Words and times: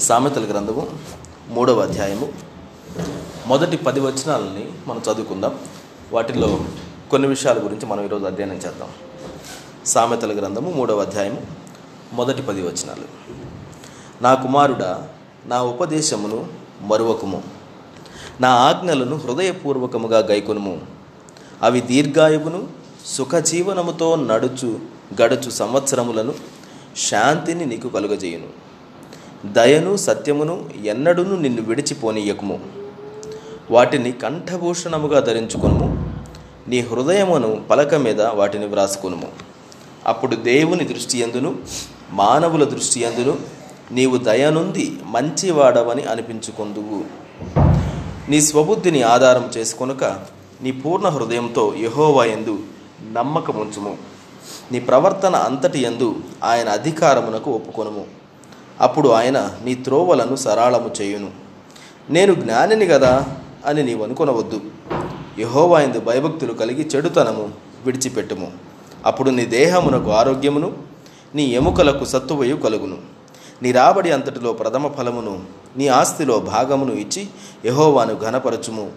సామెతల 0.00 0.44
గ్రంథము 0.44 0.86
మూడవ 1.48 1.80
అధ్యాయము. 1.80 2.32
మొదటి 3.46 3.76
పది 3.76 4.00
వచనాలని 4.00 4.72
మనం 4.86 5.02
చదువుకుందాం. 5.12 5.58
వాటిల్లో 6.12 6.60
కొన్ని 7.10 7.28
విషయాల 7.28 7.58
గురించి 7.64 7.86
మనం 7.86 8.04
ఈరోజు 8.04 8.24
అధ్యయనం 8.24 8.54
చేద్దాం. 8.54 8.88
సామెతల 9.86 10.38
గ్రంథము 10.38 10.70
మూడవ 10.70 11.00
అధ్యాయము 11.00 11.42
మొదటి 12.12 12.42
పది 12.42 12.62
వచనాలు. 12.62 13.02
నా 14.22 14.34
కుమారుడా 14.34 15.08
నా 15.46 15.62
ఉపదేశమును 15.62 16.48
మరువకుము. 16.80 17.42
నా 18.40 18.48
ఆజ్ఞలను 18.48 19.16
హృదయపూర్వకముగా 19.16 20.18
గైకొనుము. 20.18 20.80
అవి 21.62 21.80
దీర్ఘాయువును 21.80 22.68
సుఖజీవనముతో 23.06 24.16
నడుచు 24.16 24.80
గడుచు 25.22 25.50
సంవత్సరములను 25.50 26.34
శాంతిని 26.96 27.66
నీకు 27.66 27.88
కలుగజేయును. 27.88 28.67
దయను 29.46 29.96
సత్యమును 29.96 30.70
ఎన్నడూను 30.84 31.36
నిన్ను 31.36 31.62
విడిచిపోనీయకుము. 31.62 32.60
వాటిని 33.70 34.12
కంఠభూషణముగా 34.12 35.20
ధరించుకునుము. 35.20 36.14
నీ 36.68 36.80
హృదయమును 36.80 37.62
పలక 37.70 37.94
మీద 37.94 38.22
వాటిని 38.22 38.66
వ్రాసుకునుము. 38.66 39.26
అప్పుడు 40.06 40.36
దేవుని 40.36 40.84
దృష్టి 40.84 41.18
ఎందును 41.18 41.56
మానవుల 42.10 42.64
దృష్టి 42.64 43.00
ఎందును 43.00 43.36
నీవు 43.90 44.16
దయనుంది 44.16 44.98
మంచివాడవని 45.04 46.02
అనిపించుకొందువు. 46.02 47.04
నీ 48.30 48.40
స్వబుద్ధిని 48.40 49.02
ఆధారం 49.02 49.50
చేసుకొనుక 49.56 50.04
నీ 50.62 50.72
పూర్ణ 50.72 51.08
హృదయంతో 51.08 51.74
యహోవా 51.78 52.24
ఎందు 52.24 52.58
నమ్మకముంచుము. 53.12 53.96
నీ 54.72 54.80
ప్రవర్తన 54.80 55.36
అంతటి 55.36 55.82
ఎందు 55.82 56.16
ఆయన 56.44 56.68
అధికారమునకు 56.68 57.50
ఒప్పుకొనుము. 57.50 58.17
అప్పుడు 58.80 59.08
ఆయన 59.08 59.50
నీ 59.64 59.74
త్రోవలను 59.74 60.36
సరాళము 60.36 60.90
చేయును. 61.00 61.30
నేను 62.10 62.34
జ్ఞానిని 62.34 62.86
కదా 62.86 63.26
అని 63.66 63.82
నీవు 63.82 64.04
అనుకొనవద్దు. 64.04 64.60
యహోవా 65.38 65.86
భయభక్తులు 65.86 66.52
కలిగి 66.52 66.88
చెడుతనము 66.96 67.50
విడిచిపెట్టుము. 67.84 68.52
అప్పుడు 69.06 69.30
నీ 69.30 69.44
దేహమునకు 69.44 70.10
ఆరోగ్యమును 70.10 70.76
నీ 71.34 71.42
ఎముకలకు 71.42 72.04
సత్తువయు 72.04 72.56
కలుగును. 72.56 72.96
నీ 73.62 73.72
రాబడి 73.72 74.10
అంతటిలో 74.10 74.52
ప్రథమ 74.52 74.88
ఫలమును 74.88 75.42
నీ 75.76 75.88
ఆస్తిలో 75.88 76.38
భాగమును 76.38 76.92
ఇచ్చి 76.92 77.26
యహోవాను 77.64 78.14
ఘనపరచుము. 78.14 78.90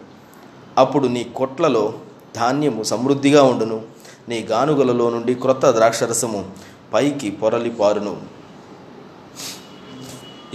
అప్పుడు 0.77 1.07
నీ 1.07 1.23
కొట్లలో 1.23 1.93
ధాన్యము 2.35 2.83
సమృద్ధిగా 2.83 3.43
ఉండును. 3.43 3.81
నీ 4.29 4.39
గానుగలలో 4.41 5.09
నుండి 5.09 5.33
క్రొత్త 5.33 5.71
ద్రాక్షరసము 5.71 6.45
పైకి 6.93 7.31
పొరలిపారును 7.31 8.40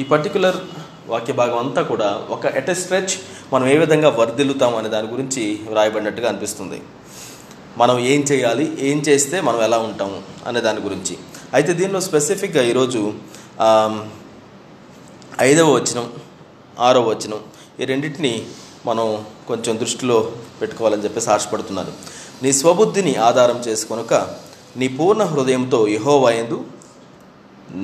ఈ 0.00 0.05
పర్టికులర్ 0.05 0.56
వాక్య 1.11 1.33
భాగం 1.33 1.58
అంతా 1.58 1.83
కూడా 1.91 2.08
ఒక 2.34 2.47
ఎట్ 2.58 2.70
స్ట్రెచ్ 2.80 3.12
మనం 3.52 3.66
ఏ 3.69 3.77
విధంగా 3.83 4.08
వర్ధిల్లుతాం 4.19 4.72
అనే 4.77 4.88
దాని 4.94 5.08
గురించి 5.12 5.42
వ్రాయబడినట్టుగా 5.70 6.27
అనిపిస్తుంది. 6.28 6.78
మనం 7.78 7.97
ఏం 8.12 8.20
చేయాలి 8.20 8.66
ఏం 8.88 8.98
చేస్తే 9.08 9.41
మనం 9.41 9.62
ఎలా 9.62 9.78
ఉంటాము 9.78 10.19
అనే 10.47 10.61
దాని 10.66 10.80
గురించి. 10.80 11.14
అయితే 11.55 11.72
దీనిలో 11.72 12.00
స్పెసిఫిక్గా 12.00 12.62
ఈరోజు 12.62 13.00
ఐదవ 15.48 15.69
వచనం 15.78 16.06
ఆరవ 16.88 17.05
వచనం 17.08 17.41
ఈ 17.81 17.84
రెండింటిని 17.84 18.34
మనం 18.86 19.06
కొంచెం 19.48 19.75
దృష్టిలో 19.78 20.19
పెట్టుకోవాలని 20.60 21.05
చెప్పేసి 21.05 21.31
ఆశపడుతున్నాను. 21.31 21.92
నీ 22.42 22.53
స్వబుద్ధిని 22.53 23.14
ఆధారం 23.28 23.58
చేసుకొనుక 23.69 24.14
నీ 24.77 24.88
పూర్ణ 24.88 25.22
హృదయంతో 25.33 25.81
యహోవాయందు 25.88 26.58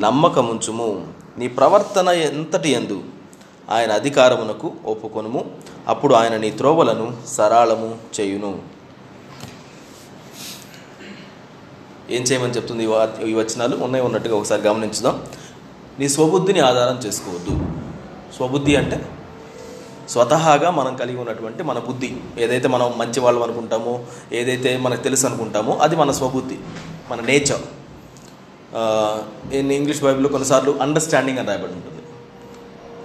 నమ్మకముంచుము. 0.04 0.90
నీ 1.38 1.48
ప్రవర్తన 1.48 2.08
ఎంతటి 2.08 2.68
ఎందు? 2.68 3.02
ఆయన 3.70 3.92
అధికారమునకు 3.92 4.72
ఒప్పుకొనుము. 4.84 5.50
అప్పుడు 5.88 6.14
ఆయన 6.14 6.36
నీ 6.36 6.50
త్రోవలను 6.50 7.16
సరాళము 7.26 7.98
చేయును. 8.20 8.62
ఏం 12.10 12.22
చేయమని 12.22 12.52
చెప్తుంది 12.52 12.84
ఈ 12.84 12.86
ఈ 13.30 13.34
వచనాలు? 13.34 13.76
ఉన్నాయి 13.76 14.04
ఉన్నట్టుగా 14.04 14.36
ఒకసారి 14.36 14.62
గమనించుదాం. 14.62 15.22
నీ 15.98 16.08
స్వబుద్ధిని 16.08 16.60
ఆధారం 16.60 16.98
చేసుకోవద్దు. 16.98 17.66
స్వబుద్ధి 18.36 18.76
అంటే? 18.76 19.08
స్వతహాగా 20.08 20.70
మనం 20.70 20.96
కలిగి 20.96 21.16
ఉన్నటువంటి 21.16 21.62
మన 21.62 21.78
బుద్ధి. 21.78 22.16
ఏదైతే 22.38 22.68
మనం 22.68 22.98
మంచి 22.98 23.20
వాళ్ళం 23.20 23.42
అనుకుంటామో 23.42 24.04
ఏదైతే 24.32 24.76
మనకు 24.76 25.02
తెలుసు 25.02 25.26
అనుకుంటామో 25.26 25.76
అది 25.76 25.96
మన 25.96 26.10
స్వబుద్ధి. 26.10 26.58
మన 27.10 27.20
నేచర్. 27.20 27.81
ఇన్ 29.52 29.72
ఇంగ్లీష్ 29.72 30.02
బైబిల్లో 30.02 30.28
కొన్నిసార్లు 30.28 30.78
అండర్స్టాండింగ్ 30.82 31.38
అని 31.38 31.48
రాయబడి 31.48 31.72
ఉంటుంది. 31.72 32.02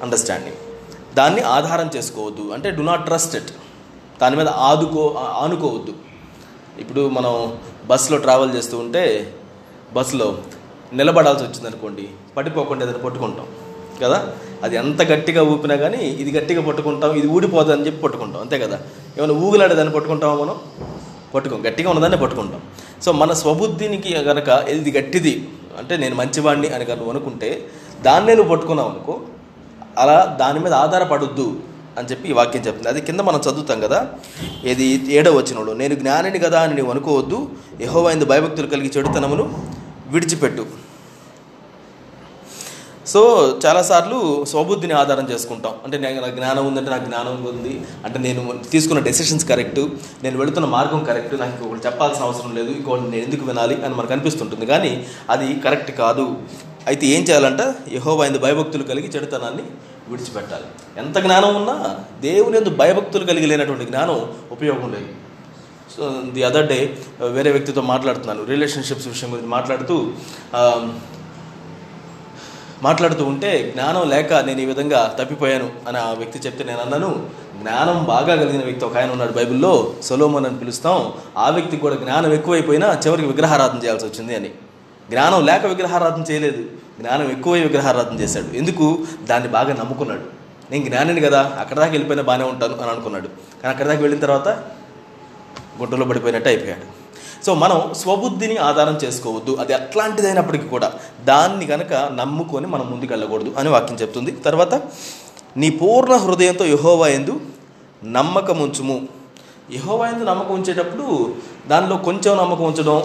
అండర్స్టాండింగ్ 0.03 0.55
దాన్ని 1.15 1.41
ఆధారం 1.41 1.89
చేసుకోవద్దు. 1.95 2.51
అంటే 2.53 2.71
డు 2.71 2.81
నాట్ 2.81 3.05
ట్రస్ట్ 3.05 3.35
ఇట్ 3.35 3.51
దాని 4.21 4.35
మీద 4.35 4.47
ఆదుకో 4.47 5.15
ఆనుకోవద్దు. 5.19 5.93
ఇప్పుడు 6.79 7.09
మనం 7.09 7.57
బస్సులో 7.85 8.17
ట్రావెల్ 8.17 8.55
చేస్తూ 8.55 8.77
ఉంటే 8.77 9.33
బస్సులో 9.93 10.37
నిలబడాల్సి 10.93 11.43
వచ్చింది 11.43 11.67
అనుకోండి 11.67 12.09
పడిపోకుండా 12.37 12.83
ఏదైనా 12.83 12.99
పట్టుకుంటాం. 12.99 13.47
కదా? 14.01 14.33
అది 14.63 14.75
ఎంత 14.75 15.01
గట్టిగా 15.01 15.43
ఊపినా 15.43 15.75
కానీ 15.75 15.97
ఇది 15.97 16.39
గట్టిగా 16.39 16.61
పట్టుకుంటాం 16.61 17.15
ఇది 17.15 17.27
ఊడిపోదు 17.27 17.71
అని 17.71 17.85
చెప్పి 17.85 18.01
పట్టుకుంటాం. 18.01 18.41
అంతే 18.41 18.59
కదా? 18.59 18.79
ఏమైనా 19.17 19.33
ఊగులాడేదాన్ని 19.33 19.93
పట్టుకుంటామా 19.93 20.33
మనం? 20.33 20.55
పట్టుకోం. 21.35 21.67
గట్టిగా 21.67 21.89
ఉన్నదాన్ని 21.89 22.17
పట్టుకుంటాం. 22.17 22.61
సో 23.01 23.11
మన 23.11 23.33
స్వబుద్ధినికి 23.33 24.13
కనుక 24.13 24.47
ఇది 24.47 24.99
గట్టిది 24.99 25.49
అంటే 25.79 25.97
నేను 25.97 26.15
మంచివాడిని 26.15 26.67
అని 26.67 26.85
కనుక 26.85 27.09
అనుకుంటే 27.09 27.49
దాన్నే 28.01 28.35
నువ్వు 28.35 28.51
పట్టుకున్నావు 28.51 28.89
అనుకో 28.89 29.13
అలా 29.97 30.37
దాని 30.39 30.59
మీద 30.59 30.73
ఆధారపడొద్దు 30.73 31.47
అని 31.97 32.07
చెప్పి 32.07 32.29
ఈ 32.29 32.33
వాక్యం 32.39 32.63
చెప్తుంది. 32.63 32.89
అది 32.89 33.01
కింద 33.01 33.19
మనం 33.19 33.39
చదువుతాం 33.39 33.79
కదా 33.81 33.99
ఏది 34.63 34.85
ఏడవ 35.13 35.33
వచ్చినోడు 35.37 35.71
నేను 35.71 35.95
జ్ఞానిని 35.95 36.39
కదా 36.39 36.59
అని 36.61 36.73
నువ్వు 36.73 36.91
అనుకోవద్దు 36.91 37.39
యహోవైందు 37.81 38.25
భయభక్తులు 38.25 38.67
కలిగి 38.67 38.91
చెడుతనమును 38.97 39.45
విడిచిపెట్టు. 40.07 40.65
సో 43.07 43.21
చాలాసార్లు 43.65 44.45
స్వబుద్ధిని 44.45 44.93
ఆధారం 44.93 45.25
చేసుకుంటాం. 45.31 45.73
అంటే 45.83 45.97
నేను 45.97 46.21
నాకు 46.21 46.35
జ్ఞానం 46.35 46.67
ఉందంటే 46.67 46.89
నాకు 46.91 47.05
జ్ఞానం 47.05 47.45
ఉంది. 47.51 47.73
అంటే 48.05 48.19
నేను 48.19 48.41
తీసుకున్న 48.71 49.03
డెసిషన్స్ 49.03 49.45
కరెక్ట్ 49.45 49.79
నేను 50.23 50.37
వెళుతున్న 50.37 50.67
మార్గం 50.67 51.03
కరెక్ట్ 51.03 51.35
నాకు 51.39 51.53
ఇంకొకటి 51.55 51.85
చెప్పాల్సిన 51.87 52.23
అవసరం 52.23 52.55
లేదు 52.55 52.69
ఇంకొకటి 52.69 53.01
నేను 53.01 53.23
ఎందుకు 53.23 53.45
వినాలి 53.45 53.77
అని 53.85 53.95
మనకు 53.95 54.13
అనిపిస్తుంటుంది. 54.13 54.65
కానీ 54.65 55.07
అది 55.29 55.47
కరెక్ట్ 55.65 55.91
కాదు. 55.91 56.37
అయితే 56.87 57.05
ఏం 57.07 57.23
చేయాలంటే 57.23 57.63
యహోవైందు 57.91 58.37
భయభక్తులు 58.37 58.83
కలిగి 58.83 59.07
చెడుతనాన్ని 59.07 59.63
విడిచిపెట్టాలి. 60.09 60.67
ఎంత 60.97 61.17
జ్ఞానం 61.17 61.55
ఉన్నా 61.55 61.99
దేవుని 62.21 62.57
ఎందు 62.57 62.69
భయభక్తులు 62.69 63.25
కలిగి 63.25 63.45
లేనటువంటి 63.45 63.85
జ్ఞానం 63.85 64.19
ఉపయోగం 64.51 64.89
లేదు. 64.93 65.09
సో 65.95 66.03
ది 66.33 66.43
అదర్ 66.43 66.67
డే 66.67 66.97
వేరే 67.21 67.51
వ్యక్తితో 67.51 67.81
మాట్లాడుతున్నాను. 67.81 68.45
రిలేషన్షిప్స్ 68.45 69.07
విషయం 69.07 69.31
గురించి 69.31 69.49
మాట్లాడుతూ 69.49 69.95
మాట్లాడుతూ 72.83 73.25
ఉంటే 73.25 73.71
జ్ఞానం 73.75 74.09
లేక 74.09 74.33
నేను 74.33 74.61
ఈ 74.61 74.65
విధంగా 74.65 75.15
తప్పిపోయాను 75.19 75.71
అని 75.87 75.97
ఆ 75.97 76.11
వ్యక్తి 76.11 76.39
చెప్తే 76.39 76.63
నేను 76.63 76.81
అన్నాను. 76.81 77.29
జ్ఞానం 77.61 78.03
బాగా 78.03 78.35
కలిగిన 78.35 78.63
వ్యక్తి 78.63 78.85
ఒక 78.85 78.97
ఆయన 78.97 79.11
ఉన్నాడు 79.11 79.31
బైబిల్లో 79.31 79.93
సొలోమన్ 80.01 80.45
అని 80.45 80.59
పిలుస్తాం. 80.59 81.13
ఆ 81.37 81.49
వ్యక్తికి 81.49 81.81
కూడా 81.81 81.95
జ్ఞానం 81.95 82.33
ఎక్కువైపోయినా 82.33 82.99
చివరికి 83.07 83.27
విగ్రహారాధన 83.27 83.77
చేయాల్సి 83.83 84.05
వచ్చింది 84.05 84.35
అని. 84.35 84.49
జ్ఞానం 85.09 85.45
లేక 85.45 85.65
విగ్రహారాధన 85.65 86.31
చేయలేదు. 86.31 86.63
జ్ఞానం 86.99 87.31
ఎక్కువై 87.31 87.59
విగ్రహారాధన 87.59 88.19
చేశాడు. 88.19 88.57
ఎందుకు? 88.57 89.05
దాన్ని 89.23 89.49
బాగా 89.49 89.73
నమ్ముకున్నాడు. 89.73 90.21
నేను 90.71 90.85
జ్ఞానిని 90.85 91.21
కదా 91.21 91.51
అక్కడ 91.59 91.75
దాకా 91.77 91.89
వెళ్ళిపోయినా 91.89 92.23
బాగానే 92.23 92.43
ఉంటాను 92.43 92.81
అని 92.81 92.91
అనుకున్నాడు. 92.91 93.27
కానీ 93.27 93.69
అక్కడ 93.69 93.85
దాకా 93.85 93.99
వెళ్ళిన 93.99 94.21
తర్వాత 94.21 94.47
గుంటలో 95.79 96.05
పడిపోయినట్టు 96.05 96.49
అయిపోయాడు. 96.49 96.96
సో 97.45 97.51
మనం 97.63 97.79
స్వబుద్ధిని 98.01 98.55
ఆధారం 98.69 98.95
చేసుకోవద్దు. 99.03 99.53
అది 99.61 99.73
అట్లాంటిదైనప్పటికీ 99.73 100.67
కూడా 100.73 100.89
దాన్ని 101.29 101.65
కనుక 101.71 101.93
నమ్ముకొని 102.19 102.67
మనం 102.67 102.85
ముందుకెళ్ళకూడదు 102.91 103.51
అని 103.59 103.69
వాక్యం 103.69 103.97
చెప్తుంది. 104.01 104.31
తర్వాత 104.47 104.73
నీ 105.61 105.69
పూర్ణ 105.81 106.15
హృదయంతో 106.25 106.65
యహోవా 106.65 107.07
ఎందు 107.17 107.35
నమ్మకం 108.17 108.57
ఉంచుము 108.65 108.97
యహోవా 109.75 110.05
ఎందు 110.09 110.23
నమ్మకం 110.23 110.53
ఉంచేటప్పుడు 110.53 111.05
దానిలో 111.67 111.95
కొంచెం 112.07 112.33
నమ్మకం 112.37 112.65
ఉంచడం 112.71 112.99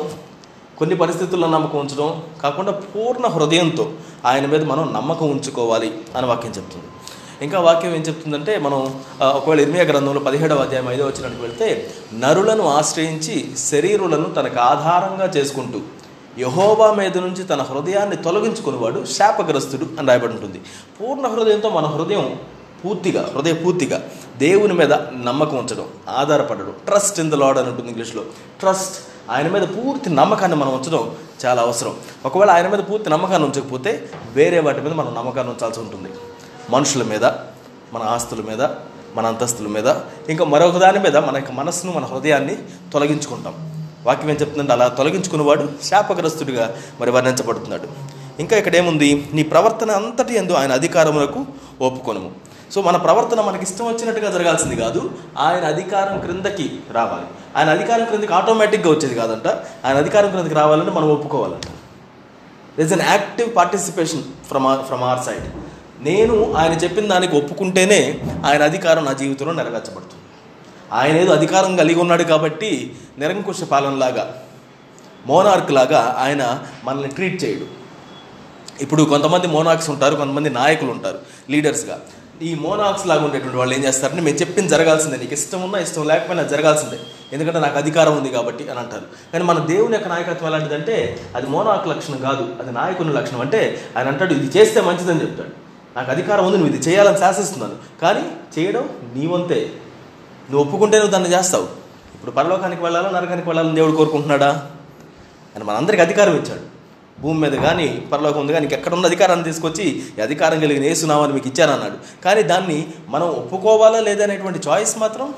కొన్ని 0.79 0.97
పరిస్థితుల్లో 0.97 1.49
నమ్మకం 1.49 1.79
ఉంచడం 1.79 2.09
కాకుండా 2.43 2.73
పూర్ణ 2.73 3.27
హృదయంతో 3.27 3.85
ఆయన 4.27 4.47
మీద 4.47 4.63
మనం 4.65 4.85
నమ్మకం 4.93 5.31
ఉంచుకోవాలి 5.31 5.91
అని 6.17 6.27
వాక్యం 6.27 6.53
చెప్తుంది. 6.53 6.89
ఇంకా 7.47 7.59
వాక్యం 7.61 7.93
ఏం 7.95 8.03
చెప్తుందంటే 8.09 8.53
మనం 8.59 8.81
ఒకవేళ 9.39 9.61
ఇర్మియా 9.61 9.85
గ్రంథంలో 9.85 10.21
పదిహేడవ 10.21 10.63
అధ్యాయం 10.67 10.89
ఐదో 10.91 11.05
వచ్చినట్టు 11.07 11.43
వెళ్తే 11.43 11.69
నరులను 12.23 12.65
ఆశ్రయించి 12.79 13.35
శరీరులను 13.71 14.29
తనకు 14.37 14.59
ఆధారంగా 14.71 15.27
చేసుకుంటూ 15.37 15.81
యహోవా 16.39 16.89
మీద 17.01 17.19
నుంచి 17.19 17.43
తన 17.45 17.63
హృదయాన్ని 17.71 18.17
తొలగించుకునేవాడు 18.27 19.01
శాపగ్రస్తుడు 19.17 19.87
అని 19.99 20.09
రాయబడి 20.09 20.33
ఉంటుంది. 20.37 20.59
పూర్ణ 20.99 21.27
హృదయంతో 21.27 21.71
మన 21.71 21.87
హృదయం 21.95 22.27
పూర్తిగా 22.85 23.23
హృదయపూర్తిగా 23.35 23.99
దేవుని 24.39 24.75
మీద 24.75 24.93
నమ్మకం 25.29 25.57
ఉంచడం 25.57 25.87
ఆధారపడడం 26.21 26.75
ట్రస్ట్ 26.87 27.21
ఇన్ 27.21 27.31
ద 27.31 27.35
లాడ్ 27.43 27.59
అని 27.59 27.69
ఉంటుంది 27.73 27.91
ఇంగ్లీష్లో. 27.93 28.23
ట్రస్ట్ 28.61 28.97
ఆయన 29.31 29.49
మీద 29.49 29.65
పూర్తి 29.77 30.11
నమ్మకాన్ని 30.21 30.57
మనం 30.63 30.73
ఉంచడం 30.79 31.03
చాలా 31.45 31.61
అవసరం. 31.63 31.95
ఒకవేళ 32.29 32.51
ఆయన 32.57 32.69
మీద 32.69 32.83
పూర్తి 32.91 33.11
నమ్మకాన్ని 33.11 33.49
ఉంచకపోతే 33.49 33.93
వేరే 34.35 34.61
వాటి 34.67 34.81
మీద 34.81 34.95
మనం 35.01 35.13
నమ్మకాన్ని 35.19 35.53
ఉంచాల్సి 35.55 35.81
ఉంటుంది. 35.81 36.11
మనుషుల 36.71 37.03
మీద 37.03 37.25
మన 37.93 38.03
ఆస్తుల 38.03 38.41
మీద 38.41 38.63
మన 39.17 39.27
అంతస్తుల 39.27 39.67
మీద 39.67 39.95
ఇంకా 40.29 40.45
మరొక 40.45 40.79
దాని 40.79 40.99
మీద 40.99 41.17
మన 41.17 41.37
యొక్క 41.37 41.53
మనస్సును 41.53 41.93
మన 41.93 42.05
హృదయాన్ని 42.05 42.59
తొలగించుకుంటాం. 42.93 43.73
వాక్యం 44.07 44.31
ఏం 44.31 44.37
చెప్తుందంటే 44.37 44.73
అలా 44.73 44.89
తొలగించుకున్నవాడు 44.89 45.69
శాపగ్రస్తుడిగా 45.85 46.77
మరి 47.01 47.11
వర్ణించబడుతున్నాడు. 47.11 47.89
ఇంకా 48.41 48.57
ఇక్కడ 48.57 48.77
ఏముంది? 48.77 49.29
నీ 49.33 49.43
ప్రవర్తన 49.43 49.91
అంతటి 49.91 50.35
ఎందు 50.35 50.53
ఆయన 50.53 50.73
అధికారములకు 50.73 51.47
ఒప్పుకొనము. 51.81 52.31
సో 52.73 52.83
మన 52.83 52.97
ప్రవర్తన 52.97 53.41
మనకి 53.41 53.63
ఇష్టం 53.63 53.87
వచ్చినట్టుగా 53.87 54.31
జరగాల్సింది 54.31 54.77
కాదు 54.77 55.11
ఆయన 55.39 55.65
అధికారం 55.65 56.21
క్రిందకి 56.21 56.79
రావాలి. 56.93 57.27
ఆయన 57.57 57.71
అధికారం 57.71 58.05
క్రిందకి 58.05 58.33
ఆటోమేటిక్గా 58.33 58.91
వచ్చేది 58.91 59.15
కాదంట. 59.15 59.49
ఆయన 59.87 59.97
అధికారం 59.97 60.31
క్రిందకి 60.31 60.55
రావాలంటే 60.55 60.91
మనం 60.91 61.13
ఒప్పుకోవాలంట. 61.13 61.65
It's 62.81 62.93
an 62.93 63.01
active 63.01 63.57
participation 63.57 64.23
from 64.23 64.85
from 64.85 65.03
our 65.03 65.25
side 65.25 65.62
నేను 66.03 66.37
ఆయన 66.53 66.73
చెప్పిన 66.73 67.07
దానికి 67.07 67.37
ఒప్పుకుంటేనే 67.37 68.01
ఆయన 68.47 68.63
అధికారం 68.63 69.05
నా 69.05 69.13
జీవితంలో 69.13 69.53
నెరవేర్చబడుతుంది. 69.53 70.23
ఆయన 70.93 71.17
ఏదో 71.17 71.33
అధికారం 71.33 71.77
కలిగి 71.77 72.01
ఉన్నాడు 72.01 72.23
కాబట్టి 72.23 72.97
నిరంకుశ 73.19 73.63
పాలనలాగా 73.63 74.25
మోనార్క్ 75.27 75.71
లాగా 75.73 76.01
ఆయన 76.19 76.65
మనల్ని 76.85 77.09
ట్రీట్ 77.09 77.45
చేయడు. 77.45 77.67
ఇప్పుడు 78.81 79.03
కొంతమంది 79.03 79.47
మోనాక్స్ 79.47 79.91
ఉంటారు 79.91 80.15
కొంతమంది 80.17 80.51
నాయకులు 80.51 80.91
ఉంటారు 80.91 81.19
లీడర్స్గా 81.51 82.01
ఈ 82.43 82.55
మోనాక్స్ 82.55 83.07
లాగా 83.07 83.25
ఉండేటువంటి 83.25 83.57
వాళ్ళు 83.57 83.75
ఏం 83.75 83.85
చేస్తారంటే 83.85 84.23
మేము 84.23 84.37
చెప్పింది 84.37 84.69
జరగాల్సిందే 84.69 85.17
నీకు 85.17 85.33
ఇష్టం 85.33 85.63
ఉన్నా 85.63 85.79
ఇష్టం 85.79 86.07
లేకపోయినా 86.09 86.43
జరగాల్సిందే 86.43 86.99
ఎందుకంటే 87.33 87.61
నాకు 87.61 87.77
అధికారం 87.79 88.17
ఉంది 88.19 88.29
కాబట్టి 88.29 88.71
అని 88.71 88.79
అంటారు. 88.79 89.07
కానీ 89.33 89.45
మన 89.45 89.59
దేవుని 89.59 89.95
యొక్క 89.95 90.09
నాయకత్వం 90.09 90.49
ఎలాంటిదంటే 90.49 90.97
అది 91.37 91.47
మోనాక్ 91.47 91.89
లక్షణం 91.89 92.19
కాదు 92.19 92.45
అది 92.63 92.73
నాయకుని 92.73 93.13
లక్షణం. 93.13 93.41
అంటే 93.41 93.61
ఆయన 93.97 94.09
అంటాడు 94.09 94.35
ఇది 94.35 94.59
చేస్తే 94.59 94.81
మంచిదని 94.81 95.21
చెప్తాడు. 95.21 95.62
నాకు 95.97 96.11
అధికారం 96.11 96.47
ఉంది 96.47 96.59
నువ్వు 96.59 96.75
ఇది 96.75 96.89
చేయాలని 96.89 97.19
శాసిస్తున్నాను. 97.19 97.75
కానీ 98.03 98.33
చేయడం 98.59 98.89
నీ 99.15 99.27
వంతే. 99.27 99.73
నువ్వు 100.51 100.69
ఒప్పుకుంటే 100.69 100.97
నువ్వు 100.97 101.13
దాన్ని 101.13 101.33
చేస్తావు. 101.33 101.63
ఇప్పుడు 102.15 102.31
పరలోకానికి 102.31 102.83
వెళ్ళాలా 102.83 103.11
నరకానికి 103.11 103.49
వెళ్ళాలని 103.49 103.75
దేవుడు 103.75 103.97
కోరుకుంటున్నాడా? 103.97 104.71
అని 105.57 105.65
మనందరికీ 105.65 106.03
అధికారం 106.03 106.37
ఇచ్చాడు. 106.37 106.73
భూమి 107.21 107.41
మీద 107.41 107.53
కానీ 107.53 108.09
పరలోకం 108.13 108.41
ఉంది 108.41 108.53
కానీ 108.53 108.69
ఎక్కడ 108.73 108.95
ఉన్న 108.95 109.07
అధికారాన్ని 109.07 109.45
తీసుకొచ్చి 109.45 110.03
అధికారం 110.23 110.61
కలిగిన 110.61 110.83
వేసునామని 110.83 111.33
మీకు 111.33 111.49
ఇచ్చానన్నాడు. 111.49 112.23
కానీ 112.25 112.43
దాన్ని 112.43 112.87
మనం 113.09 113.27
ఒప్పుకోవాలా 113.27 114.01
లేదా 114.01 114.25
అనేటువంటి 114.25 114.69
చాయిస్ 114.69 114.99
మాత్రం 114.99 115.35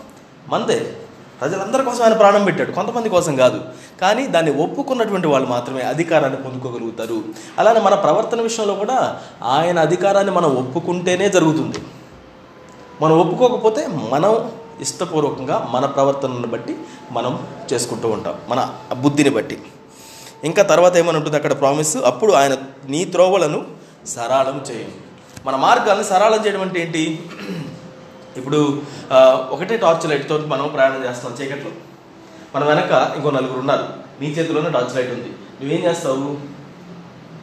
మందే. 0.49 0.97
ప్రజలందరి 1.41 1.85
కోసం 1.85 2.05
ఆయన 2.05 2.13
ప్రాణం 2.13 2.45
పెట్టాడు. 2.45 2.73
కొంతమంది 2.73 3.09
కోసం 3.09 3.37
కాదు. 3.37 3.61
కానీ 4.01 4.27
దాన్ని 4.27 4.53
ఒప్పుకున్నటువంటి 4.53 5.27
వాళ్ళు 5.27 5.49
మాత్రమే 5.49 5.83
అధికారాన్ని 5.83 6.43
పొందుకోగలుగుతారు. 6.43 7.23
అలానే 7.59 7.81
మన 7.81 7.95
ప్రవర్తన 7.95 8.41
విషయంలో 8.41 8.75
కూడా 8.75 9.21
ఆయన 9.43 9.79
అధికారాన్ని 9.79 10.33
మనం 10.33 10.57
ఒప్పుకుంటేనే 10.57 11.29
జరుగుతుంది. 11.29 11.79
మనం 13.03 13.21
ఒప్పుకోకపోతే 13.21 13.87
మనం 13.87 14.53
ఇష్టపూర్వకంగా 14.81 15.69
మన 15.71 15.87
ప్రవర్తనను 15.87 16.47
బట్టి 16.47 16.77
మనం 17.11 17.47
చేసుకుంటూ 17.73 18.09
ఉంటాం. 18.09 18.35
మన 18.49 18.75
బుద్ధిని 18.93 19.31
బట్టి. 19.31 19.63
ఇంకా 20.45 20.63
తర్వాత 20.63 20.97
ఏమని 20.97 21.17
ఉంటుంది 21.17 21.37
అక్కడ 21.37 21.59
ప్రామిస్ 21.59 21.97
అప్పుడు 21.97 22.33
ఆయన 22.33 22.57
నీ 22.89 23.05
త్రోవలను 23.05 23.65
సరళం 24.07 24.65
చేయండి. 24.71 24.95
మన 25.47 25.57
మార్గాన్ని 25.57 26.05
సరళం 26.05 26.47
చేయడం 26.47 26.61
అంటే 26.61 26.81
ఏంటి? 26.81 27.31
ఇప్పుడు 28.41 28.61
ఒకటే 29.55 29.77
టార్చ్ 29.85 30.07
లైట్తో 30.11 30.37
మనం 30.53 30.69
ప్రయాణం 30.75 31.03
చేస్తాం 31.09 31.33
చీకట్లో. 31.41 31.73
మన 32.55 32.65
వెనక 32.71 32.93
ఇంకో 33.17 33.31
నలుగురు 33.31 33.61
ఉన్నారు. 33.65 33.87
నీ 34.21 34.27
చేతిలోనే 34.27 34.71
టార్చ్ 34.71 34.97
లైట్ 34.97 35.13
ఉంది. 35.17 35.31
నువ్వేం 35.61 35.83
చేస్తావు? 35.89 36.29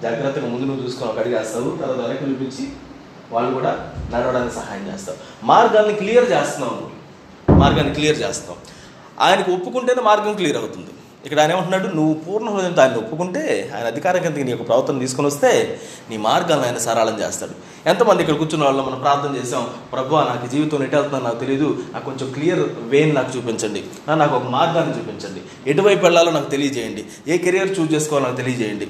జాగ్రత్తగా 0.03 0.47
ముందు 0.51 0.65
నువ్వు 0.65 0.83
చూసుకొని 0.85 1.11
ఒక 1.11 1.19
అడిగి 1.23 1.35
వేస్తావు. 1.37 1.69
తర్వాత 1.81 1.99
వెనక్కి 2.05 2.29
చూపించి 2.29 2.63
వాళ్ళు 3.31 3.49
కూడా 3.57 3.71
నడవడానికి 4.13 4.55
సహాయం 4.55 4.85
చేస్తావు. 4.93 5.17
మార్గాన్ని 5.45 5.93
క్లియర్ 6.01 6.27
చేస్తున్నావు 6.31 6.73
నువ్వు. 6.73 7.59
మార్గాన్ని 7.61 7.93
క్లియర్ 7.93 8.19
చేస్తావు 8.23 8.57
ఆయనకు 9.25 9.49
ఒప్పుకుంటేనే 9.51 10.01
మార్గం 10.01 10.33
క్లియర్ 10.39 10.57
అవుతుంది. 10.57 10.93
ఇక్కడ 11.25 11.39
ఆయన 11.39 11.51
ఏమంటున్నాడు? 11.51 11.87
నువ్వు 11.95 12.13
పూర్ణ 12.13 12.49
హృదయంతో 12.49 12.81
ఆయన 12.81 12.93
ఒప్పుకుంటే 12.93 13.71
ఆయన 13.75 13.87
అధికారం 13.87 14.21
కిందకి 14.21 14.43
నీ 14.43 14.51
యొక్క 14.51 14.67
ప్రవర్తన 14.67 14.99
తీసుకొని 14.99 15.27
వస్తే 15.27 15.81
నీ 16.09 16.17
మార్గాలను 16.17 16.65
ఆయన 16.65 16.77
సరళం 16.77 17.21
చేస్తాడు. 17.21 17.51
ఎంతమంది 17.89 18.21
ఇక్కడ 18.21 18.35
కూర్చున్న 18.35 18.65
వాళ్ళు 18.65 18.83
మనం 18.83 18.99
ప్రార్థన 18.99 19.35
చేసాం 19.35 19.67
ప్రభు 19.93 20.15
నాకు 20.15 20.47
జీవితం 20.47 20.83
ఎటు 20.83 20.95
వెళ్తుందో 20.95 21.23
నాకు 21.23 21.39
తెలియదు 21.39 21.83
నాకు 21.93 22.05
కొంచెం 22.05 22.31
క్లియర్ 22.31 22.59
వేని 22.79 23.11
నాకు 23.11 23.37
చూపించండి. 23.37 23.83
నాకు 24.15 24.35
ఒక 24.35 24.43
మార్గాన్ని 24.43 24.97
చూపించండి. 24.97 25.41
ఎటువైపు 25.67 26.03
వెళ్ళాలో 26.03 26.31
నాకు 26.31 26.49
తెలియజేయండి. 26.49 27.05
ఏ 27.27 27.37
కెరియర్ 27.37 27.79
చూజ్ 27.79 27.93
చేసుకోవాలో 27.93 28.25
నాకు 28.25 28.37
తెలియజేయండి. 28.37 28.87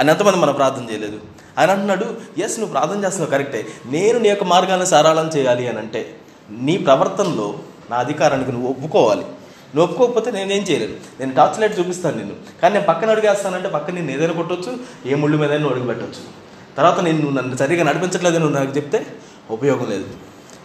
అని 0.00 0.10
ఎంతమంది 0.10 0.36
మనం 0.36 0.54
ప్రార్థన 0.54 0.92
చేయలేదు. 0.92 1.20
ఆయన 1.58 1.70
అంటున్నాడు 1.70 2.06
ఎస్ 2.38 2.58
నువ్వు 2.58 2.72
ప్రార్థన 2.72 3.04
చేస్తున్నావు 3.04 3.30
కరెక్టే. 3.30 3.66
నేను 3.86 4.18
నీ 4.18 4.28
యొక్క 4.28 4.44
మార్గాన్ని 4.44 4.86
సరళం 4.86 5.28
చేయాలి 5.28 5.68
అని 5.68 5.78
అంటే 5.78 6.14
నీ 6.50 6.76
ప్రవర్తనలో 6.76 7.54
నా 7.90 7.96
అధికారానికి 7.96 8.52
నువ్వు 8.52 8.70
ఒప్పుకోవాలి. 8.70 9.24
నువ్వు 9.74 9.92
ఒప్పుకోకపోతే 9.92 10.30
నేనేం 10.30 10.62
చేయలేను 10.62 10.92
నేను 11.20 11.34
టార్చ్ 11.34 11.60
లైట్ 11.60 11.78
చూపిస్తాను 11.78 12.16
నిన్ను. 12.16 12.34
కానీ 12.62 12.74
నేను 12.74 12.86
పక్కన 12.86 13.10
అడిగేస్తానంటే 13.10 13.68
పక్కన 13.68 13.94
నేను 13.94 14.10
ఏదైనా 14.10 14.32
కొట్టొచ్చు 14.32 14.78
ఏ 15.06 15.14
ముళ్ళు 15.14 15.38
మీద 15.38 15.52
నువ్వు 15.52 15.70
అడుగు 15.70 15.86
పెట్టవచ్చు 15.86 16.22
తర్వాత 16.76 17.00
నేను 17.00 17.18
నువ్వు 17.18 17.36
నన్ను 17.36 17.56
సరిగా 17.56 17.84
నడిపించట్లేదు 17.84 18.38
నువ్వు 18.38 18.58
నాకు 18.58 18.70
చెప్తే 18.70 19.06
ఉపయోగం 19.50 19.90
లేదు. 19.90 20.04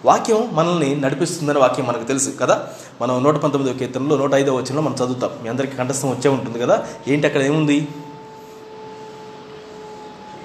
వాక్యం 0.05 0.49
మనల్ని 0.51 0.95
నడిపిస్తుందని 0.95 1.59
వాక్యం 1.59 1.87
మనకు 1.87 2.03
తెలుసు 2.03 2.29
కదా? 2.29 2.67
మనం 3.01 3.23
నూట 3.23 3.35
పంతొమ్మిదో 3.35 3.77
కీర్తనలో 3.77 4.17
నూట 4.17 4.33
ఐదో 4.33 4.55
వచ్చినలో 4.55 4.81
మనం 4.81 4.95
చదువుతాం. 4.95 5.29
మీ 5.43 5.49
అందరికీ 5.49 5.77
కంఠస్థం 5.77 6.09
వచ్చే 6.09 6.29
ఉంటుంది 6.29 6.59
కదా? 6.59 6.87
ఏంటి 7.07 7.27
అక్కడ 7.27 7.41
ఏముంది? 7.41 7.87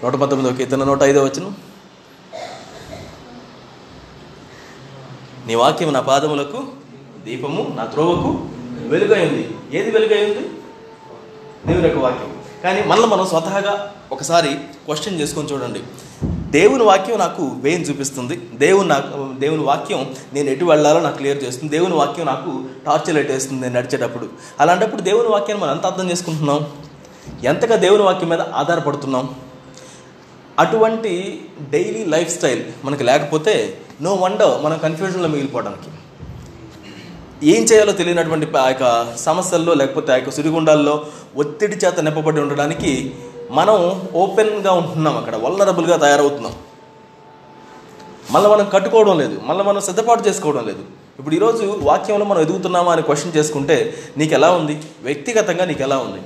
నూట 0.04 0.14
పంతొమ్మిదో 0.14 0.56
కీర్తన 0.56 0.84
నూట 0.84 1.02
ఐదో 1.02 1.24
వచ్చిన 1.24 1.52
నీ 5.46 5.54
వాక్యం 5.54 5.92
నా 5.92 6.00
పాదములకు 6.00 6.81
దీపము 7.24 7.74
నా 7.76 7.84
త్రోవకు 7.84 8.48
వెలుగై 8.88 9.28
ఉంది 9.28 9.50
ఏది 9.72 9.90
వెలుగై 9.90 10.24
ఉంది 10.24 10.48
దేవుని 11.66 11.88
యొక్క 11.88 11.98
వాక్యం. 11.98 12.34
కానీ 12.64 12.82
మళ్ళీ 12.82 13.08
మనం 13.08 13.26
స్వతహాగా 13.26 13.94
ఒకసారి 14.12 14.54
క్వశ్చన్ 14.54 15.20
చేసుకొని 15.20 15.48
చూడండి. 15.48 15.80
దేవుని 16.50 16.82
వాక్యం 16.82 17.18
నాకు 17.18 17.52
వేయం 17.60 17.80
చూపిస్తుంది. 17.80 18.36
దేవుని 18.54 18.88
నాకు 18.88 19.40
దేవుని 19.40 19.62
వాక్యం 19.62 20.14
నేను 20.32 20.50
ఎటు 20.50 20.64
వెళ్ళాలో 20.64 21.00
నాకు 21.00 21.16
క్లియర్ 21.16 21.44
చేస్తుంది. 21.44 21.78
దేవుని 21.78 21.94
వాక్యం 21.94 22.26
నాకు 22.26 22.64
టార్చర్ 22.86 23.16
లైట్ 23.16 23.30
వేస్తుంది 23.30 23.62
నేను 23.62 23.74
నడిచేటప్పుడు. 23.74 24.28
అలాంటప్పుడు 24.60 25.02
దేవుని 25.02 25.28
వాక్యాన్ని 25.28 25.66
మనం 25.66 25.74
ఎంత 25.74 25.86
అర్థం 25.86 26.10
చేసుకుంటున్నాం? 26.10 26.66
ఎంతగా 27.44 27.76
దేవుని 27.76 28.02
వాక్యం 28.02 28.28
మీద 28.28 28.40
ఆధారపడుతున్నాం? 28.40 29.34
అటువంటి 30.58 31.44
డైలీ 31.70 32.04
లైఫ్ 32.04 32.30
స్టైల్ 32.30 32.62
మనకు 32.84 33.02
లేకపోతే 33.02 33.78
నో 34.02 34.14
వండర్ 34.14 34.64
మనం 34.64 34.78
కన్ఫ్యూజన్లో 34.78 35.28
మిగిలిపోవడానికి. 35.28 35.90
ఏం 37.42 37.62
చేయాలో 37.62 37.92
తెలియనటువంటి 37.92 38.56
ఆ 38.56 38.68
యొక్క 38.68 39.16
సమస్యల్లో 39.16 39.74
లేకపోతే 39.74 40.12
ఆ 40.12 40.14
యొక్క 40.14 40.30
సుడిగుండాల్లో 40.30 41.06
ఒత్తిడి 41.36 41.76
చేత 41.76 42.00
నింపబడి 42.00 42.40
ఉండడానికి 42.40 43.14
మనం 43.50 44.08
ఓపెన్గా 44.14 44.72
ఉంటున్నాం 44.72 45.16
అక్కడ 45.16 45.36
వల్లరబుల్గా 45.36 45.96
తయారవుతున్నాం. 45.96 46.54
మళ్ళీ 48.30 48.50
మనం 48.50 48.68
కట్టుకోవడం 48.72 49.18
లేదు 49.18 49.40
మళ్ళీ 49.44 49.64
మనం 49.64 49.80
సిద్ధపాటు 49.80 50.28
చేసుకోవడం 50.28 50.66
లేదు. 50.66 50.84
ఇప్పుడు 51.18 51.34
ఈరోజు 51.34 51.80
వాక్యంలో 51.82 52.24
మనం 52.24 52.40
ఎదుగుతున్నామా 52.40 52.92
అని 52.92 53.02
క్వశ్చన్ 53.02 53.36
చేసుకుంటే 53.36 53.94
నీకు 54.18 54.34
ఎలా 54.34 54.50
ఉంది? 54.50 54.82
వ్యక్తిగతంగా 55.02 55.64
నీకు 55.64 55.82
ఎలా 55.82 55.98
ఉంది? 55.98 56.20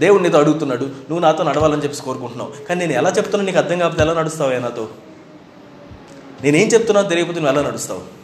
దేవుడు 0.00 0.22
నీతో 0.22 0.38
అడుగుతున్నాడు 0.38 0.84
నువ్వు 0.84 1.18
నాతో 1.18 1.44
నడవాలని 1.44 1.82
చెప్పి 1.82 2.02
కోరుకుంటున్నావు. 2.02 2.52
కానీ 2.68 2.80
నేను 2.80 2.92
ఎలా 2.92 3.10
చెప్తున్నా 3.10 3.46
నీకు 3.46 3.58
అర్థం 3.58 3.78
కాకపోతే 3.78 4.02
ఎలా 4.02 4.14
నడుస్తావు 4.14 4.50
నాతో? 4.50 4.88
నేనేం 6.42 6.68
చెప్తున్నావు 6.68 7.08
తెలియకపోతే 7.08 7.40
నువ్వు 7.40 7.58
ఎలా 7.58 7.68
నడుస్తావు? 7.70 8.23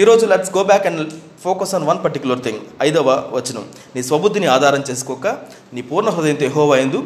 ఈరోజు 0.00 0.24
let's 0.30 0.50
go 0.56 0.62
back 0.68 0.84
and 0.88 1.00
focus 1.44 1.72
on 1.76 1.84
one 1.88 1.98
particular 2.04 2.40
thing 2.44 2.60
ఐదవ 2.82 3.08
వచనం. 3.32 3.64
నీ 3.94 4.00
స్వబుద్ధిని 4.08 4.46
ఆధారం 4.46 4.82
చేసుకోక 4.90 5.26
నీ 5.74 5.80
పూర్ణ 5.88 6.08
హృదయంతో 6.16 6.44
ఎహోవా 6.50 6.76
ఎందు 6.76 7.00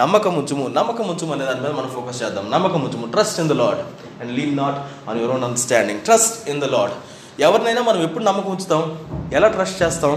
నమ్మకం 0.00 0.32
ఉంచుము. 0.40 0.64
నమ్మకం 0.78 1.06
ఉంచుము 1.12 1.32
అనే 1.34 1.44
దాని 1.44 1.60
మీద 1.60 1.72
మనం 1.78 1.90
ఫోకస్ 1.94 2.18
చేద్దాం. 2.22 2.44
నమ్మకం 2.50 2.80
ఉంచుము. 2.86 3.06
Trust 3.14 3.40
in 3.40 3.48
the 3.48 3.52
Lord 3.52 3.80
and 4.20 4.32
lean 4.38 4.52
not 4.56 4.78
on 5.08 5.18
your 5.20 5.32
own 5.36 5.44
understanding 5.48 6.00
trust 6.00 6.36
in 6.48 6.60
the 6.60 6.64
Lord 6.64 6.94
ఎవరినైనా 7.40 7.82
మనం 7.82 8.02
ఎప్పుడు 8.02 8.24
నమ్మకం 8.24 8.50
ఉంచుతాం? 8.50 8.82
ఎలా 9.34 9.48
ట్రస్ట్ 9.48 9.82
చేస్తాం? 9.82 10.14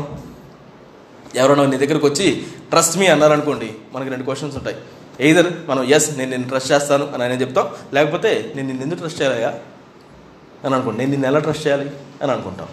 ఎవరైనా 1.36 1.66
నీ 1.66 1.78
దగ్గరకు 1.86 2.08
వచ్చి 2.08 2.28
ట్రస్ట్ 2.70 2.98
మీ 2.98 3.08
అన్నారనుకోండి 3.08 3.72
మనకి 3.94 4.10
రెండు 4.10 4.26
క్వశ్చన్స్ 4.30 4.58
ఉంటాయి. 4.62 4.78
ఎయిదర్ 5.20 5.52
మనం 5.70 5.84
ఎస్ 5.96 6.18
నేను 6.18 6.32
నిన్ను 6.32 6.48
ట్రస్ట్ 6.48 6.72
చేస్తాను 6.72 7.08
అని 7.14 7.24
ఆయన 7.24 7.42
చెప్తాం. 7.42 7.68
లేకపోతే 7.94 8.54
నేను 8.56 8.68
నిన్ను 8.68 8.84
ఎందుకు 8.84 9.00
ట్రస్ట్ 9.00 9.22
చేయాలయ్యా 9.22 9.54
అని 10.66 10.76
అనుకుంటాం 10.76 10.98
నేను 10.98 11.12
నిన్ను 11.12 11.28
ఎలా 11.28 11.40
ట్రస్ట్ 11.40 11.68
చేయాలి 11.68 11.92
అని 12.24 12.32
అనుకుంటాం. 12.32 12.68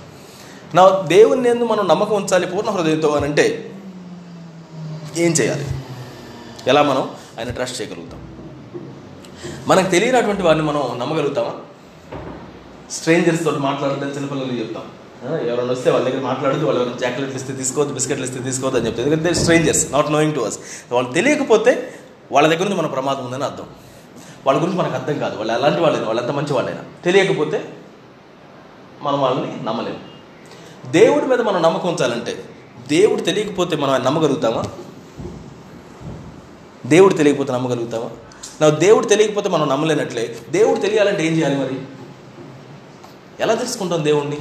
నా 0.75 0.89
దేవుని 0.89 1.49
ఎందు 1.49 1.65
మనం 1.65 1.89
నమ్మకం 1.89 2.15
ఉంచాలి 2.15 2.47
పూర్ణ 2.47 2.71
హృదయంతో 2.71 3.09
అని 3.09 3.25
అంటే 3.25 3.73
ఏం 5.17 5.33
చేయాలి? 5.33 5.67
ఎలా 6.67 6.83
మనం 6.83 7.11
ఆయన 7.39 7.51
ట్రస్ట్ 7.51 7.81
చేయగలుగుతాం? 7.81 8.21
మనకు 9.67 9.91
తెలియనటువంటి 9.91 10.43
వారిని 10.43 10.65
మనం 10.65 10.99
నమ్మగలుగుతామా? 10.99 11.53
స్ట్రేంజర్స్ 12.91 13.45
తోటి 13.45 13.59
మాట్లాడదని 13.59 14.11
చిన్నపిల్లలు 14.11 14.53
చెప్తాం. 14.53 14.83
ఎవరైనా 15.49 15.73
వస్తే 15.73 15.91
వాళ్ళ 15.91 16.09
దగ్గర 16.09 16.23
మాట్లాడదు 16.23 16.67
వాళ్ళు 16.67 16.83
ఎవరైనా 16.83 17.09
చాక్లెట్లు 17.09 17.37
ఇస్తే 17.37 17.53
తీసుకోవద్దు 17.53 17.95
బిస్కెట్లు 17.95 18.25
ఇస్తే 18.25 18.39
తీసుకోవద్దు 18.39 18.79
అని 18.79 18.87
చెప్తారు. 18.87 19.09
ఎందుకంటే 19.09 19.35
strangers 19.35 19.93
not 19.93 20.11
knowing 20.11 20.35
to 20.35 20.41
us 20.41 20.59
వాళ్ళు 20.93 21.13
తెలియకపోతే 21.13 21.95
వాళ్ళ 22.33 22.49
దగ్గర 22.49 22.65
నుంచి 22.65 22.77
మన 22.77 22.87
ప్రమాదం 22.87 23.25
ఉందని 23.25 23.45
అర్థం. 23.45 23.67
వాళ్ళ 24.47 24.63
గురించి 24.63 24.79
మనకు 24.79 24.95
అర్థం 24.95 25.19
కాదు. 25.19 25.37
వాళ్ళు 25.37 25.53
ఎలాంటి 25.53 25.81
వాళ్ళైనా 25.81 26.07
వాళ్ళు 26.07 26.23
ఎంత 26.23 26.33
మంచి 26.33 26.53
వాళ్ళైనా. 26.53 26.81
తెలియకపోతే 27.05 27.65
మనం 29.03 29.21
వాళ్ళని 29.21 29.65
నమ్మలేము. 29.65 29.99
దేవుడి 30.91 31.27
మీద 31.27 31.41
మనం 31.41 31.63
నమ్మకం 31.63 31.89
ఉంచాలంటే 31.89 32.45
దేవుడు 32.89 33.21
తెలియకపోతే 33.21 33.77
మనం 33.77 33.91
ఆయన 33.91 34.03
నమ్మగలుగుతామా? 34.03 34.65
దేవుడు 36.87 37.15
తెలియకపోతే 37.15 37.53
నమ్మగలుగుతామా? 37.53 38.11
నా 38.61 38.69
దేవుడు 38.69 39.07
తెలియకపోతే 39.07 39.49
మనం 39.49 39.69
నమ్మలేనట్లే. 39.69 40.39
దేవుడు 40.51 40.81
తెలియాలంటే 40.81 41.27
ఏం 41.27 41.33
చేయాలి 41.33 41.57
మరి? 41.57 41.81
ఎలా 43.41 43.55
తెలుసుకుంటాం 43.55 44.05
దేవుణ్ణి? 44.05 44.39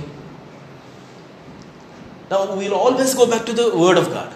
నా 2.31 2.37
we'll 2.37 2.73
always 2.73 3.17
go 3.17 3.25
back 3.25 3.47
to 3.47 3.51
the 3.51 3.61
word 3.61 3.99
of 3.99 4.09
God 4.09 4.29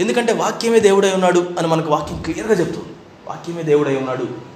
ఎందుకంటే 0.00 0.32
వాక్యమే 0.32 0.80
దేవుడై 0.80 1.12
ఉన్నాడు 1.12 1.50
అని 1.58 1.68
మనకు 1.68 1.90
వాక్యం 1.90 2.22
క్లియర్గా 2.22 2.54
చెప్తుంది. 2.54 2.88
వాక్యమే 3.26 3.62
దేవుడై 3.62 3.96
ఉన్నాడు. 3.96 4.47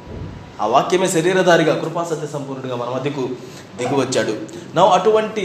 ఆ 0.62 0.66
వాక్యమే 0.74 1.08
శరీరధారిగా 1.14 1.72
కృపాసత్య 1.82 2.26
సంపూర్ణుడిగా 2.32 2.76
మన 2.80 2.88
మధ్యకు 2.96 3.22
దిగువచ్చాడు. 3.78 4.34
నా 4.76 4.82
అటువంటి 4.96 5.44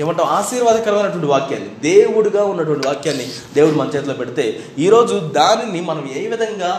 ఏమంటాం 0.00 0.26
ఆశీర్వాదకరమైనటువంటి 0.36 1.28
వాక్యాన్ని 1.32 1.70
దేవుడుగా 1.88 2.42
ఉన్నటువంటి 2.52 2.84
వాక్యాన్ని 2.88 3.26
దేవుడు 3.56 3.76
మన 3.80 3.88
చేతిలో 3.94 4.14
పెడితే 4.20 4.44
ఈరోజు 4.84 5.16
దానిని 5.38 5.80
మనం 5.90 6.04
ఏ 6.16 6.22
విధంగా 6.32 6.70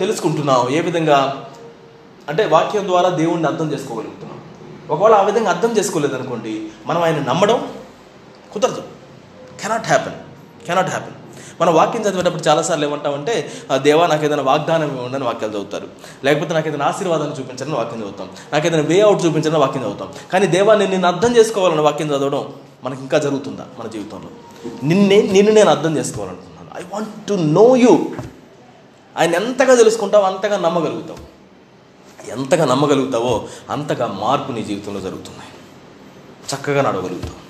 తెలుసుకుంటున్నాం? 0.00 0.62
ఏ 0.76 0.80
విధంగా 0.88 1.18
అంటే 2.30 2.42
వాక్యం 2.54 2.84
ద్వారా 2.90 3.08
దేవుణ్ణి 3.20 3.48
అర్థం 3.50 3.68
చేసుకోగలుగుతున్నాం? 3.72 4.40
ఒకవేళ 4.92 5.14
ఆ 5.20 5.22
విధంగా 5.28 5.50
అర్థం 5.54 5.72
చేసుకోలేదనుకోండి 5.78 6.54
మనం 6.86 7.00
ఆయన 7.06 7.18
నమ్మడం 7.30 7.58
కుదరదు. 8.52 8.82
కెనాట్ 9.62 9.86
హ్యాపెన్ 9.92 10.18
కెనాట్ 10.66 10.90
హ్యాపెన్ 10.94 11.16
మనం 11.60 11.74
వాక్యం 11.74 12.02
చదివేటప్పుడు 12.02 12.42
చాలాసార్లు 12.42 12.86
ఏమంటామంటే 12.86 13.52
"ఆ, 13.70 13.76
దేవా 13.76 14.06
నాకు 14.06 14.24
ఏదైనా 14.24 14.42
వాగ్దానం 14.42 14.96
ఇవ్వండి 14.96 15.24
వాక్యాలు 15.24 15.52
చదువుతారు. 15.52 15.88
లేకపోతే 16.24 16.54
నాకు 16.54 16.68
ఏదైనా 16.68 16.84
ఆశీర్వాదాన్ని 16.86 17.36
చూపించాలని 17.38 17.74
వాక్యం 17.74 18.00
చదువుతాం. 18.00 18.30
నాకు 18.52 18.66
ఏదైనా 18.66 18.84
వే 18.84 19.00
అవుట్ 19.00 19.26
చూపించాలని 19.26 19.58
వాక్యం 19.58 19.82
చదువుతాం. 19.82 20.12
కానీ 20.32 20.46
దేవా 20.46 20.74
నేను 20.74 20.90
నిన్ను 20.90 21.08
అర్థం 21.08 21.36
చేసుకోవాలని 21.36 21.80
వాక్యం 21.80 22.08
చదవడం 22.08 22.54
మనకి 22.84 23.00
ఇంకా 23.00 23.18
జరుగుతుందా 23.18 23.64
మన 23.78 23.88
జీవితంలో? 23.88 24.28
నిన్నే 24.82 25.22
నిన్ను 25.22 25.52
నేను 25.52 25.70
అర్థం 25.70 25.96
చేసుకోవాలనుకుంటున్నాను. 25.96 26.80
I 26.80 26.86
want 26.92 27.28
to 27.28 27.34
know 27.34 27.76
you 27.76 28.06
ఆయన 29.16 29.34
ఎంతగా 29.34 29.74
తెలుసుకుంటావో 29.74 30.24
అంతగా 30.24 30.58
నమ్మగలుగుతావు. 30.58 31.36
ఎంతగా 32.30 32.64
నమ్మగలుగుతావో 32.64 33.44
అంతగా 33.70 34.06
మార్పు 34.06 34.52
నీ 34.52 34.62
జీవితంలో 34.62 35.00
జరుగుతున్నాయి. 35.00 35.50
చక్కగా 36.54 36.82
నడవగలుగుతావు. 36.82 37.45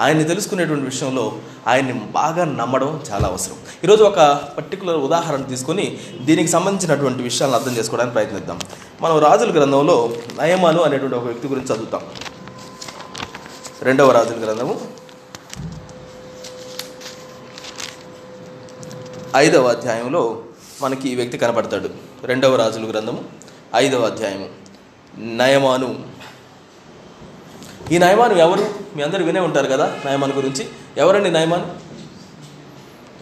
ఆయన్ని 0.00 0.24
తెలుసుకునేటువంటి 0.24 0.84
విషయంలో 0.84 1.38
ఆయన్ని 1.68 1.92
బాగా 1.92 2.44
నమ్మడం 2.44 3.02
చాలా 3.10 3.28
అవసరం. 3.28 3.56
ఈరోజు 3.84 4.04
ఒక 4.04 4.20
పర్టికులర్ 4.58 4.96
ఉదాహరణ 4.96 5.42
తీసుకొని 5.42 5.98
దీనికి 6.20 6.48
సంబంధించినటువంటి 6.48 7.22
విషయాలను 7.22 7.56
అర్థం 7.56 7.76
చేసుకోవడానికి 7.76 8.12
ప్రయత్నిద్దాం. 8.14 8.60
మనం 9.00 9.18
రాజుల 9.18 9.50
గ్రంథంలో 9.58 10.12
నయమాను 10.38 10.82
అనేటువంటి 10.82 11.16
ఒక 11.16 11.24
వ్యక్తి 11.24 11.48
గురించి 11.48 11.74
చదువుతాం. 11.74 12.00
రెండవ 13.82 14.12
రాజుల 14.12 14.44
గ్రంథము. 14.44 14.80
ఐదవ 19.36 19.66
అధ్యాయంలో 19.66 20.42
మనకి 20.82 21.08
ఈ 21.08 21.14
వ్యక్తి 21.14 21.38
కనపడతాడు. 21.38 21.88
రెండవ 22.24 22.56
రాజుల 22.56 22.90
గ్రంథము 22.90 23.24
ఐదవ 23.74 24.02
అధ్యాయము. 24.02 24.48
నయమాను 25.18 26.19
ఈ 27.92 27.98
నయమాను 27.98 28.34
ఎవరు? 28.34 28.74
మీ 28.96 29.02
అందరు 29.02 29.24
వినే 29.24 29.40
ఉంటారు 29.40 29.66
కదా 29.66 30.00
నయమాన్ 30.06 30.32
గురించి. 30.32 30.68
ఎవరండి 30.96 31.30
నయమాన్? 31.30 31.64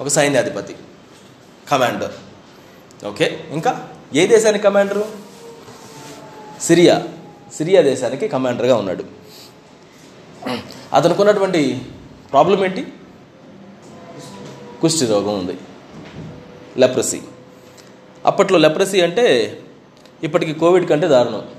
ఒక 0.00 0.08
సైన్యాధిపతి 0.08 0.76
కమాండర్. 1.70 2.10
ఓకే 3.06 3.44
ఇంకా? 3.50 3.88
ఏ 4.14 4.26
దేశానికి 4.26 4.64
కమాండరు? 4.64 5.04
సిరియా. 6.60 7.08
సిరియా 7.54 7.82
దేశానికి 7.82 8.28
కమాండర్గా 8.28 8.76
ఉన్నాడు. 8.76 9.04
అతనుకున్నటువంటి 10.92 11.80
ప్రాబ్లం 12.32 12.64
ఏంటి? 12.64 12.86
కుష్టి 14.80 15.06
రోగం 15.06 15.38
ఉంది. 15.38 15.58
లెప్రసీ. 16.76 17.20
అప్పట్లో 18.26 18.58
లెప్రసీ 18.58 19.00
అంటే 19.00 19.58
ఇప్పటికి 20.22 20.52
కోవిడ్ 20.52 20.88
కంటే 20.88 21.08
దారుణం. 21.08 21.57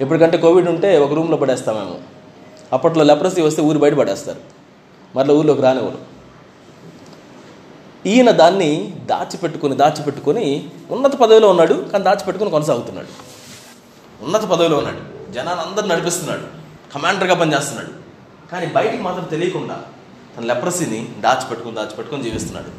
ఎప్పటికంటే 0.00 0.36
కోవిడ్ 0.38 0.68
ఉంటే 0.68 0.98
ఒక 0.98 1.12
రూమ్లో 1.12 1.36
పడేస్తామేమో 1.36 1.94
అప్పట్లో 2.72 3.04
లెప్రసీ 3.04 3.42
వస్తే 3.42 3.62
ఊరు 3.62 3.78
బయట 3.78 3.94
పడేస్తారు. 3.94 4.40
మరలా 5.16 5.34
ఊర్లోకి 5.34 5.62
రానివ్వరు. 5.62 5.98
ఈయన 8.06 8.30
దాన్ని 8.30 8.94
దాచిపెట్టుకుని 9.04 9.76
దాచిపెట్టుకుని 9.76 10.70
ఉన్నత 10.90 11.16
పదవిలో 11.16 11.48
ఉన్నాడు 11.48 11.74
కానీ 11.74 12.04
దాచిపెట్టుకొని 12.04 12.50
కొనసాగుతున్నాడు. 12.50 13.08
ఉన్నత 14.24 14.44
పదవిలో 14.44 14.76
ఉన్నాడు. 14.76 15.32
జనాన్ని 15.32 15.64
అందరూ 15.64 15.86
నడిపిస్తున్నాడు. 15.86 16.42
కమాండర్గా 16.94 17.34
పనిచేస్తున్నాడు. 17.34 17.90
కానీ 18.52 18.66
బయటికి 18.66 19.02
మాత్రం 19.02 19.24
తెలియకుండా 19.24 19.82
తన 20.36 20.44
లెప్రసీని 20.44 21.08
దాచిపెట్టుకుని 21.18 21.74
దాచిపెట్టుకొని 21.74 22.22
జీవిస్తున్నాడు. 22.22 22.70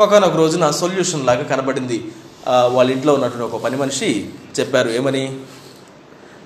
ఒకనొక 0.00 0.36
రోజున 0.36 0.70
సొల్యూషన్ 0.70 1.26
లాగా 1.26 1.42
కనబడింది. 1.42 2.12
వాళ్ళ 2.48 2.90
ఇంట్లో 2.90 3.14
ఉన్నటువంటి 3.14 3.54
ఒక 3.54 3.62
పని 3.62 3.76
మనిషి 3.76 4.28
చెప్పారు 4.60 4.88
ఏమని? 4.88 5.40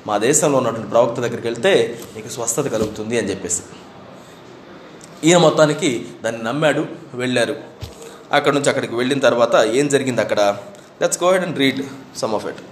మా 0.07 0.19
దేశంలో 0.19 0.59
ఉన్నటువంటి 0.59 0.91
ప్రవక్త 0.91 1.21
దగ్గరికి 1.21 1.49
వెళ్తే 1.49 1.73
నీకు 2.17 2.29
స్వస్థత 2.29 2.67
కలుగుతుంది 2.69 3.19
అని 3.19 3.31
చెప్పేసి. 3.31 3.63
ఈయన 5.25 5.39
మొత్తానికి 5.39 6.09
దాన్ని 6.25 6.43
నమ్మాడు 6.43 6.87
వెళ్ళారు. 7.15 7.57
అక్కడ 8.33 8.53
నుంచి 8.53 8.69
అక్కడికి 8.69 8.95
వెళ్ళిన 8.95 9.19
తర్వాత 9.19 9.55
ఏం 9.79 9.89
జరిగింది 9.89 10.21
అక్కడ? 10.21 10.41
Let's 11.03 11.23
go 11.23 11.33
ahead 11.33 11.45
and 11.45 11.59
read 11.59 11.83
some 12.19 12.35
of 12.35 12.47
it 12.47 12.63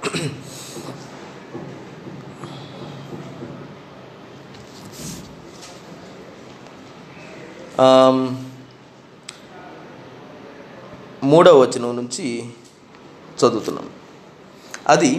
మూడవ 11.25 11.61
వచనం 11.61 11.97
నుంచి 11.97 12.27
చదువుతున్నాం. 13.41 13.87
అది 14.89 15.11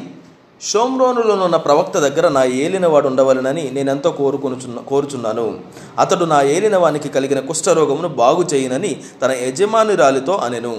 షోమ్రోనులో 0.62 1.44
ఉన్న 1.46 1.58
ప్రవక్త 1.58 1.98
దగ్గర 1.98 2.27
నా 2.27 2.44
ఏలినవాడు 2.44 3.08
ఉండవలనని 3.08 3.72
నేనెంతో 3.72 4.12
కోరుకొనుచున్న 4.12 4.80
కోరుచున్నాను. 4.80 5.60
అతడు 6.00 6.25
నా 6.25 6.41
ఏలినవానికి 6.41 7.10
కలిగిన 7.10 7.39
కుష్ఠరోగమును 7.39 8.08
బాగు 8.08 8.44
చేయనని 8.53 8.91
తన 9.22 9.32
యజమానురాలితో 9.32 10.34
అనెను. 10.46 10.74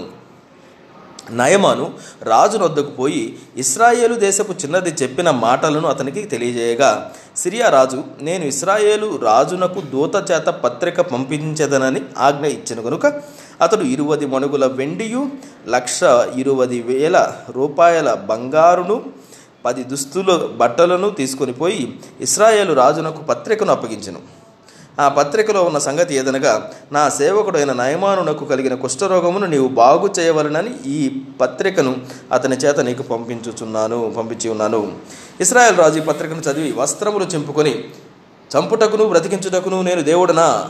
నయమాను 1.31 1.91
రాజు 2.23 2.57
వద్దకు 2.57 2.91
పోయి 2.91 3.37
ఇస్రాయేలు 3.57 4.15
దేశపు 4.15 4.53
చిన్నది 4.53 4.91
చెప్పిన 5.01 5.29
మాటలను 5.31 5.87
అతనికి 5.87 6.23
తెలియజేయగా 6.23 7.11
సిరియా 7.37 7.69
రాజు 7.69 8.03
నేను 8.21 8.43
ఇస్రాయేలు 8.45 9.19
రాజునకు 9.23 9.81
దూత 9.81 10.31
చేత 10.31 10.49
పత్రిక 10.49 11.01
పంపించదనని 11.01 12.01
ఆజ్ఞ 12.17 12.45
ఇచ్చిన 12.45 12.81
కనుక 12.81 13.05
అతడు 13.61 13.83
ఇరువది 13.83 14.25
మణుగుల 14.25 14.65
వెండియు 14.65 15.27
లక్ష 15.67 15.99
ఇరువది 16.35 16.81
వేల 16.81 17.17
రూపాయల 17.49 18.13
బంగారును 18.13 19.03
పది 19.65 19.83
దుస్తుల 19.83 20.31
బట్టలను 20.61 21.09
తీసుకొని 21.09 21.53
పోయి 21.53 21.83
ఇస్రాయేలు 22.21 22.73
రాజునకు 22.73 23.21
పత్రికను 23.23 23.71
అప్పగించను. 23.71 24.21
ఆ 24.99 25.05
పత్రికలో 25.09 25.63
ఉన్న 25.63 25.77
సంగతి 25.77 26.15
ఏదనగా 26.15 26.71
నా 26.91 27.09
సేవకుడైన 27.09 27.73
నయమానునకు 27.73 28.45
కలిగిన 28.45 28.75
కుష్ఠరోగమును 28.75 29.45
నీవు 29.45 29.67
బాగు 29.67 30.09
చేయవలనని 30.19 30.71
ఈ 30.85 30.99
పత్రికను 31.41 31.93
అతని 32.31 32.55
చేత 32.55 32.79
నీకు 32.79 33.03
పంపించుచున్నాను 33.03 34.13
పంపించి 34.17 34.49
ఉన్నాను. 34.49 34.91
ఇస్రాయల్ 35.41 35.77
రాజు 35.77 35.99
ఈ 35.99 36.01
పత్రికను 36.01 36.39
చదివి 36.39 36.71
వస్త్రములు 36.71 37.25
చింపుకొని 37.25 37.73
చంపుటకును 38.51 39.05
బ్రతికించుటకును 39.05 39.81
నేను 39.81 40.01
దేవుడనా? 40.01 40.69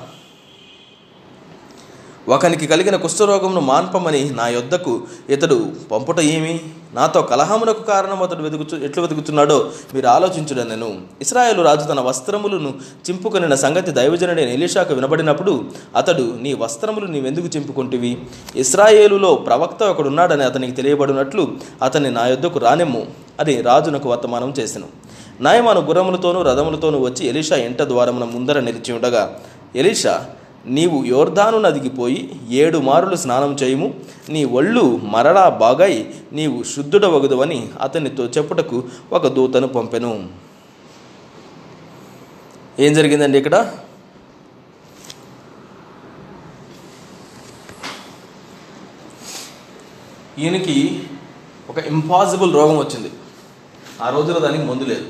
ఒకనికి 2.30 2.68
కలిగిన 2.68 2.96
కుష్ఠరోగమును 2.96 3.60
మాన్పమని 3.60 4.30
నా 4.30 4.48
యొద్దకు 4.48 5.02
ఇతడు 5.30 5.72
పంపుట 5.92 6.20
ఏమి? 6.20 6.60
నాతో 6.94 7.22
కలహమునకు 7.22 7.84
కారణం 7.84 8.24
అతడు 8.24 8.44
వెతుకుచు 8.44 8.84
ఎట్లు 8.84 9.02
వెతుకుతున్నాడో 9.02 9.70
మీరు 9.94 10.08
ఆలోచించుడని 10.08 10.70
నేను. 10.70 11.02
ఇస్రాయేలు 11.22 11.62
రాజు 11.62 11.88
తన 11.88 12.00
వస్త్రములను 12.00 12.74
చింపుకొనిన 13.10 13.56
సంగతి 13.56 13.92
దైవజనుడైన 13.92 14.50
ఎలీషాకు 14.50 14.94
వినబడినప్పుడు 14.94 15.66
అతడు 15.96 16.34
నీ 16.42 16.54
వస్త్రములు 16.54 17.06
నీవెందుకు 17.06 17.48
చింపుకుంటివి? 17.48 18.18
ఇస్రాయేలులో 18.56 19.36
ప్రవక్త 19.36 19.84
ఒకడున్నాడని 19.84 20.44
అతనికి 20.44 20.72
తెలియబడినట్లు 20.72 21.48
అతన్ని 21.82 22.12
నా 22.12 22.28
యొద్దకు 22.28 22.60
రానిమ్ము 22.60 23.08
అని 23.40 23.62
రాజునకు 23.62 24.10
వర్తమానం 24.10 24.54
చేసెను. 24.60 24.88
నాయమాను 25.42 25.82
గుర్రములతోనూ 25.82 26.42
రథములతోనూ 26.42 27.00
వచ్చి 27.00 27.28
ఎలీషా 27.28 27.56
ఇంట 27.56 27.82
ద్వారమున 27.82 28.24
ముందర 28.24 28.60
నిలిచి 28.60 28.94
ఉండగా 28.94 29.36
ఎలీషా 29.76 30.26
నీవు 30.66 31.04
యోర్ధాను 31.04 31.58
నదికి 31.60 31.90
పోయి 31.90 32.40
ఏడు 32.50 32.78
మారులు 32.78 33.16
స్నానం 33.16 33.54
చేయుము. 33.54 33.94
నీ 34.30 34.46
ఒళ్ళు 34.46 35.00
మరలా 35.04 35.50
బాగై 35.50 36.14
నీవు 36.34 36.64
శుద్ధుడవగదువని 36.64 37.70
అతనితో 37.82 38.26
చెప్పుటకు 38.26 38.84
ఒక 39.12 39.28
దూతను 39.28 39.68
పంపెను. 39.68 40.30
ఏం 42.80 42.94
జరిగిందండి 42.94 43.38
ఇక్కడ? 43.38 43.76
ఈయనకి 50.40 51.04
ఒక 51.70 51.78
ఇంపాసిబుల్ 51.78 52.54
రోగం 52.54 52.78
వచ్చింది. 52.78 53.12
ఆ 54.02 54.10
రోజులో 54.10 54.40
దానికి 54.40 54.64
మందు 54.64 54.84
లేదు. 54.84 55.06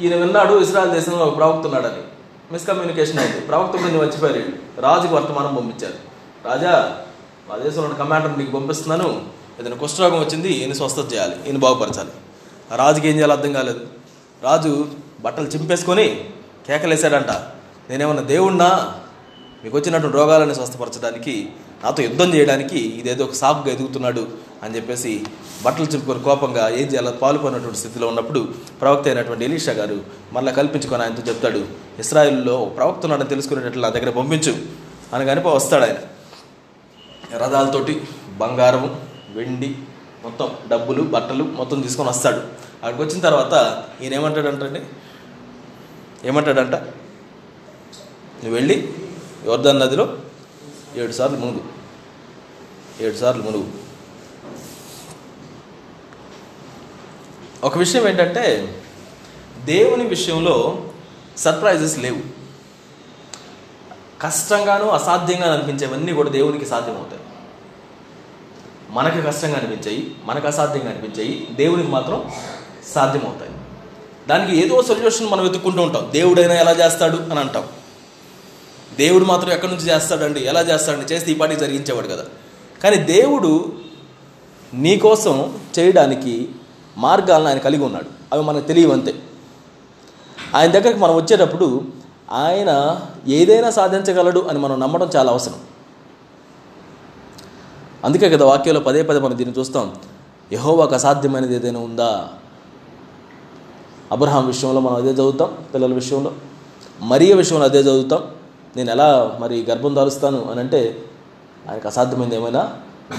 ఈయన 0.00 0.14
విన్నాడు 0.14 0.60
ఇస్రాయల్ 0.60 0.90
దేశంలో 0.90 1.24
ఒక 1.24 1.38
మిస్కమ్యూనికేషన్ 2.52 3.18
అయింది 3.18 3.40
ప్రవక్త 3.40 3.76
గురించి 3.76 3.98
వచ్చిపోయారు 3.98 4.80
రాజుకు 4.80 5.14
వర్తమానం 5.14 5.54
పంపించారు. 5.54 5.94
రాజా 6.48 7.00
మా 7.48 7.56
దేశంలో 7.56 7.82
ఉన్న 7.82 7.96
కమాండర్ 7.96 8.38
నీకు 8.38 8.50
పంపిస్తున్నాను. 8.50 9.26
ఏదైనా 9.60 9.76
కుష్ఠరోగం 9.76 10.20
వచ్చింది 10.20 10.48
ఈయన 10.48 10.72
స్వస్థత 10.72 11.12
చేయాలి. 11.12 11.36
ఈయన 11.46 11.58
బాగుపరచాలి. 11.58 12.10
రాజుకి 12.76 13.08
ఏం 13.08 13.16
చేయాలో 13.16 13.34
అర్థం 13.34 13.52
కాలేదు. 13.52 13.80
రాజు 14.42 14.86
బట్టలు 15.20 15.46
చింపేసుకొని 15.46 16.30
కేకలేశాడంట. 16.66 17.30
నేనేమన్నా 17.90 18.22
దేవుణ్ణా? 18.22 18.94
మీకు 19.64 19.78
వచ్చినటువంటి 19.78 20.16
రోగాలను 20.16 20.54
స్వస్థపరచడానికి 20.54 21.52
నాతో 21.84 22.02
యుద్ధం 22.02 22.34
చేయడానికి 22.34 22.78
ఇదేదో 22.78 23.24
ఒక 23.24 23.32
సాకుగా 23.32 23.74
ఎదుగుతున్నాడు 23.74 24.28
అని 24.62 24.76
చెప్పేసి 24.76 25.26
బట్టలు 25.64 25.84
చింపుకొని 25.84 26.20
కోపంగా 26.20 26.68
ఏం 26.68 26.86
చేయాలో 26.86 27.10
పాల్పడినటువంటి 27.10 27.78
స్థితిలో 27.78 28.08
ఉన్నప్పుడు 28.08 28.48
ప్రవక్త 28.80 29.08
అయినటువంటి 29.08 29.44
ఎలీషా 29.44 29.72
గారు 29.72 30.00
మళ్ళీ 30.32 30.52
కల్పించుకొని 30.52 31.02
ఆయనతో 31.02 31.22
చెప్తాడు 31.22 31.66
ఇస్రాయిల్లో 31.98 32.64
ప్రవక్త 32.64 33.04
ఉన్నాడని 33.04 33.28
తెలుసుకునేటట్లు 33.28 33.82
నా 33.82 33.88
దగ్గర 33.88 34.10
పంపించు 34.10 34.54
అనగానే 35.14 35.42
వస్తాడు 35.42 35.84
ఆయన. 35.84 35.96
రథాలతోటి 37.38 38.02
బంగారం 38.38 39.00
వెండి 39.30 39.76
మొత్తం 40.24 40.50
డబ్బులు 40.68 41.02
బట్టలు 41.02 41.44
మొత్తం 41.44 41.80
తీసుకొని 41.80 42.08
వస్తాడు. 42.08 42.36
అక్కడికి 42.86 43.02
వచ్చిన 43.02 43.20
తర్వాత 43.20 43.84
ఈయన 44.02 44.14
ఏమంటాడంటండి? 44.14 44.80
ఏమంటాడంట? 46.24 46.74
నువ్వు 48.42 48.54
వెళ్ళి 48.54 48.88
యోర్ధన్ 49.46 49.80
నదిలో 49.80 50.18
ఏడు 50.98 51.12
సార్లు 51.12 51.36
మునుగు. 51.36 51.60
ఏడు 53.00 53.16
సార్లు 53.16 53.42
మునుగు. 53.42 53.72
ఒక 57.64 57.78
విషయం 57.78 58.08
ఏంటంటే 58.08 58.74
దేవుని 59.64 60.06
విషయంలో 60.06 60.88
సర్ప్రైజెస్ 61.36 61.98
లేవు. 61.98 62.38
కష్టంగాను 64.22 64.88
అసాధ్యంగా 64.88 65.54
అనిపించేవన్నీ 65.54 66.12
కూడా 66.12 66.30
దేవునికి 66.30 66.66
సాధ్యమవుతాయి. 66.66 67.20
మనకి 68.90 69.22
కష్టంగా 69.22 69.56
అనిపించాయి 69.56 70.14
మనకు 70.24 70.46
అసాధ్యంగా 70.46 70.90
అనిపించాయి 70.90 71.48
దేవునికి 71.50 71.88
మాత్రం 71.88 72.30
సాధ్యమవుతాయి. 72.94 73.50
దానికి 74.28 74.66
ఏదో 74.66 74.82
సొల్యూషన్ 74.82 75.30
మనం 75.30 75.42
వెతుక్కుంటూ 75.42 75.82
ఉంటాం. 75.82 76.08
దేవుడైనా 76.12 76.54
ఎలా 76.54 76.72
చేస్తాడు 76.72 77.16
అని 77.16 77.40
అంటాం. 77.40 77.68
దేవుడు 78.96 79.24
మాత్రం 79.24 79.52
ఎక్కడి 79.52 79.74
నుంచి 79.74 79.86
చేస్తాడండి? 79.86 80.40
ఎలా 80.40 80.60
చేస్తాడండి? 80.60 81.14
చేస్తే 81.14 81.32
ఈ 81.32 81.34
పాటికి 81.34 81.60
జరిగించేవాడు 81.60 82.08
కదా. 82.08 82.24
కానీ 82.82 82.96
దేవుడు 82.96 83.72
నీకోసం 84.74 85.58
చేయడానికి 85.78 86.48
మార్గాలను 86.96 87.48
ఆయన 87.48 87.58
కలిగి 87.58 87.84
ఉన్నాడు. 87.84 88.06
అవి 88.32 88.42
మనకు 88.42 88.66
తెలియవంతే 88.66 89.14
ఆయన 90.54 90.70
దగ్గరికి 90.70 91.00
మనం 91.00 91.14
వచ్చేటప్పుడు 91.14 91.82
ఆయన 92.30 93.00
ఏదైనా 93.26 93.70
సాధించగలడు 93.70 94.40
అని 94.40 94.58
మనం 94.58 94.80
నమ్మడం 94.80 95.10
చాలా 95.16 95.32
అవసరం. 95.32 95.54
అందుకే 98.04 98.30
కదా 98.30 98.46
వాక్యంలో 98.46 98.80
పదే 98.80 99.02
పదే 99.02 99.20
మనం 99.20 99.38
దీన్ని 99.38 99.58
చూస్తాం. 99.58 99.96
యహోవాకు 100.52 100.94
అసాధ్యమైనది 100.94 101.54
ఏదైనా 101.54 101.80
ఉందా? 101.80 102.28
అబ్రహాం 104.12 104.46
విషయంలో 104.46 104.80
మనం 104.80 104.96
అదే 104.96 105.10
చదువుతాం 105.10 105.58
పిల్లల 105.74 105.94
విషయంలో. 105.94 106.32
మరియ 107.00 107.34
విషయంలో 107.34 107.64
అదే 107.64 107.80
చదువుతాం. 107.80 108.37
నేను 108.78 108.90
ఎలా 108.90 109.36
మరి 109.40 109.66
గర్భం 109.70 109.96
దాలుస్తాను 109.96 110.50
అని 110.50 110.60
అంటే 110.60 111.02
ఆయనకు 111.70 111.88
అసాధ్యమైంది 111.88 112.36
ఏమైనా 112.36 112.62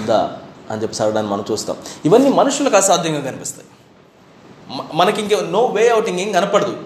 ఉందా 0.00 0.36
అని 0.70 0.82
చెప్పి 0.82 0.96
సరడాన్ని 0.96 1.32
మనం 1.32 1.44
చూస్తాం. 1.50 1.76
ఇవన్నీ 2.04 2.28
మనుషులకు 2.30 2.76
అసాధ్యంగా 2.76 3.20
కనిపిస్తాయి. 3.20 3.68
మనకి 4.94 5.20
ఇంకే 5.22 5.36
నో 5.50 5.66
వే 5.66 5.88
అవుట్ 5.88 6.08
ఇంకేం 6.08 6.32
కనపడదు. 6.32 6.76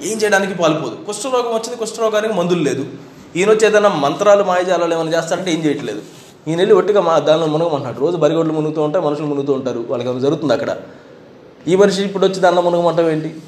ఏం 0.00 0.18
చేయడానికి 0.18 0.54
పాల్పోదు. 0.54 0.96
కుష్ఠరోగం 1.06 1.50
వచ్చింది 1.50 1.76
కుష్ఠరోగానికి 1.76 2.34
మందులు 2.34 2.62
లేదు. 2.62 2.86
ఈయన 3.36 3.50
వచ్చి 3.50 3.66
ఏదైనా 3.66 3.88
మంత్రాలు 3.88 4.44
మాయజాలాలు 4.44 4.94
ఏమైనా 4.94 5.18
చేస్తారంటే 5.18 5.52
ఏం 5.52 5.64
చేయట్లేదు. 5.64 6.02
ఈయన 6.48 6.58
వెళ్ళి 6.58 6.74
ఒట్టిగా 6.74 7.00
మా 7.00 7.18
దానిలో 7.18 7.46
మునగమంటున్నాడు. 7.46 8.00
రోజు 8.00 8.16
బరిగొడ్లు 8.16 8.52
మునుగుతూ 8.52 8.82
ఉంటాయి 8.82 9.04
మనుషులు 9.04 9.26
మునుగుతూ 9.26 9.52
ఉంటారు. 9.52 9.84
వాళ్ళకి 9.88 10.20
జరుగుతుంది 10.20 10.52
అక్కడ? 10.52 10.76
ఈ 11.68 11.76
మనిషి 11.76 12.02
ఇప్పుడు 12.02 12.26
వచ్చి 12.26 12.40
దానిలో 12.40 12.62
మునగమంటాం 12.62 13.10
ఏంటి? 13.10 13.40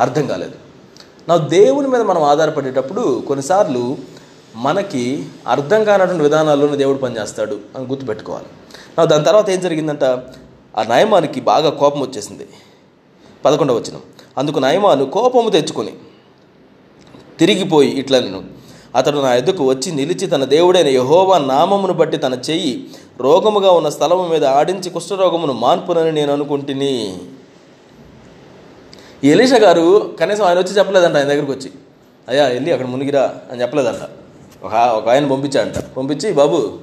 అర్థం 0.00 0.26
కాలేదు. 0.26 0.63
నా 1.28 1.36
దేవుని 1.36 1.88
మీద 1.88 2.00
మనం 2.00 2.22
ఆధారపడేటప్పుడు 2.22 3.22
కొన్నిసార్లు 3.28 3.96
మనకి 4.56 5.26
అర్థం 5.46 5.84
కానటువంటి 5.84 6.22
విధానాల్లోనే 6.22 6.76
దేవుడు 6.76 6.98
పనిచేస్తాడు 6.98 7.58
అని 7.76 7.86
గుర్తుపెట్టుకోవాలి. 7.86 8.44
నా 8.98 9.04
దాని 9.04 9.24
తర్వాత 9.24 9.50
ఏం 9.50 9.60
జరిగిందంట? 9.60 10.04
ఆ 10.76 10.82
నయమానికి 10.88 11.40
బాగా 11.40 11.70
కోపం 11.70 12.00
వచ్చేసింది. 12.00 12.46
పదకొండవ 13.44 13.76
వచ్చిన 13.76 13.96
అందుకు 14.38 14.58
నయమాను 14.58 15.04
కోపము 15.04 15.50
తెచ్చుకొని 15.50 15.92
తిరిగిపోయి 17.38 17.90
ఇట్లా 17.90 18.20
నేను 18.20 18.44
అతడు 18.96 19.18
నా 19.18 19.34
ఎదుకు 19.34 19.68
వచ్చి 19.68 19.92
నిలిచి 19.92 20.26
తన 20.26 20.44
దేవుడైన 20.44 20.88
యహోవా 20.88 21.38
నామమును 21.38 21.92
బట్టి 21.92 22.16
తన 22.16 22.34
చెయ్యి 22.50 22.88
రోగముగా 23.20 23.70
ఉన్న 23.70 23.88
స్థలము 23.88 24.28
మీద 24.28 24.44
ఆడించి 24.44 24.90
కుష్ఠరోగమును 24.90 25.52
మాన్పునని 25.52 26.12
నేను 26.12 26.32
అనుకుంటుని. 26.32 27.18
ఈ 29.24 29.28
ఎలీషా 29.28 29.56
గారు 29.56 30.16
కనీసం 30.20 30.44
ఆయన 30.44 30.58
వచ్చి 30.58 30.72
చెప్పలేదంట 30.72 31.16
ఆయన 31.16 31.24
దగ్గరికి 31.24 31.50
వచ్చి. 31.50 31.72
అయ్యా 32.28 32.46
వెళ్ళి 32.46 32.72
అక్కడ 32.72 32.86
మునిగిరా 32.86 33.34
అని 33.50 33.62
చెప్పలేదంట. 33.62 34.08
ఒక 34.64 34.74
ఒక 34.74 35.08
ఆయన 35.08 35.30
పంపించాడంట. 35.30 35.78
పంపించి 35.78 36.32
బాబు 36.32 36.78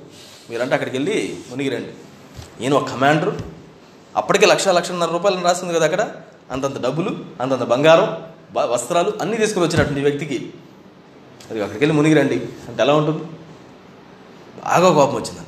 మీరంటే 0.49 0.73
అక్కడికి 0.73 0.97
వెళ్ళి 0.97 1.35
మునిగిరండి. 1.51 1.89
ఈయన 2.63 2.73
ఒక 2.73 2.89
కమాండరు. 2.89 3.37
అప్పటికే 4.15 4.45
లక్ష 4.45 4.67
లక్షన్నర 4.67 5.07
రూపాయలు 5.11 5.41
రాసింది 5.41 5.73
కదా 5.73 5.85
అక్కడ. 5.85 6.11
అంతంత 6.51 6.81
డబ్బులు 6.81 7.17
అంతంత 7.41 7.63
బంగారం 7.63 8.17
బ- 8.53 8.71
వస్త్రాలు 8.71 9.13
అన్నీ 9.21 9.37
తీసుకుని 9.37 9.65
వచ్చినటువంటి 9.65 10.01
వ్యక్తికి. 10.01 10.53
అది 11.51 11.61
అక్కడికి 11.61 11.85
వెళ్ళి 11.85 11.97
మునిగిరండి. 11.97 12.35
అంటే 12.67 12.83
ఎలా 12.83 12.95
ఉంటుంది? 12.95 13.23
బాగా 14.65 14.93
కోపం 14.93 15.13
వచ్చిందంట. 15.13 15.47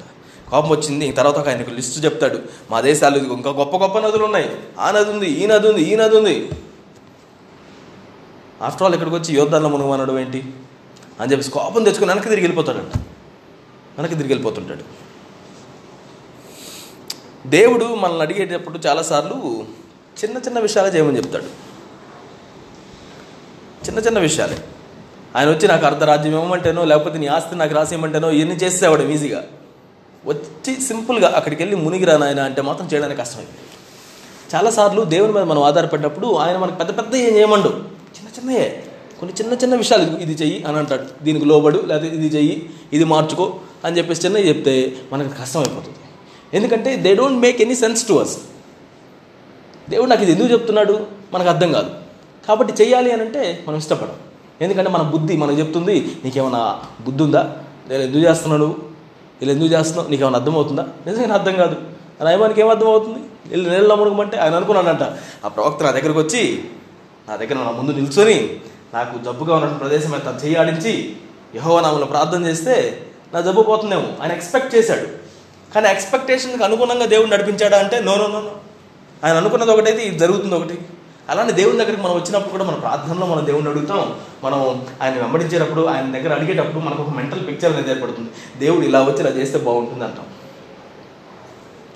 కోపం 0.52 0.70
వచ్చింది 0.70 1.06
ఇంక 1.06 1.18
తర్వాత 1.18 1.36
ఒక 1.36 1.50
ఆయనకు 1.50 1.70
లిస్టు 1.70 2.00
చెప్తాడు. 2.00 2.40
మా 2.72 2.82
దేశాలు 2.82 3.18
ఇంకా 3.18 3.52
గొప్ప 3.52 3.78
గొప్ప 3.78 4.00
నదులు 4.00 4.26
ఉన్నాయి. 4.26 4.50
ఆ 4.80 4.92
నది 4.92 5.12
ఉంది 5.12 5.26
ఈ 5.26 5.48
నది 5.48 5.70
ఉంది 5.70 5.82
ఈ 5.82 5.96
నది 5.96 6.18
ఉంది. 6.18 6.50
ఆఫ్టర్ 8.64 8.84
ఆల్ 8.84 8.94
ఇక్కడికి 8.94 9.16
వచ్చి 9.16 9.36
యోద్ధాల్లో 9.36 9.70
మునుగమనడం 9.70 10.20
ఏంటి? 10.20 10.54
అని 11.20 11.32
చెప్పేసి 11.32 11.52
కోపం 11.52 11.84
తెచ్చుకుని 11.84 12.08
వెనక్కి 12.08 12.30
తిరిగి 12.30 12.48
వెళ్ళిపోతాడంట. 12.48 12.98
వెనక్కి 13.98 14.18
తిరిగి 14.18 14.34
వెళ్ళిపోతుంటాడు. 14.34 14.84
దేవుడు 17.50 17.86
మనల్ని 17.86 18.22
అడిగేటప్పుడు 18.22 18.78
చాలాసార్లు 18.78 19.66
చిన్న 20.24 20.38
చిన్న 20.38 20.60
విషయాలే 20.60 20.90
చేయమని 20.90 21.18
చెప్తాడు. 21.18 21.44
చిన్న 23.86 24.00
చిన్న 24.00 24.20
విషయాలే. 24.20 24.64
ఆయన 25.36 25.50
వచ్చి 25.50 25.68
నాకు 25.68 25.86
అర్ధరాజ్యం 25.86 26.34
ఇవ్వమంటేనో 26.34 26.86
లేకపోతే 26.86 27.18
నీ 27.18 27.28
ఆస్తి 27.28 27.56
నాకు 27.56 27.76
రాసేయమంటేనో 27.76 28.32
ఇవన్నీ 28.32 28.56
చేసేవాడు 28.56 29.04
ఈజీగా. 29.04 29.44
వచ్చి 30.26 30.82
సింపుల్గా 30.82 31.34
అక్కడికి 31.36 31.64
వెళ్ళి 31.64 31.78
మునిగిరా 31.78 32.18
నాయన 32.18 32.40
అంటే 32.40 32.62
మాత్రం 32.62 32.88
చేయడానికి 32.88 33.22
కష్టమైంది. 33.22 33.52
చాలాసార్లు 34.56 35.02
దేవుని 35.02 35.34
మీద 35.34 35.44
మనం 35.44 35.64
ఆధారపడినప్పుడు 35.64 36.36
ఆయన 36.36 36.58
మనకు 36.58 36.76
పెద్ద 36.76 36.98
పెద్ద 36.98 37.16
ఏం 37.16 37.36
చేయమండు 37.36 37.93
చిన్నయే 38.44 38.84
కొన్ని 39.20 39.44
చిన్న 39.44 39.54
చిన్న 39.54 39.76
విషయాలు 39.76 40.18
ఇది- 40.18 40.42
చెయ్యి 40.42 40.64
అని 40.64 40.78
అంటాడు. 40.78 41.24
దీనికి 41.24 41.46
లోబడు 41.46 41.84
లేకపోతే 41.88 42.16
ఇది 42.16 42.28
చెయ్యి 42.28 42.70
ఇది 42.94 43.04
మార్చుకో 43.04 43.56
అని 43.86 43.98
చెప్పేసి 43.98 44.26
చిన్నవి 44.26 44.48
చెప్తే 44.48 44.96
మనకు 45.14 45.42
కష్టం 45.42 45.60
అయిపోతుంది 45.60 45.98
ఎందుకంటే 46.54 46.96
they 46.96 47.14
don't 47.14 47.40
make 47.40 47.62
any 47.62 47.76
sense 47.76 48.08
to 48.08 48.14
us 48.14 48.38
దేవుడు 49.90 50.10
నాకు 50.10 50.22
ఇది 50.22 50.32
ఎందుకు 50.32 50.52
చెప్తున్నాడు? 50.52 51.08
మనకు 51.34 51.50
అర్థం 51.50 51.72
కాదు. 51.72 51.92
కాబట్టి 52.48 52.74
చెయ్యాలి 52.74 53.12
అని 53.12 53.22
అంటే 53.22 53.64
మనం 53.68 53.78
ఇష్టపడం. 53.78 54.12
ఎందుకంటే 54.62 54.90
మన 54.90 55.02
బుద్ధి 55.02 55.38
మనకు 55.38 55.60
చెప్తుంది 55.60 56.16
నీకేమైనా 56.24 56.80
బుద్ధి 57.06 57.24
ఉందా 57.24 57.56
నేను 57.90 58.04
ఎందుకు 58.04 58.24
చేస్తున్నావు 58.24 58.64
నువ్వు 58.64 59.50
ఎందుకు 59.50 59.74
చేస్తున్నావు? 59.74 60.10
నీకేమైనా 60.10 60.38
అర్థమవుతుందా? 60.38 60.88
నిజంగా 61.08 61.34
అర్థం 61.34 61.56
కాదు. 61.56 61.76
నయమానికి 62.24 62.62
ఏం 62.62 62.70
అర్థం 62.70 62.88
అవుతుంది 62.88 63.20
వెళ్ళి 63.50 63.70
నీళ్ళలో 63.70 63.96
మునగమంటే 63.96 64.38
ఆయన 64.38 64.56
అనుకున్నాడంట. 64.56 65.18
ఆ 65.46 65.48
ప్రవక్త 65.48 65.84
నా 65.84 65.92
దగ్గరకు 65.92 66.20
వచ్చి 66.20 66.64
నా 67.30 67.36
దగ్గర 67.36 67.54
నా 67.54 67.72
ముందు 67.72 67.92
నిల్చొని 67.92 68.60
నాకు 68.94 69.24
జబ్బుగా 69.24 69.56
ఉన్న 69.56 69.68
ప్రదేశం 69.68 70.12
మీద 70.12 70.46
చేయాడించి 70.46 70.86
చెయ్యి 70.86 71.82
నామలో 71.82 72.06
ప్రార్థన 72.06 72.46
చేస్తే 72.46 73.08
నా 73.34 73.42
జబ్బు 73.42 73.62
పోతుందేమో. 73.62 74.24
ఆయన 74.24 74.32
ఎక్స్పెక్ట్ 74.32 74.76
చేశాడు. 74.76 75.08
కానీ 75.74 75.90
ఎక్స్పెక్టేషన్కి 75.90 76.64
అనుగుణంగా 76.64 77.06
దేవుడు 77.06 77.30
నడిపించాడా 77.30 77.78
అంటే 77.80 78.00
నో 78.00 78.16
నో 78.16 78.28
నో 78.28 78.52
ఆయన 79.24 79.38
అనుకున్నది 79.38 79.72
ఒకటైతే 79.72 80.04
ఇది 80.04 80.20
జరుగుతుంది 80.20 80.56
ఒకటి. 80.56 80.80
అలానే 81.30 81.52
దేవుని 81.52 81.78
దగ్గరికి 81.78 82.02
మనం 82.02 82.16
వచ్చినప్పుడు 82.16 82.52
కూడా 82.52 82.64
మన 82.64 82.76
ప్రార్థనలో 82.76 83.26
మనం 83.26 83.46
దేవుడిని 83.46 83.70
అడుగుతాం. 83.70 84.16
మనం 84.44 84.86
ఆయన 85.02 85.14
వెంబడించేటప్పుడు 85.14 85.86
ఆయన 85.86 86.12
దగ్గర 86.12 86.34
అడిగేటప్పుడు 86.34 86.84
మనకు 86.84 87.02
ఒక 87.02 87.10
మెంటల్ 87.10 87.48
పిక్చర్ 87.48 87.74
అనేది 87.74 87.92
ఏర్పడుతుంది. 87.92 88.30
దేవుడు 88.58 88.86
ఇలా 88.86 89.02
వచ్చి 89.02 89.20
ఇలా 89.20 89.30
చేస్తే 89.30 89.58
బాగుంటుంది 89.58 90.04
అంటాం. 90.04 90.26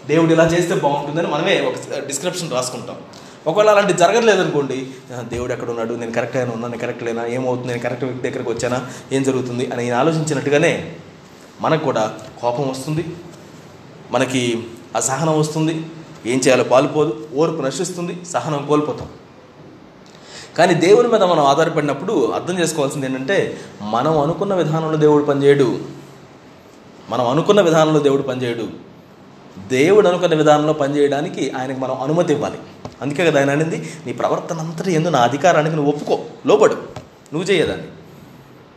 దేవుడు 0.08 0.34
ఇలా 0.34 0.46
చేస్తే 0.46 0.76
బాగుంటుందని 0.76 1.28
మనమే 1.28 1.62
ఒక 1.62 2.00
uh, 2.00 2.08
డిస్క్రిప్షన్ 2.08 2.52
రాసుకుంటాం. 2.52 2.96
ఒకవేళ 3.48 3.70
అలాంటి 3.70 3.94
జరగట్లేదు 3.94 4.42
అనుకోండి 4.42 4.88
దేవుడు 5.24 5.54
ఎక్కడ 5.54 5.70
ఉన్నాడు? 5.70 5.94
నేను 5.94 6.12
కరెక్ట్ 6.12 6.38
అయినా 6.38 6.52
ఉన్నాను 6.52 6.72
నేను 6.72 6.82
కరెక్ట్ 6.82 7.04
లేనా? 7.04 7.26
ఏమవుతుంది? 7.26 7.68
నేను 7.68 7.80
కరెక్ట్ 7.80 8.04
వ్యక్తి 8.04 8.30
దగ్గరికి 8.30 8.50
వచ్చానా? 8.50 8.88
ఏం 9.12 9.24
జరుగుతుంది? 9.24 9.66
అని 9.66 9.84
నేను 9.84 9.96
ఆలోచించినట్టుగానే 9.96 10.96
మనకు 11.62 11.84
కూడా 11.84 12.18
కోపం 12.42 12.70
వస్తుంది. 12.70 13.06
మనకి 14.12 14.68
అసహనం 14.96 15.40
వస్తుంది. 15.40 15.86
ఏం 16.26 16.38
చేయాలో 16.40 16.64
పాలుపోదు. 16.64 17.28
ఓర్పు 17.36 17.62
నశిస్తుంది. 17.62 18.26
సహనం 18.26 18.66
కోల్పోతాం. 18.66 19.08
కానీ 20.58 20.74
దేవుని 20.74 21.08
మీద 21.08 21.24
మనం 21.24 21.40
ఆధారపడినప్పుడు 21.40 22.32
అర్థం 22.32 22.60
చేసుకోవాల్సింది 22.60 23.06
ఏంటంటే 23.06 23.58
మనం 23.82 24.20
అనుకున్న 24.20 24.56
విధానంలో 24.56 24.98
దేవుడు 24.98 25.24
పనిచేయడు. 25.24 25.80
మనం 27.10 27.28
అనుకున్న 27.28 27.62
విధానంలో 27.62 28.00
దేవుడు 28.00 28.22
పనిచేయడు. 28.22 28.88
దేవుడు 29.68 30.08
అనుకున్న 30.08 30.36
విధానంలో 30.36 30.74
పనిచేయడానికి 30.74 31.50
ఆయనకు 31.50 31.80
మనం 31.80 32.02
అనుమతి 32.02 32.34
ఇవ్వాలి. 32.34 32.58
అందుకే 33.02 33.26
కదా 33.26 33.40
ఆయన 33.40 33.52
అనేది 33.52 33.94
నీ 34.06 34.14
ప్రవర్తన 34.14 34.60
అంతటి 34.60 34.94
ఎందు 34.94 35.10
నా 35.10 35.20
అధికారానికి 35.20 35.76
నువ్వు 35.76 35.92
ఒప్పుకో 35.92 36.26
లోపడు 36.46 36.74
నువ్వు 37.34 37.44
చేయదాన్ని. 37.44 37.88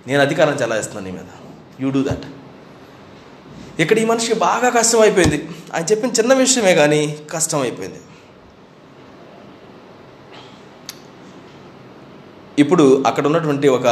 నేను 0.07 0.23
అధికారం 0.23 0.55
చలాయిస్తున్నాను 0.55 1.07
నీ 1.07 1.13
మీద. 1.13 1.31
యూ 1.81 1.91
డూ 1.91 2.03
దట్ 2.11 2.27
ఇక్కడ 3.81 3.99
ఈ 3.99 4.05
మనిషికి 4.05 4.35
బాగా 4.35 4.69
కష్టం 4.69 5.01
అయిపోయింది. 5.01 5.49
ఆయన 5.75 5.85
చెప్పిన 5.85 6.11
చిన్న 6.11 6.35
విషయమే 6.35 6.75
కానీ 6.75 7.19
కష్టం 7.31 7.61
అయిపోయింది. 7.61 8.01
ఇప్పుడు 12.59 13.03
అక్కడ 13.07 13.27
ఉన్నటువంటి 13.27 13.69
ఒక 13.69 13.87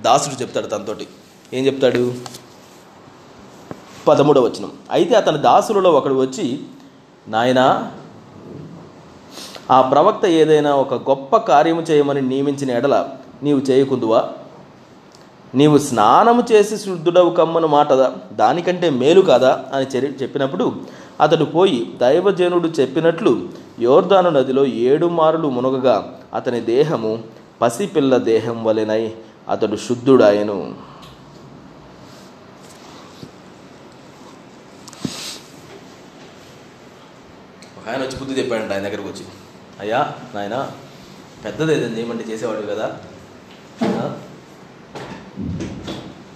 దాసుడు 0.00 0.34
చెప్తాడు 0.34 0.66
తనతోటి. 0.66 1.06
ఏం 1.52 1.66
చెప్తాడు? 1.66 2.14
పదమూడవ 4.08 4.44
వచనం. 4.44 4.72
అయితే 4.90 5.14
అతని 5.14 5.38
దాసులలో 5.38 5.90
ఒకడు 5.92 6.14
వచ్చి 6.14 6.60
నాయనా 7.28 7.66
ఆ 9.70 9.80
ప్రవక్త 9.82 10.26
ఏదైనా 10.26 10.74
ఒక 10.74 10.94
గొప్ప 11.10 11.36
కార్యము 11.36 11.82
చేయమని 11.82 12.22
నియమించిన 12.22 12.70
ఎడల 12.70 12.96
నీవు 13.42 13.58
చేయకుందువా? 13.60 14.20
నీవు 15.54 15.78
స్నానము 15.78 16.44
చేసి 16.52 16.78
శుద్ధుడవు 16.78 17.30
కమ్మను 17.30 17.66
మాట 17.66 17.88
దానికంటే 18.32 18.90
మేలు 18.90 19.20
కాదా? 19.20 19.64
అని 19.72 19.86
చెరి 19.86 20.06
చెప్పినప్పుడు 20.22 20.66
అతడు 21.20 21.44
పోయి 21.44 21.92
దైవజనుడు 22.00 22.68
చెప్పినట్లు 22.68 23.32
యోర్దాను 23.80 24.30
నదిలో 24.30 24.66
ఏడు 24.66 25.06
మారులు 25.06 25.48
మునగగా 25.48 25.96
అతని 26.34 26.60
దేహము 26.60 27.12
పసిపిల్ల 27.60 28.16
దేహం 28.16 28.64
వలెనై 28.64 29.02
అతడు 29.48 29.76
శుద్ధుడాయను. 29.76 30.58
ఆయన 37.88 38.02
వచ్చి 38.02 38.16
బుద్ధి 38.18 38.34
చెప్పాడంట 38.38 38.72
ఆయన 38.72 38.88
దగ్గరకు 38.88 39.08
వచ్చి 39.08 39.24
అయ్యా 39.84 40.00
నాయన 40.34 40.56
పెద్దది 41.44 41.72
ఏదైనా 41.74 41.96
చేయమంటే 41.96 42.24
చేసేవాడు 42.30 42.66
కదా 42.66 42.86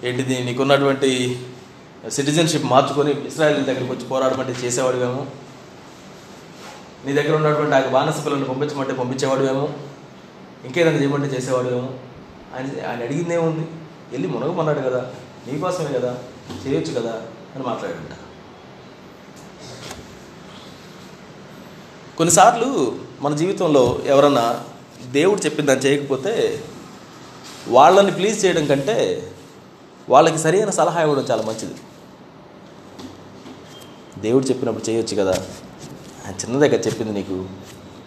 ఏంటిది 0.05 0.37
నీకున్నటువంటి 0.43 1.11
సిటిజన్షిప్ 2.11 2.67
మార్చుకొని 2.67 3.13
ఇస్రాయల్ 3.27 3.65
దగ్గరికి 3.65 3.93
వచ్చి 3.93 4.09
పోరాడమంటే 4.09 4.53
చేసేవాడువేమో 4.63 5.23
నీ 7.05 7.13
దగ్గర 7.13 7.35
ఉన్నటువంటి 7.37 7.75
ఆ 7.75 7.81
బానస 7.91 8.25
పిల్లల్ని 8.25 8.49
పంపించమంటే 8.49 8.93
పంపించేవాడువేమో 8.93 9.65
ఇంకేదైనా 10.65 10.99
చేయమంటే 10.99 11.29
చేసేవాడువేమో 11.29 11.89
ఆయన 12.55 12.67
ఆయన 12.89 13.01
అడిగింది 13.03 13.35
ఏముంది? 13.35 13.65
వెళ్ళి 14.13 14.29
మునగమన్నాడు 14.29 14.81
కదా 14.81 15.01
నీకోసమే 15.47 15.93
కదా 15.99 16.13
చేయొచ్చు 16.63 16.93
కదా 16.93 17.13
అని 17.55 17.65
మాట్లాడంట 17.65 18.15
కొన్నిసార్లు 22.19 22.69
మన 23.21 23.35
జీవితంలో 23.35 23.99
ఎవరన్నా 24.07 24.61
దేవుడు 25.13 25.41
చెప్పింది 25.41 25.69
దాన్ని 25.69 25.87
చేయకపోతే 25.87 26.65
వాళ్ళని 27.69 28.13
ప్లీజ్ 28.13 28.45
చేయడం 28.45 28.67
కంటే 28.67 29.29
వాళ్ళకి 30.09 30.39
సరైన 30.39 30.71
సలహా 30.71 31.03
ఇవ్వడం 31.03 31.23
చాలా 31.31 31.43
మంచిది. 31.43 31.75
దేవుడు 34.19 34.45
చెప్పినప్పుడు 34.45 34.91
చేయొచ్చు 34.91 35.17
కదా? 35.17 35.33
ఆయన 36.27 36.35
చిన్నదే 36.35 36.67
చెప్పింది 36.67 37.13
నీకు? 37.13 37.45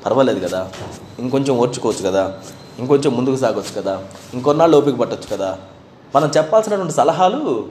పర్వాలేదు 0.05 0.47
కదా? 0.47 0.71
ఇంకొంచెం 1.19 1.57
ఓర్చుకోవచ్చు 1.57 2.09
కదా? 2.09 2.39
ఇంకొంచెం 2.79 3.13
ముందుకు 3.17 3.35
సాగొచ్చు 3.35 3.81
కదా? 3.81 4.03
ఇంకొన్నాళ్ళు 4.33 4.77
ఓపిక 4.77 4.95
పట్టచ్చు 4.95 5.37
కదా? 5.37 5.59
మనం 6.15 6.31
చెప్పాల్సినటువంటి 6.37 6.93
సలహాలు 6.93 7.69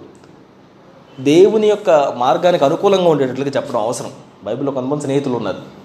దేవుని 1.20 1.68
యొక్క 1.68 1.90
మార్గానికి 1.90 2.64
అనుకూలంగా 2.64 3.08
ఉండేటట్లుగా 3.08 3.50
చెప్పడం 3.50 3.80
అవసరం. 3.80 4.12
బైబిల్లో 4.44 4.72
కొంతమంది 4.72 5.02
స్నేహితులు 5.02 5.34
ఉన్నారు. 5.34 5.79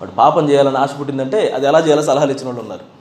వాడు 0.00 0.10
పాపం 0.10 0.50
చేయాలని 0.50 0.78
ఆశ 0.78 0.90
పుట్టిందంటే 1.00 1.48
అది 1.48 1.66
ఎలా 1.66 1.78
చేయాలో 1.78 2.02
సలహాలు 2.02 2.32
ఇచ్చిన 2.32 2.46
వాళ్ళు 2.46 2.60
ఉన్నారు. 2.60 3.00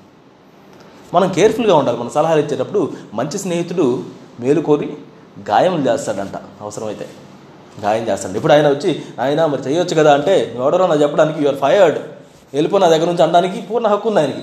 మనం 1.14 1.32
కేర్ఫుల్గా 1.32 1.76
ఉండాలి. 1.76 1.98
మనం 1.98 2.10
సలహాలు 2.10 2.40
ఇచ్చేటప్పుడు 2.40 2.92
మంచి 3.14 3.38
స్నేహితుడు 3.38 4.04
మేలు 4.40 4.62
కోరి 4.62 4.98
గాయం 5.50 5.88
చేస్తాడంట. 5.88 6.32
అవసరమైతే 6.62 7.08
గాయం 7.84 8.08
చేస్తాడు. 8.08 8.36
ఇప్పుడు 8.36 8.54
ఆయన 8.54 8.70
వచ్చి 8.70 9.02
ఆయన 9.22 9.46
మరి 9.46 9.62
చేయొచ్చు 9.62 9.96
కదా? 9.96 10.14
అంటే 10.14 10.54
ఎవడరో? 10.56 10.88
నా 10.88 10.96
చెప్పడానికి 10.96 11.44
యూఆర్ 11.44 11.58
ఫైర్డ్ 11.58 12.00
వెళ్ళిపో 12.54 12.78
నా 12.78 12.90
దగ్గర 12.90 13.06
నుంచి 13.06 13.24
అనడానికి 13.24 13.62
పూర్ణ 13.62 13.88
హక్కు 13.88 14.10
ఉంది 14.10 14.20
ఆయనకి. 14.20 14.42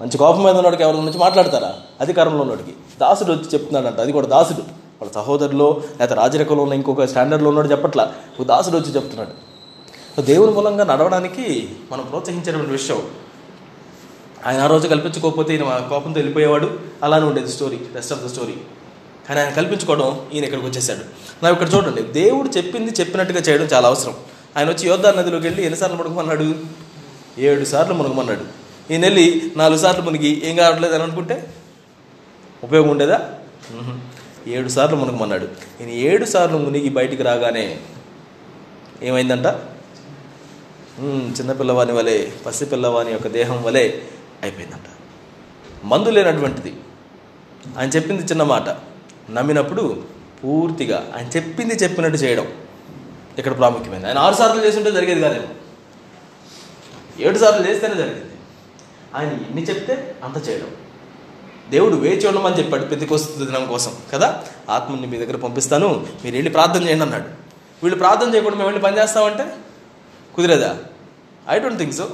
మంచి 0.00 0.18
కోపం 0.18 0.38
మీద 0.38 0.54
ఉన్నవాడికి 0.54 0.82
ఎవరి 0.82 0.96
నుంచి 0.96 1.18
మాట్లాడతారా? 1.18 1.74
అధికారంలో 2.00 2.40
ఉన్నవాడికి 2.40 2.72
దాసుడు 3.00 3.32
వచ్చి 3.32 3.48
చెప్తున్నాడంట. 3.54 4.00
అది 4.00 4.12
కూడా 4.12 4.26
దాసుడు. 4.26 4.60
వాళ్ళ 4.60 5.12
సహోదరులో 5.12 5.80
లేదా 6.00 6.14
రాజరికంలో 6.14 6.62
ఉన్న 6.62 6.74
ఇంకొక 6.74 7.02
స్టాండర్డ్లో 7.02 7.48
ఉన్నాడు 7.48 7.68
చెప్పట్లా. 7.68 8.12
ఒక 8.40 8.46
దాసుడు 8.46 8.76
వచ్చి 8.76 8.94
చెప్తున్నాడు. 8.94 9.47
దేవుని 10.28 10.52
మూలంగా 10.52 10.84
నడవడానికి 10.84 11.68
మనం 11.92 12.04
ప్రోత్సహించేటువంటి 12.04 12.70
విషయం. 12.70 13.02
ఆయన 14.46 14.60
ఆ 14.60 14.66
రోజు 14.66 14.88
కల్పించుకోకపోతే 14.88 15.54
ఈయన 15.54 15.86
కోపంతో 15.90 16.18
వెళ్ళిపోయేవాడు. 16.20 16.78
అలానే 17.02 17.26
ఉండేది 17.26 17.52
story 17.52 17.78
rest 17.94 18.12
of 18.12 18.22
the 18.24 18.26
story 18.26 18.54
కానీ 19.28 19.40
ఆయన 19.40 19.50
కల్పించుకోవడం 19.50 20.26
ఈయన 20.32 20.44
ఇక్కడికి 20.44 20.68
వచ్చేసాడు. 20.68 21.04
నా 21.42 21.50
ఇక్కడ 21.50 21.74
చూడండి 21.74 22.02
దేవుడు 22.02 22.48
చెప్పింది 22.48 22.90
చెప్పినట్టుగా 23.00 23.40
చేయడం 23.40 23.64
చాలా 23.64 23.88
అవసరం. 23.88 24.14
ఆయన 24.56 24.68
వచ్చి 24.68 24.88
యోధా 24.88 25.12
నదిలోకి 25.12 25.46
వెళ్ళి 25.46 25.62
ఎన్నిసార్లు 25.62 25.96
మునగమన్నాడు? 25.96 26.54
ఏడు 27.38 27.64
సార్లు 27.64 27.94
మునుగమన్నాడు. 27.94 28.44
ఈయన 28.92 29.02
వెళ్ళి 29.02 29.52
నాలుగు 29.56 29.78
సార్లు 29.78 30.02
మునిగి 30.02 30.48
ఏం 30.48 30.56
కావట్లేదు 30.56 30.94
అని 30.94 31.02
అనుకుంటే 31.02 31.54
ఉపయోగం 32.64 32.88
ఉండేదా? 32.88 33.30
ఏడు 34.46 34.68
సార్లు 34.68 34.96
మునగమన్నాడు. 34.96 35.48
ఈయన 35.80 35.90
ఏడు 35.90 36.24
సార్లు 36.24 36.58
మునిగి 36.58 36.88
బయటికి 36.88 37.22
రాగానే 37.22 37.78
ఏమైందంట? 39.02 39.46
చిన్నపిల్లవాని 41.00 41.92
వలె 41.92 42.30
పసిపిల్లవాని 42.46 43.12
యొక్క 43.12 43.28
దేహం 43.28 43.62
వలె 43.62 43.92
అయిపోయిందంట. 44.42 44.84
మందు 45.84 46.08
లేనటువంటిది. 46.08 46.76
ఆయన 47.78 47.88
చెప్పింది 47.88 48.22
చిన్న 48.22 48.42
మాట. 48.42 48.68
నమ్మినప్పుడు 49.30 50.02
పూర్తిగా 50.44 51.12
ఆయన 51.16 51.28
చెప్పింది 51.28 51.74
చెప్పినట్టు 51.74 52.18
చేయడం 52.18 52.52
ఇక్కడ 53.38 53.56
ప్రాముఖ్యమైనది 53.56 54.06
ఆయన 54.06 54.18
ఆరు 54.18 54.34
సార్లు 54.34 54.66
చేస్తుంటే 54.66 54.92
జరిగేది 54.92 55.20
కాదేమో. 55.20 55.46
ఏడు 57.20 57.38
సార్లు 57.38 57.68
చేస్తేనే 57.68 57.94
జరిగింది. 57.94 58.24
ఆయన 59.14 59.28
ఎన్ని 59.28 59.62
చెప్తే 59.62 60.16
అంత 60.24 60.48
చేయడం. 60.48 60.66
దేవుడు 61.70 61.96
వేచి 61.96 62.28
ఉండమని 62.28 62.58
చెప్పాడు 62.58 62.84
పెద్దకొస్తుంది 62.84 63.46
దినం 63.46 63.66
కోసం. 63.66 63.92
కదా? 64.12 64.44
ఆత్మని 64.70 65.06
మీ 65.06 65.18
దగ్గర 65.18 65.36
పంపిస్తాను. 65.36 66.06
మీరు 66.24 66.34
వెళ్ళి 66.34 66.50
ప్రార్థన 66.50 66.82
చేయండి 66.82 67.02
అన్నాడు. 67.02 67.24
వీళ్ళు 67.82 67.98
ప్రార్థన 67.98 68.34
చేయకుండా 68.34 68.56
మేము 68.56 68.68
వెళ్ళి 68.68 68.82
పని 68.82 68.98
చేస్తామంటే? 68.98 69.46
కుదిరేదా? 70.38 70.70
I 71.50 71.58
don't 71.62 71.78
think 71.78 71.94
so 72.00 72.04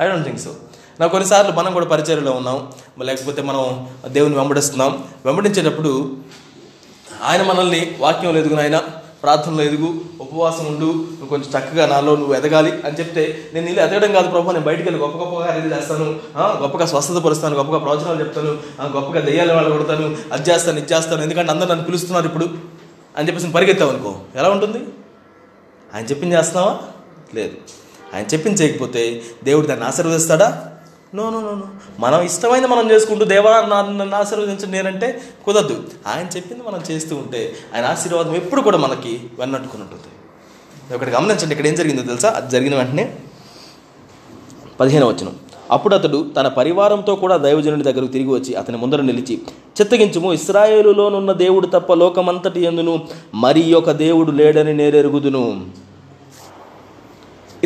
I 0.00 0.04
don't 0.08 0.26
think 0.26 0.40
so 0.40 0.52
నా 1.00 1.06
కొన్నిసార్లు 1.14 1.52
మనం 1.52 1.72
కూడా 1.72 1.86
పరిచర్యలో 1.86 2.32
ఉన్నాం. 2.32 2.58
లేకపోతే 3.08 3.40
మనం 3.42 3.64
దేవుని 4.06 4.36
వెంబడిస్తున్నాం. 4.36 4.92
వెంబడించేటప్పుడు 5.26 5.92
ఆయన 7.24 7.42
మనల్ని 7.42 7.96
వాక్యంలో 7.98 8.38
ఎదుగున 8.40 8.60
ఆయన 8.60 8.78
ప్రార్థనలో 9.22 9.62
ఎదుగు 9.62 9.88
ఉపవాసం 10.20 10.64
ఉండు 10.66 10.88
నువ్వు 11.10 11.26
కొంచెం 11.26 11.48
చక్కగా 11.54 11.86
నాలో 11.86 12.16
నువ్వు 12.16 12.34
ఎదగాలి 12.34 12.72
అని 12.86 12.96
చెప్తే 12.98 13.22
నేను 13.54 13.66
నీళ్ళు 13.66 13.82
ఎదగడం 13.82 14.12
కాదు 14.12 14.28
ప్రభు 14.28 14.50
నేను 14.50 14.64
బయటికి 14.64 14.88
వెళ్ళి 14.88 15.02
గొప్ప 15.02 15.16
గొప్పగా 15.18 15.46
కార్యాలు 15.46 15.74
చేస్తాను. 15.76 16.06
గొప్పగా 16.62 16.86
స్వస్థత 16.86 17.16
పరుస్తాను 17.16 17.56
గొప్పగా 17.56 17.78
ప్రవచనాలు 17.78 18.20
చెప్తాను 18.20 18.52
గొప్పగా 18.96 19.20
దెయ్యాల 19.20 19.52
వాళ్ళు 19.52 19.70
కొడతాను 19.70 20.16
అది 20.32 20.50
చేస్తాను 20.50 20.78
ఇది 20.78 20.94
చేస్తాను 20.94 21.22
ఎందుకంటే 21.22 21.52
అందరూ 21.52 21.68
నన్ను 21.68 21.84
పిలుస్తున్నారు 21.84 22.26
ఇప్పుడు 22.26 22.48
అని 23.16 23.26
చెప్పేసి 23.28 23.52
పరిగెత్తావు 23.52 23.90
అనుకో. 23.90 24.12
ఎలా 24.34 24.50
ఉంటుంది? 24.50 24.80
ఆయన 25.94 26.04
చెప్పింది 26.04 26.34
చేస్తున్నావా? 26.36 26.72
లేదు. 27.34 27.54
ఆయన 28.14 28.24
చెప్పింది 28.24 28.62
చేయకపోతే 28.62 29.22
దేవుడు 29.44 29.66
దాన్ని 29.66 29.86
ఆశీర్వదిస్తాడా? 29.86 30.72
No 31.14 31.30
no 31.30 31.40
no 31.40 31.50
no. 31.50 31.62
మనం 31.98 32.22
ఇష్టమైంది 32.22 32.68
మనం 32.68 32.90
చేసుకుంటూ 32.90 33.24
దేవా 33.24 33.60
నన్ను 33.60 34.16
ఆశీర్వదించండి 34.16 34.70
నేనంటే 34.70 35.20
కుదరదు. 35.44 35.84
ఆయన 36.06 36.26
చెప్పింది 36.36 36.62
మనం 36.68 36.82
చేస్తూ 36.90 37.16
ఉంటే 37.16 37.54
ఆయన 37.74 37.84
ఆశీర్వాదం 37.84 38.36
ఎప్పుడు 38.36 38.60
కూడా 38.60 38.78
మనకి 38.78 39.20
వెన్నట్టుకుని 39.38 39.82
ఉంటుంది. 39.82 40.06
ఒకటి 40.94 41.10
గమనించండి 41.10 41.52
ఇక్కడ 41.54 41.66
ఏం 41.66 41.74
జరిగిందో 41.74 42.02
తెలుసా? 42.02 42.28
అది 42.28 42.50
జరిగిన 42.50 42.76
వెంటనే 42.76 43.16
పదిహేను 44.80 45.06
వచనం. 45.06 45.36
అప్పుడు 45.70 45.94
అతడు 45.94 46.30
తన 46.36 46.48
పరివారంతో 46.48 47.14
కూడా 47.14 47.36
దైవజనుడి 47.36 47.82
దగ్గరకు 47.82 48.12
తిరిగి 48.12 48.28
వచ్చి 48.28 48.54
అతని 48.54 48.76
ముందర 48.76 49.00
నిలిచి 49.00 49.40
చిత్తగించుము 49.80 50.32
ఇస్రాయేలులోనున్న 50.32 51.32
దేవుడు 51.32 51.66
తప్ప 51.66 51.92
లోకమంతటి 51.92 52.64
ఎందును? 52.64 53.08
మరి 53.34 53.74
ఒక 53.74 53.90
దేవుడు 53.90 54.30
లేడని 54.30 54.74
నేరెరుగుదును. 54.74 55.66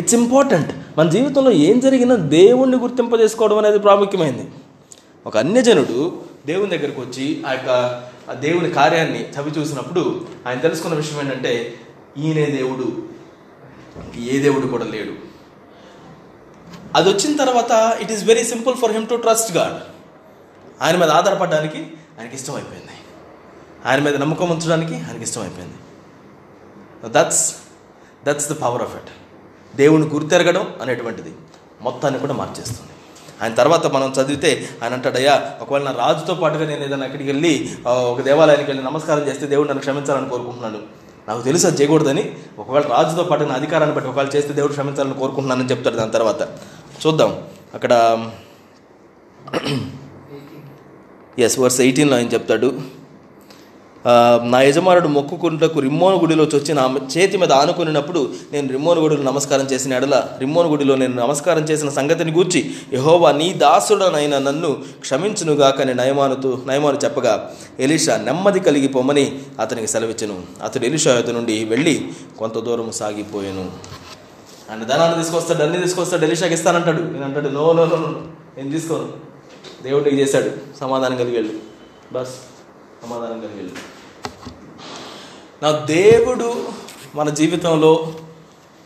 ఇట్స్ 0.01 0.15
ఇంపార్టెంట్ 0.15 0.71
మన 0.97 1.09
జీవితంలో 1.09 1.51
ఏం 1.51 1.79
జరిగినా 1.79 2.15
దేవుణ్ణి 2.15 2.77
గుర్తింపజేసుకోవడం 2.77 3.57
అనేది 3.57 3.79
ప్రాముఖ్యమైంది. 3.79 4.45
ఒక 5.25 5.37
అన్యజనుడు 5.37 5.97
దేవుని 6.45 6.77
దగ్గరికి 6.77 6.99
వచ్చి 6.99 7.25
ఆ 7.47 7.51
యొక్క 7.51 7.69
ఆ 8.29 8.33
దేవుని 8.33 8.69
కార్యాన్ని 8.71 9.21
చవి 9.35 9.51
చూసినప్పుడు 9.59 10.03
ఆయన 10.47 10.59
తెలుసుకున్న 10.59 10.95
విషయం 10.95 11.19
ఏంటంటే 11.19 11.51
ఈయనే 12.17 12.45
దేవుడు. 12.45 12.87
ఏ 14.19 14.39
దేవుడు 14.39 14.67
కూడా 14.67 14.85
లేడు. 14.85 15.13
అది 16.95 17.09
వచ్చిన 17.09 17.31
తర్వాత 17.37 17.73
it 18.01 18.11
is 18.11 18.23
very 18.23 18.43
simple 18.43 18.75
for 18.75 18.91
him 18.91 19.07
to 19.07 19.15
trust 19.15 19.51
God 19.57 19.77
ఆయన 20.81 20.95
మీద 20.95 21.09
ఆధారపడడానికి 21.09 21.81
ఆయనకి 22.17 22.35
ఇష్టం 22.35 22.55
అయిపోయింది 22.55 22.95
ఆయన 23.85 23.99
మీద 23.99 24.15
నమ్మకం 24.15 24.49
ఉంచడానికి 24.49 24.95
ఆయనకి 24.95 25.23
ఇష్టం 25.23 25.41
అయిపోయింది 25.41 25.79
that's 27.11 27.43
that's 28.25 28.49
the 28.49 28.55
power 28.55 28.81
of 28.81 28.95
it 28.95 29.11
దేవుని 29.75 30.05
గురితెరగడం 30.05 30.67
అనేటువంటిది 30.81 31.33
మొత్తాన్ని 31.81 32.19
కూడా 32.19 32.33
మార్చేస్తుంది. 32.33 32.89
ఆయన 33.41 33.53
తర్వాత 33.53 33.87
మనం 33.87 34.13
చదివితే 34.21 34.69
ఆయన 34.83 34.93
అంటాడయ్యా 34.93 35.51
ఒకవేళ 35.61 35.83
నా 35.83 35.91
రాజుతో 35.91 36.33
పాటుగా 36.33 36.65
నేను 36.67 36.83
ఏదైనా 36.83 37.03
అక్కడికి 37.03 37.31
వెళ్ళి 37.31 37.71
ఒక 37.85 38.21
దేవాలయానికి 38.21 38.69
వెళ్ళి 38.69 38.85
నమస్కారం 38.85 39.27
చేస్తే 39.27 39.45
దేవుడు 39.47 39.67
నన్ను 39.67 39.79
క్షమించాలని 39.79 40.29
కోరుకుంటున్నాను 40.29 40.79
నాకు 41.27 41.41
తెలుసు 41.41 41.67
అది 41.67 41.81
చేయకూడదని. 41.81 42.35
ఒకవేళ 42.59 42.83
రాజుతో 42.83 43.23
పాటు 43.23 43.43
నా 43.43 43.55
అధికారాన్ని 43.55 43.95
బట్టి 43.95 44.09
ఒకవేళ 44.09 44.27
చేస్తే 44.27 44.53
దేవుడు 44.53 44.71
క్షమించాలని 44.71 45.13
కోరుకుంటున్నానని 45.13 45.69
చెప్తాడు 45.69 45.95
దాని 45.95 46.11
తర్వాత. 46.11 46.41
చూద్దాం. 47.05 47.43
అక్కడ 47.73 47.93
ఎస్ 51.39 51.59
వర్స్ 51.59 51.81
ఎయిటీన్లో 51.81 52.15
ఆయన 52.15 52.27
చెప్తాడు. 52.27 53.00
నా 54.43 54.61
యజమానుడు 54.61 55.07
మొక్కుకుంటకు 55.07 55.79
రిమ్మోను 55.79 56.17
గుడిలో 56.17 56.43
వచ్చి 56.43 56.73
నా 56.73 56.99
చేతి 57.17 57.37
మీద 57.37 57.51
ఆనుకున్నప్పుడు 57.51 58.29
నేను 58.51 58.67
రిమ్మోను 58.67 59.01
గుడిలో 59.01 59.23
నమస్కారం 59.23 59.65
చేసిన 59.65 59.93
ఎడల 59.93 60.27
రిమ్మోను 60.39 60.69
గుడిలో 60.69 60.95
నేను 60.95 61.15
నమస్కారం 61.15 61.63
చేసిన 61.63 61.89
సంగతిని 61.89 62.31
గూర్చి 62.31 62.71
యహోవా 62.93 63.31
నీ 63.31 63.53
దాసుడనైన 63.53 64.37
నన్ను 64.37 64.77
క్షమించునుగాక 64.99 65.81
అని 65.81 65.93
నయమానుతో 65.93 66.61
నయమాను 66.65 66.99
చెప్పగా 67.03 67.51
ఎలీషా 67.79 68.17
నెమ్మది 68.17 68.59
కలిగిపోమని 68.59 69.39
అతనికి 69.59 69.87
సెలవిచ్చను. 69.87 70.41
అతడు 70.63 70.85
ఎలీషా 70.85 71.13
యొద్ద 71.13 71.29
నుండి 71.29 71.65
వెళ్ళి 71.65 72.11
కొంత 72.39 72.57
దూరం 72.57 72.91
సాగిపోయాను. 72.91 73.71
ఆయన 74.71 74.83
ధనాన్ని 74.83 75.17
తీసుకొస్తాడు 75.17 75.63
అన్ని 75.63 75.79
తీసుకొస్తాడు 75.79 76.25
ఎలీషాకి 76.25 76.53
ఇస్తానంటాడు. 76.53 77.01
నేను 77.01 77.25
అంటాడు 77.25 77.49
నో 77.49 77.73
నో 77.73 77.85
నో 77.85 78.21
నేను 78.57 78.71
తీసుకోను. 78.71 79.07
దేవుడికి 79.83 80.15
చేశాడు. 80.15 80.79
సమాధానం 80.79 81.17
కలిగి 81.17 81.35
వెళ్ళు. 81.35 81.53
బస్. 82.13 82.50
సమాధానం 83.03 83.39
కలిగి 83.39 83.69
నా 85.63 85.71
దేవుడు 85.85 86.69
మన 87.15 87.29
జీవితంలో 87.29 88.13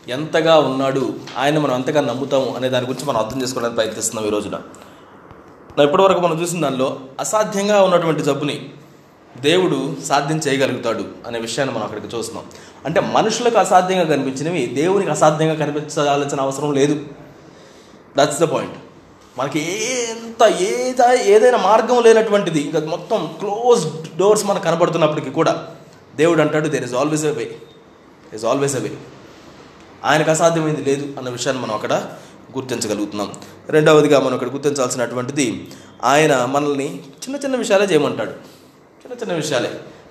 ఎంతగా 0.08 0.58
ఉన్నాడు 0.58 1.14
ఆయన 1.38 1.58
మనం 1.58 1.74
ఎంతగా 1.74 2.00
నమ్ముతాము 2.00 2.54
అనే 2.56 2.68
దాని 2.68 2.86
గురించి 2.86 3.04
మనం 3.04 3.16
అర్థం 3.16 3.42
చేసుకోవడానికి 3.42 3.76
ప్రయత్నిస్తున్నాం 3.76 4.26
ఈ 4.26 4.30
రోజున. 4.30 4.58
ఇప్పటివరకు 5.82 6.20
మనం 6.20 6.42
చూసిన 6.42 6.60
దానిలో 6.60 7.00
అసాధ్యంగా 7.20 7.82
ఉన్నటువంటి 7.82 8.22
జబ్బుని 8.22 8.70
దేవుడు 9.40 9.96
సాధ్యం 10.04 10.38
చేయగలుగుతాడు 10.38 11.04
అనే 11.26 11.38
విషయాన్ని 11.38 11.74
మనం 11.74 11.84
అక్కడికి 11.84 12.16
చూస్తున్నాం. 12.16 12.46
అంటే 12.84 13.00
మనుషులకు 13.00 13.58
అసాధ్యంగా 13.58 14.04
కనిపించినవి 14.04 14.66
దేవునికి 14.66 15.10
అసాధ్యంగా 15.10 15.54
కనిపించాల్సిన 15.54 16.40
అవసరం 16.40 16.72
లేదు. 16.72 17.04
దట్స్ 18.18 18.40
ద 18.40 18.44
పాయింట్ 18.44 18.74
మనకి 19.38 19.60
ఎంత 20.10 20.42
ఏదా 20.42 21.12
ఏదైనా 21.12 21.58
మార్గం 21.58 22.02
లేనటువంటిది 22.02 22.60
ఇంకా 22.60 22.80
మొత్తం 22.80 23.26
క్లోజ్ 23.40 23.82
డోర్స్ 24.16 24.44
మనకు 24.44 24.64
కనబడుతున్నప్పటికీ 24.64 25.30
కూడా 25.30 25.52
దేవుడు 26.16 26.40
అంటాడు 26.40 26.68
there 26.68 26.84
is 26.84 26.94
always 26.94 27.24
a 27.24 27.30
way 27.30 27.46
is 28.32 28.44
always 28.44 28.76
a 28.76 28.78
way 28.78 28.90
ఆయనకు 30.04 30.30
అసాధ్యమైంది 30.30 30.82
లేదు 30.82 31.04
అన్న 31.18 31.28
విషయాన్ని 31.28 31.62
మనం 31.62 31.74
అక్కడ 31.74 31.94
గుర్తించగలుగుతున్నాం. 32.56 33.28
రెండవదిగా 33.68 34.18
మనం 34.20 34.34
ఇక్కడ 34.34 34.48
గుర్తించాల్సినటువంటిది 34.48 35.68
ఆయన 36.04 36.44
మనల్ని 36.44 36.86
చిన్న 37.22 37.36
చిన్న 37.36 37.56
విషయాలే 37.56 37.86
చేయమంటాడు. 37.86 38.34
చిన్న 39.02 39.14
చిన్న 39.22 39.32
విషయాలే 39.32 39.70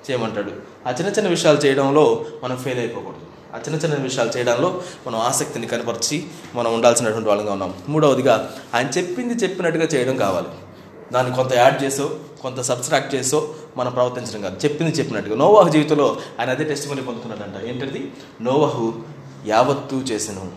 చేయమంటాడు. 0.09 0.51
ఆ 0.87 0.91
చిన్న 0.91 1.11
చిన్న 1.11 1.27
విషయాలు 1.29 1.57
చేయడంలో 1.57 2.25
మనం 2.43 2.57
ఫెయిల్ 2.57 2.79
అయిపోకూడదు. 2.79 3.25
ఆ 3.55 3.57
చిన్న 3.57 3.79
చిన్న 3.79 4.03
విషయాలు 4.03 4.29
చేయడంలో 4.29 4.81
మనం 5.07 5.19
ఆసక్తిని 5.19 5.67
కనపరిచి 5.67 6.25
మనం 6.55 6.73
ఉండాల్సినటువంటి 6.73 7.27
వాళ్ళంగా 7.27 7.51
ఉన్నాం. 7.51 7.73
మూడవదిగా 7.87 8.53
ఆయన 8.73 8.89
చెప్పింది 8.89 9.33
చెప్పినట్టుగా 9.33 9.85
చేయడం 9.85 10.17
కావాలి. 10.17 10.47
దాన్ని 11.13 11.35
కొంత 11.35 11.53
యాడ్ 11.53 11.83
చేసో 11.83 12.15
కొంత 12.41 12.61
సబ్స్ట్రాక్ట్ 12.61 13.15
చేసో 13.15 13.55
మనం 13.77 13.91
ప్రవర్తించడం 13.91 14.41
కాదు. 14.41 14.67
చెప్పింది 14.67 14.91
చెప్పినట్టుగా. 14.91 15.35
నోవాహు 15.35 15.69
జీవితంలో 15.69 16.17
ఆయన 16.39 16.49
అదే 16.49 16.63
టెస్ట్ 16.63 16.91
మనీ 16.91 17.01
పొందుతున్నాడంట. 17.01 17.69
ఏంటది? 17.69 18.11
నోవాహు 18.41 18.93
యావత్తు 19.47 19.95
చేసను. 19.95 20.51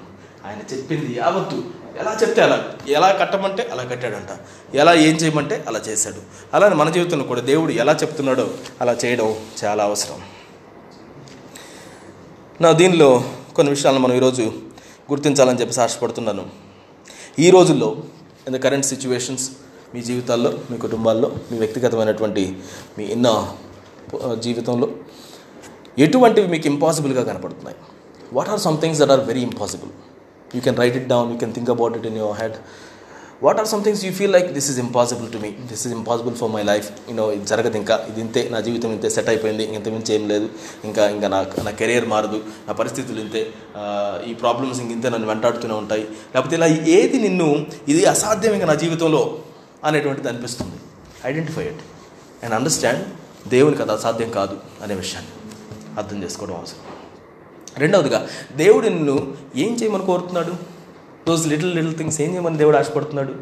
ఆయన 0.46 0.76
చెప్పింది 0.76 1.18
యావత్తు. 1.18 1.62
ఎలా 2.00 2.18
చెప్తే 2.22 2.42
అలా 2.42 2.64
ఎలా 2.88 3.12
కట్టమంటే 3.12 3.68
అలా 3.72 3.82
కట్టాడంట. 3.82 4.38
ఎలా 4.74 4.94
ఏం 4.94 5.14
చేయమంటే 5.14 5.64
అలా 5.68 5.80
చేశాడు. 5.88 6.16
అలానే 6.54 6.74
మన 6.74 6.90
జీవితంలో 6.90 7.24
కూడా 7.24 7.40
దేవుడు 7.40 7.72
ఎలా 7.72 7.92
చెప్తున్నాడో 7.92 8.50
అలా 8.80 8.92
చేయడం 8.92 9.36
చాలా 9.64 9.84
అవసరం. 9.84 10.37
నా 12.64 12.70
దీనిలో 12.78 13.08
కొన్ని 13.56 13.70
విషయాలను 13.74 14.00
మనం 14.04 14.14
ఈరోజు 14.18 14.44
గుర్తించాలని 15.10 15.58
చెప్పి 15.60 15.74
ఆశపడుతున్నాను. 15.84 16.44
ఈ 17.44 17.48
రోజుల్లో 17.54 17.88
ఇన్ 18.46 18.54
ద 18.56 18.58
కరెంట్ 18.64 18.86
సిచ్యువేషన్స్ 18.90 19.44
మీ 19.92 20.00
జీవితాల్లో 20.08 20.50
మీ 20.70 20.76
కుటుంబాల్లో 20.84 21.28
మీ 21.50 21.56
వ్యక్తిగతమైనటువంటి 21.62 22.44
మీ 22.96 23.04
ఇన్న 23.14 23.28
జీవితంలో 24.46 24.88
ఎటువంటివి 26.06 26.48
మీకు 26.54 26.68
ఇంపాసిబుల్గా 26.72 27.24
కనపడుతున్నాయి? 27.30 27.78
What 28.38 28.50
are 28.54 28.62
some 28.66 28.78
things 28.84 29.00
that 29.02 29.12
are 29.16 29.22
very 29.30 29.44
impossible 29.50 29.92
you 30.56 30.62
can 30.66 30.78
write 30.82 30.98
it 31.02 31.08
down 31.14 31.30
you 31.34 31.38
can 31.44 31.54
think 31.58 31.70
about 31.76 31.96
it 32.00 32.08
in 32.10 32.18
your 32.22 32.36
head 32.42 32.58
what 33.42 33.58
are 33.60 33.68
some 33.68 33.82
things 33.84 34.04
you 34.04 34.12
feel 34.12 34.32
like 34.32 34.52
this 34.52 34.70
is 34.70 34.78
impossible 34.78 35.32
to 35.32 35.38
me 35.38 35.50
this 35.50 35.86
is 35.86 35.94
impossible 35.94 36.34
for 36.34 36.50
my 36.50 36.62
life 36.62 36.88
you know 37.10 37.32
ఇది 37.32 37.44
జరగదు 37.46 37.76
ఇంకా. 37.76 37.96
ఇది 38.10 38.20
ఇంతే. 38.20 38.48
నా 38.52 38.60
జీవితం 38.60 38.92
ఇంతే. 38.92 39.10
Set 39.10 39.28
అయిపోయింది. 39.28 39.64
ఇంత 39.74 39.88
మించి 39.88 40.14
ఏం 40.14 40.28
లేదు. 40.28 40.48
ఇంకా 40.84 41.08
ఇంకా 41.10 41.28
నా 41.34 41.40
నా 41.64 41.70
కెరియర్ 41.70 42.06
మారదు. 42.12 42.40
నా 42.68 42.72
పరిస్థితులు 42.72 43.20
ఇంతే. 43.20 43.42
ఈ 44.30 44.34
ప్రాబ్లమ్స్ 44.34 44.80
ఇంక 44.80 44.90
ఇంతే. 44.92 45.10
నన్ను 45.10 45.28
వెంటాడుతూనే 45.28 45.74
ఉంటాయి. 45.74 46.04
లేకపోతే 46.34 46.56
ఇలా 46.56 46.66
ఏది 46.66 47.20
నిన్ను 47.26 47.66
ఇది 47.88 48.04
అసాధ్యం 48.04 48.54
ఇంకా 48.54 48.66
నా 48.66 48.74
జీవితంలో 48.74 49.38
అనేటువంటిది 49.84 50.28
అనిపిస్తుంది. 50.28 50.76
ఐడెంటిఫై 51.26 51.62
ఇట్ 51.62 51.84
అండ్ 52.42 52.54
అండర్స్టాండ్ 52.54 53.04
దేవునికి 53.48 53.82
అది 53.82 53.92
అసాధ్యం 53.92 54.30
కాదు 54.30 54.56
అనే 54.82 54.94
విషయాన్ని 54.94 55.30
అర్థం 55.98 56.22
చేసుకోవడం 56.22 56.56
అవసరం. 56.56 56.82
రెండవదిగా 57.78 58.28
దేవుడు 58.56 58.88
నిన్ను 58.88 59.16
ఏం 59.56 59.74
చేయమని 59.74 60.06
కోరుతున్నాడు? 60.06 60.77
దోస్ 61.28 61.44
లిటిల్ 61.52 61.72
లిటిల్ 61.78 61.94
థింగ్స్ 62.00 62.18
ఏం 62.24 62.30
చేయమని 62.34 62.58
దేవుడు 62.62 62.76
ఆశపడుతున్నాడు? 62.80 63.32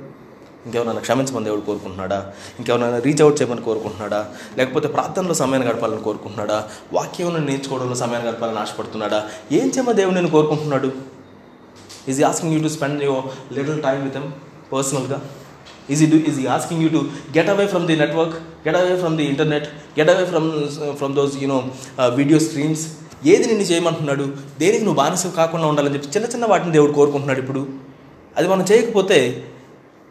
ఇంకెవరైనా 0.67 1.03
క్షమించమని 1.07 1.47
దేవుడు 1.49 1.63
కోరుకుంటున్నాడా? 1.69 2.19
ఇంకెవరైనా 2.59 2.99
రీచ్ 3.07 3.21
అవుట్ 3.25 3.37
చేయమని 3.41 3.63
కోరుకుంటున్నాడా? 3.67 4.21
లేకపోతే 4.59 4.89
ప్రార్థనలో 4.95 5.35
సమయాన్ని 5.41 5.67
గడపాలని 5.69 6.03
కోరుకుంటున్నాడా? 6.07 6.57
వాక్యం 6.97 7.37
నేర్చుకోవడంలో 7.51 7.97
సమయాన్ని 8.03 8.29
గడపాలని 8.31 8.61
ఆశపడుతున్నాడా? 8.65 9.21
ఏం 9.59 9.69
చేయమని 9.75 9.99
దేవుడు 10.01 10.17
నేను 10.19 10.31
కోరుకుంటున్నాడు? 10.37 10.91
Is 12.13 12.21
asking 12.31 12.55
you 12.57 12.61
to 12.67 12.71
spend 12.77 13.05
your 13.09 13.27
little 13.57 13.79
time 13.87 14.01
with 14.07 14.19
him 14.23 14.29
పర్సనల్గా 14.73 15.19
is 15.95 16.03
do 16.13 16.19
is 16.31 16.39
asking 16.57 16.83
you 16.85 16.89
to 16.97 17.01
get 17.37 17.51
away 17.55 17.65
from 17.73 17.87
the 17.91 17.97
network 18.03 18.37
get 18.67 18.79
away 18.81 18.95
from 19.03 19.17
the 19.21 19.25
internet 19.33 19.67
get 19.99 20.11
away 20.15 20.25
from 20.33 20.47
from 21.01 21.15
those 21.19 21.35
you know 21.43 21.59
video 22.21 22.39
streams 22.47 22.85
ఏది 23.27 23.47
నిన్ను 23.47 23.65
చేయమంటున్నాడు? 23.65 24.25
దేనికి 24.59 24.85
నువ్వు 24.85 24.97
బానిస 24.97 25.27
కాకుండా 25.27 25.67
ఉండాలని 25.67 25.95
చెప్పి 25.95 26.19
చిన్న 26.19 26.29
చిన్న 26.29 26.45
వాటిని 26.47 26.73
దేవుడు 26.73 26.93
కోరుకుంటున్నాడు 26.93 27.39
ఇప్పుడు. 27.41 27.67
అది 28.37 28.49
మనం 28.49 28.65
చేయకపోతే 28.73 29.47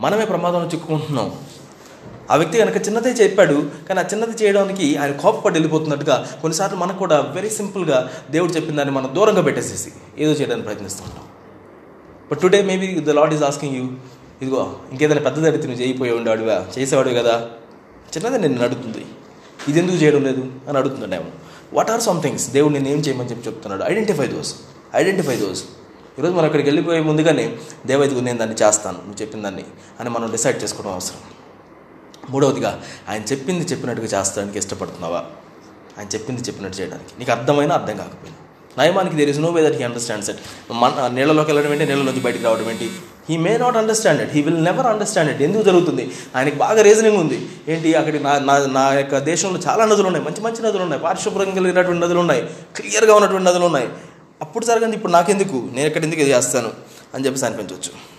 మనమే 0.02 0.26
ప్రమాదంలో 0.26 0.68
చిక్కుకుంటున్నాం. 0.68 1.36
ఆ 2.32 2.36
వ్యక్తి 2.36 2.58
కనుక 2.58 2.88
చిన్నదే 2.88 3.10
చెప్పాడు 3.10 3.64
కానీ 3.90 4.00
ఆ 4.00 4.04
చిన్నది 4.04 4.44
చేయడానికి 4.44 4.98
ఆయన 4.98 5.12
కోపపడి 5.12 5.54
వెళ్ళిపోతున్నట్టుగా 5.54 6.30
కొన్నిసార్లు 6.42 6.78
మనకు 6.78 6.98
కూడా 6.98 7.20
వెరీ 7.20 7.50
సింపుల్గా 7.50 8.12
దేవుడు 8.32 8.54
చెప్పిన 8.54 8.76
దాన్ని 8.76 8.94
మనం 8.94 9.16
దూరంగా 9.16 9.42
పెట్టేసేసి 9.42 9.92
ఏదో 10.18 10.32
చేయడానికి 10.32 10.66
ప్రయత్నిస్తుంటాం 10.66 11.24
but 12.32 12.42
today 12.42 12.62
maybe 12.62 12.88
the 13.00 13.10
Lord 13.10 13.34
is 13.34 13.44
asking 13.44 13.76
you 13.76 13.84
ఇదిగో 14.42 14.76
ఇంకేదైనా 14.92 15.22
పెద్దది 15.22 15.48
అడిగితే 15.48 15.68
నువ్వు 15.68 15.84
చేయిపోయి 15.84 16.12
ఉండేవాడుగా 16.12 16.72
చేసేవాడు 16.78 17.10
కదా? 17.10 17.50
చిన్నదే 18.18 18.48
నేను 18.48 18.64
అడుగుతుంది. 18.64 19.06
ఇది 19.68 19.80
ఎందుకు 19.80 19.98
చేయడం 19.98 20.24
లేదు? 20.24 20.52
అని 20.70 20.78
అడుగుతున్నాడేమో 20.78 21.26
వాట్ 21.76 21.92
ఆర్ 21.92 22.02
సమ్ 22.02 22.22
థింగ్స్ 22.22 22.50
దేవుడు 22.50 22.74
నేను 22.74 22.88
ఏం 22.88 22.98
చేయమని 22.98 23.30
చెప్పి 23.30 23.50
చెప్తున్నాడు? 23.50 23.92
ఐడెంటిఫై 23.92 24.28
దోస్ 24.28 24.56
ఐడెంటిఫై 24.96 25.36
దోస్ 25.36 25.64
ఈరోజు 26.20 26.34
మనం 26.34 26.46
అక్కడికి 26.46 26.70
వెళ్ళిపోయే 26.70 27.00
ముందుగానే 27.00 27.58
దేవ 27.86 28.20
నేను 28.20 28.38
దాన్ని 28.38 28.56
చేస్తాను. 28.64 28.98
నువ్వు 28.98 29.22
చెప్పిన 29.22 29.42
దాన్ని 29.42 29.64
అని 30.00 30.10
మనం 30.10 30.32
డిసైడ్ 30.32 30.64
చేసుకోవడం 30.64 30.94
అవసరం. 30.94 31.18
మూడవదిగా 32.30 32.84
ఆయన 33.10 33.24
చెప్పింది 33.24 33.66
చెప్పినట్టుగా 33.66 34.08
చేస్తానికి 34.08 34.58
ఇష్టపడుతున్నావా? 34.58 35.26
ఆయన 35.98 36.08
చెప్పింది 36.08 36.42
చెప్పినట్టు 36.42 36.82
చేయడానికి. 36.82 37.20
నీకు 37.20 37.32
అర్థమైనా 37.32 37.76
అర్థం 37.76 37.98
కాకపోయినా. 37.98 38.45
నయమానికి 38.80 39.16
there 39.16 39.30
is 39.30 39.40
no 39.40 39.50
way 39.50 39.70
that 39.70 39.78
he 39.78 39.84
understands 39.84 40.30
it 40.30 40.38
మన 40.72 41.12
నీళ్ళలోకి 41.14 41.52
వెళ్ళడం 41.52 41.74
ఏంటి? 41.74 41.86
నీళ్ళలోంచి 41.86 42.20
బయటికి 42.20 42.44
రావడం 42.44 42.70
ఏంటి? 42.70 42.92
He 43.30 43.38
may 43.38 43.58
not 43.58 43.78
understand 43.78 44.22
it 44.22 44.32
he 44.32 44.42
will 44.42 44.64
never 44.64 44.88
understand 44.88 45.32
it 45.32 45.42
ఎందుకు 45.42 45.64
జరుగుతుంది? 45.64 46.12
ఆయనకి 46.36 46.56
బాగా 46.56 46.82
రీజనింగ్ 46.82 47.18
ఉంది. 47.18 47.50
ఏంటి? 47.68 47.94
అక్కడ 47.94 48.22
నా 48.22 48.40
నా 48.40 48.66
నా 48.66 48.94
యొక్క 48.94 49.18
దేశంలో 49.18 49.60
చాలా 49.68 49.86
నదులు 49.86 50.08
ఉన్నాయి. 50.08 50.26
మంచి 50.26 50.42
మంచి 50.42 50.62
నదులు 50.62 50.84
ఉన్నాయి. 50.84 51.02
పారిశుభ్రం 51.02 51.56
కలిగినటువంటి 51.56 52.06
నదులు 52.06 52.20
ఉన్నాయి. 52.20 52.42
క్లియర్గా 52.76 53.16
ఉన్నటువంటి 53.16 53.50
నదులు 53.50 53.66
ఉన్నాయి. 53.66 53.90
అప్పుడు 54.42 54.66
జరగండి 54.66 54.96
ఇప్పుడు 54.96 55.12
నాకెందుకు? 55.12 55.70
నేను 55.74 55.88
ఎక్కడ 55.88 56.04
ఎందుకు 56.04 56.22
ఇది 56.22 56.30
చేస్తాను? 56.30 56.72
అని 57.16 57.26
చెప్పేసి 57.26 57.46
అనిపించవచ్చు. 57.46 58.16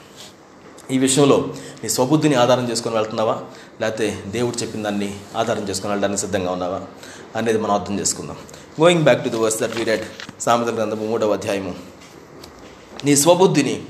ఈ 0.90 0.98
విషయంలో 0.98 1.54
నీ 1.82 1.88
స్వబుద్ధిని 1.88 2.34
ఆధారం 2.34 2.70
చేసుకొని 2.70 2.96
వెళ్తున్నావా? 2.96 3.40
లేకపోతే 3.80 4.22
దేవుడు 4.26 4.56
చెప్పిన 4.56 4.82
దాన్ని 4.82 5.14
ఆధారం 5.36 5.68
చేసుకొని 5.68 5.92
వెళ్ళడానికి 5.92 6.20
సిద్ధంగా 6.20 6.50
ఉన్నావా? 6.50 6.80
అనేది 7.36 7.58
మనం 7.58 7.74
అర్థం 7.74 8.00
చేసుకుందాం. 8.00 8.36
Going 8.80 9.04
back 9.04 9.24
to 9.24 9.28
the 9.28 9.36
verse 9.36 9.56
that 9.60 9.74
we 9.76 9.84
read 9.84 10.02
సామెత 10.40 10.70
గ్రంథము 10.76 11.04
మూడవ 11.10 11.32
అధ్యాయము. 11.32 11.70
నీ 13.04 13.12
స్వబుద్ధిని 13.16 13.84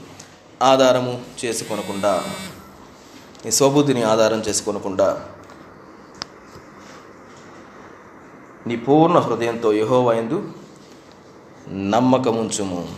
ఆధారము 0.63 1.15
చేసుకొనకుండా 1.41 2.13
నీ 3.45 3.51
స్వబుద్ధిని 3.51 4.03
ఆధారం 4.03 4.41
చేసుకొనకుండా 4.49 5.09
నీ 8.67 8.77
పూర్ణ 8.77 9.17
హృదయంతో 9.19 9.73
యహోవైందు 9.73 10.39
నమ్మకముంచుము. 11.95 12.89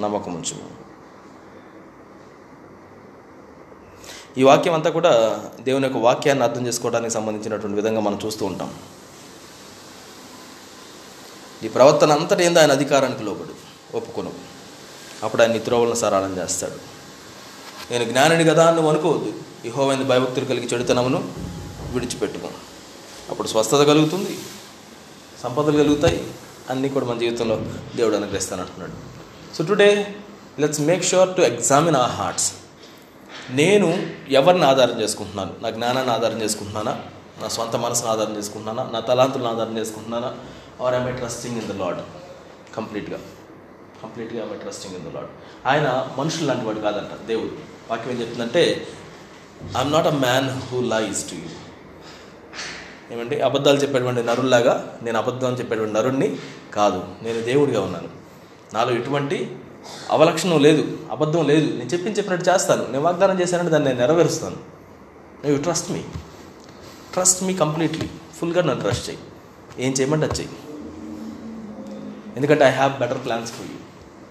నమ్మకముంచుము. 0.00 0.66
ఈ 4.38 4.42
వాక్యం 4.42 4.74
అంతా 4.74 4.90
కూడా 4.90 5.14
దేవుని 5.60 5.84
యొక్క 5.84 6.02
వాక్యాన్ని 6.08 6.44
అర్థం 6.44 6.66
చేసుకోవడానికి 6.66 7.14
సంబంధించినటువంటి 7.14 7.80
విధంగా 7.82 8.00
మనం 8.00 8.20
చూస్తూ 8.26 8.46
ఉంటాం. 8.46 8.70
ఈ 11.64 11.68
ప్రవర్తన 11.68 12.12
అంతటి 12.12 12.44
ఏందో 12.44 12.60
ఆయన 12.60 12.72
అధికారానికి 12.72 13.22
లోబడు 13.22 13.54
ఒప్పుకును. 13.96 14.32
అప్పుడు 15.22 15.42
ఆయన 15.42 15.58
త్రోవలను 15.58 15.94
సరళం 15.94 16.38
చేస్తాడు. 16.38 16.96
నేను 17.92 18.04
జ్ఞానిని 18.04 18.44
కదా 18.44 18.66
అని 18.66 18.76
నువ్వు 18.76 18.92
అనుకోవద్దు. 18.92 19.32
ఇహోవైన 19.64 20.02
భయభక్తులు 20.02 20.44
కలిగి 20.44 20.66
చెడుతనమును 20.66 21.32
విడిచిపెట్టుకో. 21.92 22.48
అప్పుడు 23.30 23.48
స్వస్థత 23.48 23.84
కలుగుతుంది 23.84 24.38
సంపదలు 25.42 25.76
కలుగుతాయి 25.76 26.30
అన్నీ 26.70 26.88
కూడా 26.88 27.06
మన 27.06 27.18
జీవితంలో 27.18 27.60
దేవుడు 27.96 28.16
అనుగ్రహిస్తాను 28.16 28.62
అంటున్నాడు 28.62 28.92
so 29.56 29.64
today 29.64 30.14
let's 30.58 30.80
make 30.80 31.04
sure 31.04 31.36
to 31.36 31.40
examine 31.40 31.96
our 31.96 32.06
hearts 32.06 32.52
నేను 33.50 34.08
ఎవరిని 34.28 34.64
ఆధారం 34.64 35.00
చేసుకుంటున్నాను? 35.00 35.54
నా 35.60 35.70
జ్ఞానాన్ని 35.70 36.12
ఆధారం 36.12 36.42
చేసుకుంటున్నానా? 36.42 37.00
నా 37.42 37.48
సొంత 37.48 37.76
మనసును 37.76 38.08
ఆధారం 38.08 38.36
చేసుకుంటున్నానా? 38.36 38.90
నా 38.92 39.00
తలాంతులను 39.00 39.48
ఆధారం 39.48 39.78
చేసుకుంటున్నానా? 39.78 40.34
Are 40.82 40.94
I 40.94 41.12
trusting 41.12 41.56
in 41.62 41.68
the 41.68 41.82
Lord 41.82 42.00
కంప్లీట్గా 42.76 43.18
కంప్లీట్గా 44.02 44.54
I 44.54 44.56
trusting 44.56 44.94
in 44.96 45.10
the 45.10 45.14
Lord 45.14 45.30
ఆయన 45.66 46.10
మనుషులు 46.18 46.46
లాంటి 46.46 46.64
వాడు 46.64 46.78
కాదంట 46.78 47.26
దేవుడు. 47.26 47.50
వాక్యం 47.90 48.14
ఏం 48.14 48.20
చెప్తుందంటే 48.20 48.86
I'm 49.76 49.92
not 49.92 50.06
a 50.06 50.10
man 50.10 50.48
who 50.50 50.80
lies 50.80 51.30
to 51.30 51.34
you 51.34 51.48
ఏమంటే 53.10 53.40
అబద్ధాలు 53.40 53.78
చెప్పేటువంటి 53.78 54.22
నరుల్లాగా 54.22 54.98
నేను 55.02 55.18
అబద్ధం 55.18 55.48
అని 55.48 55.58
చెప్పేటువంటి 55.58 55.94
నరుణ్ణి 55.94 56.36
కాదు. 56.74 57.04
నేను 57.22 57.40
దేవుడిగా 57.40 57.80
ఉన్నాను. 57.80 58.08
నాలో 58.74 58.92
ఎటువంటి 58.92 59.56
అవలక్షణం 60.10 60.58
లేదు 60.60 60.98
అబద్ధం 61.10 61.46
లేదు. 61.46 61.66
నేను 61.76 61.90
చెప్పింది 61.90 62.18
చెప్పినట్టు 62.18 62.50
చేస్తాను. 62.50 62.86
నేను 62.86 63.00
వాగ్దానం 63.00 63.40
చేశానంటే 63.40 63.70
దాన్ని 63.70 63.88
నేను 63.88 64.00
నెరవేరుస్తాను. 64.00 64.56
You 65.46 65.56
trust 65.56 65.90
me 65.90 66.02
trust 67.12 67.42
me 67.42 67.54
completely 67.54 68.10
ఫుల్గా 68.40 68.62
నన్ను 68.62 68.80
ట్రస్ట్ 68.80 69.08
చేయి. 69.08 69.18
ఏం 69.78 69.92
చేయమంటే 69.92 70.26
అది 70.26 70.38
చెయ్యి. 70.38 70.54
ఎందుకంటే 72.36 72.64
I 72.64 72.70
have 72.70 72.92
better 73.00 73.24
plans 73.24 73.52
for 73.52 73.66
you 73.66 73.76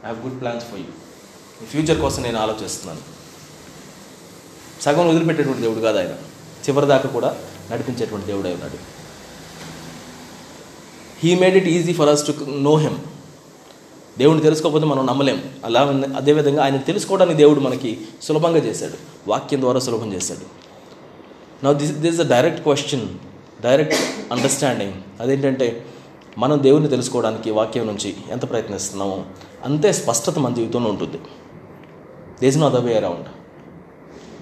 I 0.04 0.08
have 0.08 0.28
good 0.28 0.42
plans 0.42 0.66
for 0.66 0.80
you 0.80 0.86
ఈ 1.64 1.66
ఫ్యూచర్ 1.66 2.02
కోసం 2.02 2.24
నేను 2.24 2.40
ఆలోచిస్తున్నాను. 2.40 3.02
సగం 4.82 5.10
వదిలిపెట్టేటువంటి 5.10 5.62
దేవుడు 5.62 5.80
కాదు 5.80 5.98
ఆయన. 5.98 6.14
చివరి 6.66 6.86
దాకా 6.86 7.10
కూడా 7.10 7.38
నడిపించేటువంటి 7.72 8.26
దేవుడే 8.26 8.54
ఉన్నాడు. 8.54 8.78
He 11.24 11.36
made 11.36 11.56
it 11.56 11.68
easy 11.68 11.94
for 11.94 12.10
us 12.10 12.28
to 12.28 12.34
know 12.50 12.76
him 12.76 12.98
దేవుడిని 14.18 14.44
తెలుసుకోకపోతే 14.44 14.86
మనం 14.86 15.06
నమ్మలేం. 15.06 15.44
అలా 15.66 15.82
అదేవిధంగా 16.18 16.64
ఆయన 16.64 16.78
తెలుసుకోవడానికి 16.78 17.38
దేవుడు 17.38 17.60
మనకి 17.60 18.08
సులభంగా 18.22 18.58
చేశాడు. 18.58 18.98
వాక్యం 19.28 19.62
ద్వారా 19.62 19.80
సులభం 19.80 20.14
చేశాడు. 20.14 20.46
నా 21.66 21.72
this 21.72 21.92
this 21.92 22.20
a 22.20 22.28
direct 22.28 22.62
question 22.62 23.08
direct 23.62 23.96
understanding 24.34 24.94
అదేంటంటే 25.22 25.86
మనం 26.38 26.64
దేవుడిని 26.64 26.90
తెలుసుకోవడానికి 26.90 27.52
వాక్యం 27.52 27.88
నుంచి 27.88 28.16
ఎంత 28.32 28.50
ప్రయత్నిస్తున్నామో 28.50 29.24
అంతే 29.66 29.92
స్పష్టత 29.92 30.40
మన 30.40 30.54
జీవితంలో 30.54 30.90
ఉంటుంది. 30.90 31.20
దేశం 32.42 32.60
నో 32.60 32.70
ద 32.70 32.76
అరౌండ్ 32.76 33.26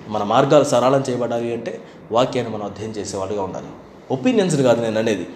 మన 0.10 0.24
మార్గాలు 0.24 0.64
సరళం 0.64 1.04
చేయబడాలి 1.10 1.54
అంటే 1.54 1.82
వాక్యాన్ని 2.12 2.54
మనం 2.54 2.66
అధ్యయనం 2.66 2.94
చేసేవాళ్ళుగా 2.94 3.44
ఉండాలి. 3.44 3.66
ఒపీనియన్స్ 4.12 4.56
కాదు 4.56 4.82
నేను 4.82 5.00
అనేది. 5.00 5.28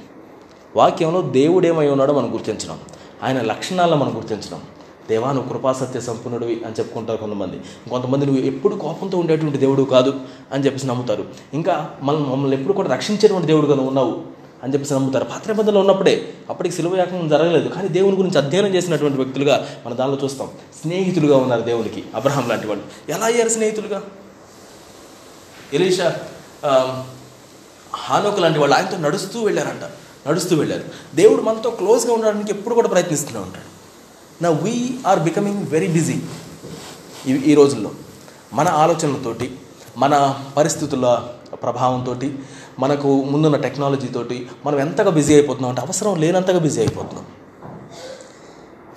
వాక్యంలో 0.75 1.21
దేవుడు 1.21 1.67
ఏమై 1.67 1.87
ఉన్నాడో 1.87 2.13
మనం 2.13 2.33
గుర్తించడం. 2.33 2.79
ఆయన 3.23 3.41
లక్షణాలను 3.41 3.95
మనం 3.95 4.15
గుర్తించడం. 4.15 4.61
దేవా 5.09 5.31
నువ్వు 5.31 5.53
కృపాసత్య 5.53 5.99
సంపన్నుడివి 5.99 6.63
అని 6.65 6.75
చెప్పుకుంటారు 6.79 7.17
కొంతమంది. 7.17 7.61
కొంతమంది 7.89 8.25
నువ్వు 8.25 8.43
ఎప్పుడు 8.43 8.75
కోపంతో 8.75 9.17
ఉండేటువంటి 9.17 9.57
దేవుడు 9.57 9.83
కాదు 9.83 10.13
అని 10.53 10.65
చెప్పేసి 10.65 10.87
నమ్ముతారు. 10.87 11.25
ఇంకా 11.53 11.89
మనం 12.03 12.31
మమ్మల్ని 12.31 12.57
ఎప్పుడు 12.57 12.73
కూడా 12.73 12.89
రక్షించేటువంటి 12.89 13.47
దేవుడుగా 13.47 13.75
నువ్వు 13.75 13.87
ఉన్నావు. 13.87 14.36
అని 14.63 14.73
చెప్పేసి 14.73 14.93
నమ్ముతారు. 14.93 15.23
పాత 15.23 15.69
ఉన్నప్పుడే 15.69 16.33
అప్పటికి 16.49 16.75
సిలువ 16.75 16.97
యాకం 16.97 17.27
జరగలేదు. 17.27 17.69
కానీ 17.69 17.87
దేవుని 17.87 18.15
గురించి 18.15 18.37
అధ్యయనం 18.37 18.75
చేసినటువంటి 18.75 19.17
వ్యక్తులుగా 19.17 19.69
మన 19.85 19.93
దానిలో 19.93 20.17
చూస్తాం. 20.23 20.47
స్నేహితులుగా 20.81 21.37
ఉన్నారు 21.37 21.61
దేవునికి 21.61 22.03
అబ్రహాం 22.15 22.49
లాంటి 22.49 22.67
వాళ్ళు. 22.67 23.11
ఎలా 23.11 23.25
అయ్యారు 23.25 23.49
స్నేహితులుగా? 23.49 24.03
ఎలీషా 25.73 26.15
హానోక్ 27.95 28.39
లాంటి 28.39 28.59
వాళ్ళు 28.59 28.75
ఆయనతో 28.75 28.97
నడుస్తూ 28.97 29.43
వెళ్ళారంట. 29.43 29.81
నడుస్తూ 30.29 30.55
వెళ్ళారు. 30.55 30.83
దేవుడు 31.15 31.41
మనతో 31.41 31.69
క్లోజ్గా 31.69 32.13
ఉండడానికి 32.13 32.51
ఎప్పుడు 32.51 32.75
కూడా 32.75 32.87
ప్రయత్నిస్తూనే 32.87 33.39
ఉంటాడు. 33.39 33.77
నా 34.43 34.49
we 34.49 34.95
are 35.07 35.19
becoming 35.19 35.67
very 35.67 35.87
busy 35.87 36.15
ఈ 37.27 37.33
ఈ 37.33 37.55
రోజుల్లో. 37.55 37.91
మన 38.53 38.67
ఆలోచనలతోటి 38.67 39.55
మన 39.97 40.39
పరిస్థితుల 40.57 41.23
ప్రభావంతో 41.53 42.13
మనకు 42.79 43.23
ముందున్న 43.23 43.57
టెక్నాలజీతోటి 43.57 44.49
మనం 44.65 44.79
ఎంతగా 44.79 45.09
బిజీ 45.09 45.33
అయిపోతున్నాం 45.33 45.69
అంటే 45.69 45.81
అవసరం 45.81 46.15
లేనంతగా 46.15 46.59
బిజీ 46.59 46.79
అయిపోతున్నాం. 46.79 47.25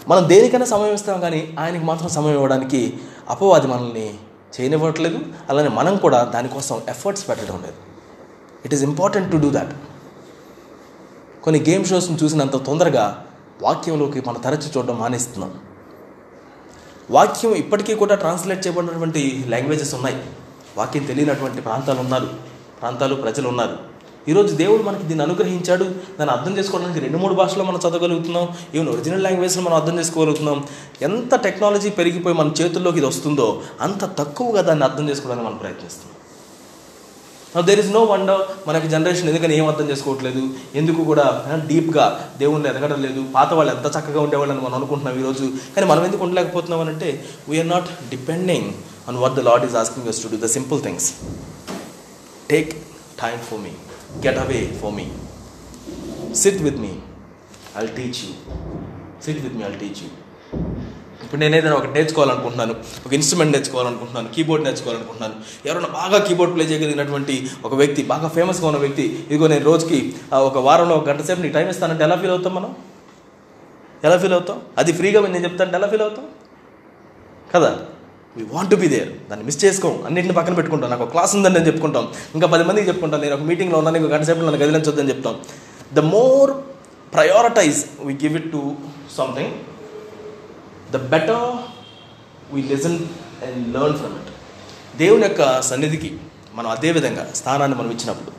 మనం 0.09 0.29
దేనికైనా 0.29 0.65
సమయం 0.65 0.95
ఇస్తాం 0.95 1.21
కానీ 1.21 1.57
ఆయనకి 1.59 1.85
మాత్రం 1.85 2.09
సమయం 2.09 2.35
ఇవ్వడానికి 2.35 3.01
అపవాది 3.29 3.67
మనల్ని 3.67 4.15
చేయనివ్వట్లేదు. 4.55 5.19
అలానే 5.51 5.69
మనం 5.69 5.97
కూడా 5.97 6.25
దానికోసం 6.25 6.83
ఎఫర్ట్స్ 6.89 7.29
పెట్టడం 7.29 7.63
లేదు. 7.63 7.75
It 8.65 8.75
is 8.75 8.83
important 8.83 9.33
to 9.33 9.37
do 9.37 9.51
that 9.51 9.75
కొన్ని 11.43 11.61
గేమ్ 11.69 11.85
షోస్ని 11.85 12.19
చూసినంత 12.23 12.57
తొందరగా 12.57 13.27
వాక్యంలోకి 13.63 14.23
మనం 14.27 14.41
తరచు 14.41 14.79
చూడడం 14.79 14.99
మానేస్తున్నాం. 14.99 15.55
వాక్యం 17.11 17.55
ఇప్పటికీ 17.55 17.95
కూడా 17.95 18.15
ట్రాన్స్లేట్ 18.15 18.67
చేయబడినటువంటి 18.67 19.45
లాంగ్వేజెస్ 19.49 19.95
ఉన్నాయి. 19.95 20.17
వాక్యం 20.77 21.05
తెలియనటువంటి 21.05 21.61
ప్రాంతాలు 21.61 22.01
ఉన్నారు. 22.01 22.29
ప్రాంతాలు 22.81 23.15
ప్రజలు 23.25 23.49
ఉన్నారు. 23.49 23.77
ఈరోజు 24.31 24.53
దేవుడు 24.63 24.83
మనకి 24.83 25.05
దీన్ని 25.09 25.25
అనుగ్రహించాడు. 25.25 25.85
దాన్ని 26.19 26.33
అర్థం 26.37 26.53
చేసుకోవడానికి 26.59 27.01
రెండు 27.05 27.19
మూడు 27.19 27.35
భాషలో 27.35 27.65
మనం 27.69 27.81
చదవగలుగుతున్నాం. 27.85 28.45
ఈవెన్ 28.75 28.91
ఒరిజినల్ 28.95 29.23
లాంగ్వేజ్లో 29.27 29.63
మనం 29.67 29.77
అర్థం 29.81 29.99
చేసుకోగలుగుతున్నాం. 29.99 30.59
ఎంత 31.09 31.35
టెక్నాలజీ 31.47 31.91
పెరిగిపోయి 31.91 32.37
మన 32.41 32.53
చేతుల్లోకి 32.61 32.99
ఇది 33.03 33.07
వస్తుందో 33.07 33.47
అంత 33.87 34.05
తక్కువగా 34.21 34.63
దాన్ని 34.69 34.85
అర్థం 34.89 35.05
చేసుకోవడానికి 35.11 35.47
మనం 35.49 35.59
ప్రయత్నిస్తున్నాం. 35.65 36.17
దేర్ 37.69 37.81
ఇస్ 37.83 37.93
నో 37.95 38.01
వండర్ 38.11 38.43
మనకి 38.67 38.89
జనరేషన్ 38.95 39.29
ఎందుకని 39.31 39.55
ఏం 39.61 39.65
అర్థం 39.71 39.87
చేసుకోవట్లేదు. 39.91 40.43
ఎందుకు 40.81 41.01
కూడా 41.11 41.25
డీప్గా 41.71 42.05
దేవుణ్ణి 42.43 42.69
ఎదగడం 42.73 43.01
లేదు. 43.07 43.23
పాత 43.37 43.51
వాళ్ళు 43.59 43.73
ఎంత 43.77 43.87
చక్కగా 43.97 44.21
ఉండేవాళ్ళని 44.27 44.63
మనం 44.67 44.77
అనుకుంటున్నాం 44.81 45.17
ఈరోజు. 45.23 45.47
కానీ 45.77 45.87
మనం 45.93 46.05
ఎందుకు 46.09 46.23
ఉండలేకపోతున్నాం 46.27 46.81
అని 46.85 46.93
అంటే 46.95 47.09
we're 47.49 47.71
not 47.75 47.89
depending 48.13 48.71
on 49.09 49.19
what 49.25 49.35
the 49.39 49.45
Lord 49.51 49.65
is 49.71 49.77
asking 49.83 50.11
us 50.13 50.23
to 50.25 50.31
do 50.35 50.39
the 50.47 50.51
simple 50.57 50.83
things 50.87 51.09
take 52.51 52.73
time 53.21 53.41
for 53.41 53.61
me 53.61 53.73
get 54.25 54.39
away 54.39 54.61
for 54.81 54.95
me 54.95 55.07
sit 56.35 56.63
with 56.63 56.79
me 56.79 56.93
I'll 57.79 57.93
teach 57.97 58.21
you 58.25 58.33
sit 59.25 59.41
with 59.41 59.55
me 59.55 59.65
I'll 59.65 59.79
teach 59.79 60.01
you 60.03 60.11
ఇప్పుడు 61.25 61.41
నేను 61.41 61.57
ఏదైనా 61.57 61.77
ఒకటి 61.77 61.93
నేర్చుకోవాలనుకుంటున్నాను 61.93 62.75
ఒక 63.07 63.13
instrument 63.13 63.53
నేర్చుకోవాలనుకుంటున్నాను 63.53 64.29
keyboard 64.29 64.65
నేర్చుకోవాలనుకుంటున్నాను 64.65 65.35
ఎవరైనా 65.67 65.89
బాగా 65.95 66.19
keyboard 66.19 66.55
play 66.55 66.65
చేయగలిగినటువంటి 66.65 67.35
ఒక 67.65 67.75
వ్యక్తి 67.75 68.03
బాగా 68.05 68.29
ఫేమస్గా 68.29 68.67
ఉన్న 68.67 68.79
వ్యక్తి 68.79 69.05
ఇదిగో 69.27 69.47
నేను 69.47 69.65
రోజుకి 69.65 69.99
ఒక 70.43 70.59
వారంలో 70.59 70.95
ఒక 70.95 71.09
గంట 71.09 71.23
సేపు 71.23 71.41
నీకు 71.41 71.55
టైం 71.55 71.69
ఇస్తానంటే 71.69 72.05
ఎలా 72.05 72.17
ఫీల్ 72.17 72.31
అవుతాం 72.31 72.55
మనం? 72.55 72.73
ఎలా 74.03 74.19
ఫీల్ 74.19 74.33
అవుతాం? 74.33 74.59
అది 74.79 74.93
ఫ్రీగా 74.93 75.21
నేను 75.27 75.45
చెప్తానంటే 75.45 75.77
ఎలా 75.77 75.87
ఫీల్ 75.87 76.03
అవుతాం? 76.03 76.27
కదా? 77.55 77.71
వీ 78.37 78.43
వాంట్ 78.53 78.75
బి 78.75 78.89
దేర్ 78.89 79.09
దాన్ని 79.29 79.45
మిస్ 79.47 79.65
చేసుకోం. 79.65 79.95
అన్నింటిని 80.07 80.35
పక్కన 80.35 80.55
పెట్టుకుంటాం. 80.55 80.91
నాకు 80.91 81.03
ఒక 81.03 81.11
క్లాస్ 81.11 81.37
ఉందని 81.37 81.55
నేను 81.55 81.67
చెప్పుకుంటాం. 81.67 82.05
ఇంకా 82.35 82.47
పది 82.47 82.65
మందికి 82.65 82.89
చెప్పుకుంటాను 82.89 83.23
నేను 83.23 83.35
ఒక 83.35 83.43
మీటింగ్లో 83.43 83.79
ఉన్నాను 83.79 83.97
ఇంకో 83.97 84.09
గంట 84.09 84.25
సేపు 84.25 84.39
నన్ను 84.39 84.61
గదిలించొద్దని 84.65 85.09
చెప్తాం. 85.09 85.37
The 85.95 85.99
more 85.99 86.51
prioritise 87.15 87.85
we 88.01 88.15
give 88.15 88.37
it 88.37 88.53
to 88.53 88.75
something 89.17 89.55
the 90.93 90.97
better 90.97 91.45
we 92.55 92.63
listen 92.63 92.99
and 93.47 93.75
learn 93.77 93.97
from 93.99 94.15
it 94.21 94.31
దేవుని 94.99 95.23
యొక్క 95.23 95.63
సన్నిధికి 95.63 96.19
మనం 96.55 96.71
అదే 96.71 96.93
విధంగా 96.93 97.25
స్థానాన్ని 97.35 97.79
మనం 97.79 97.91
ఇచ్చినప్పుడు 97.91 98.33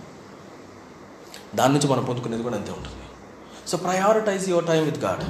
దాని 1.58 1.74
నుంచి 1.74 1.88
మనం 1.88 2.04
పొందుకునేది 2.04 2.44
కూడా 2.44 2.56
అంతే 2.56 2.72
ఉంటుంది. 2.72 2.98
So 3.68 3.78
prioritise 3.78 4.50
your 4.50 4.66
time 4.66 4.84
with 4.84 5.00
God 5.06 5.24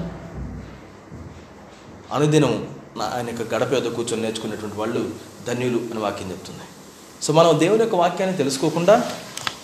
అనుదినం 2.13 2.53
ఆయన 2.99 3.27
యొక్క 3.29 3.43
గడప 3.53 3.71
ఏదో 3.73 3.89
కూర్చొని 3.89 4.21
నేర్చుకునేటువంటి 4.21 4.77
వాళ్ళు 4.79 5.01
ధన్యులు 5.47 5.79
అని 5.91 5.99
వాక్యం 6.05 6.29
చెప్తుంది 6.29 6.65
సో 7.25 7.33
మనం 7.33 7.51
దేవుని 7.59 7.81
యొక్క 7.83 7.95
వాక్యాన్ని 7.95 8.35
తెలుసుకోకుండా 8.37 8.95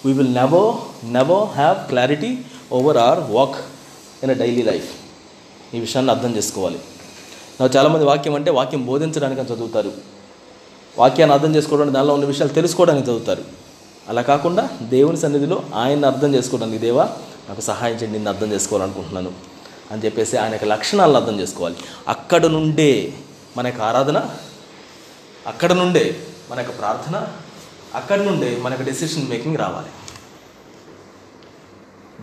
we 0.06 0.12
will 0.20 0.34
never 0.34 0.62
never 1.16 1.40
have 1.58 1.78
clarity 1.90 2.32
over 2.78 2.98
our 2.98 3.20
walk 3.36 3.58
in 4.24 4.32
a 4.36 4.38
daily 4.44 4.64
life 4.70 4.90
ఈ 5.76 5.80
విషయాన్ని 5.80 6.12
అర్థం 6.16 6.32
చేసుకోవాలి. 6.38 6.80
నాకు 7.60 7.72
చాలామంది 7.78 8.06
వాక్యం 8.12 8.36
అంటే 8.40 8.52
వాక్యం 8.60 8.82
బోధించడానికి 8.92 9.42
చదువుతారు. 9.52 9.92
వాక్యాన్ని 11.02 11.36
అర్థం 11.38 11.52
చేసుకోవడానికి 11.56 11.96
దానిలో 11.98 12.14
ఉన్న 12.18 12.26
విషయాలు 12.26 12.54
తెలుసుకోవడానికి 12.60 13.06
చదువుతారు. 13.10 13.44
అలా 14.10 14.22
కాకుండా 14.22 14.70
దేవుని 14.96 15.18
సన్నిధిలో 15.24 15.58
ఆయన్ని 15.84 16.08
అర్థం 16.12 16.30
చేసుకోవడానికి 16.36 16.82
దేవా 16.88 17.06
నాకు 17.50 17.62
సహాయం 17.70 17.96
చేయండి 17.96 18.18
నిన్ను 18.18 18.32
అర్థం 18.34 18.50
చేసుకోవాలనుకుంటున్నాను. 18.54 19.32
అని 19.92 20.06
చెప్పేసి 20.06 20.38
ఆయన 20.38 20.52
యొక్క 20.52 20.66
లక్షణాలను 20.66 21.16
అర్థం 21.16 21.40
చేసుకోవాలి. 21.40 21.78
అక్కడ 22.08 22.46
నుండే 22.46 23.14
మన 23.58 23.68
యొక్క 23.68 23.82
ఆరాధన 23.82 24.30
అక్కడ 25.48 25.74
నుండే 25.74 26.06
మన 26.52 26.60
యొక్క 26.60 26.80
ప్రార్థన 26.80 27.28
అక్కడ 27.96 28.20
నుండే 28.22 28.58
మన 28.64 28.72
యొక్క 28.72 28.86
డెసిషన్ 28.86 29.30
మేకింగ్ 29.30 29.58
రావాలి. 29.58 29.92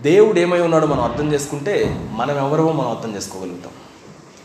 దేవుడు 0.01 0.39
ఏమై 0.39 0.59
ఉన్నాడో 0.59 0.87
మనం 0.87 1.03
అర్థం 1.03 1.33
చేసుకుంటే 1.33 1.73
మనం 2.11 2.37
ఎవరో 2.37 2.71
మనం 2.71 2.89
అర్థం 2.89 3.15
చేసుకోగలుగుతాం. 3.15 3.71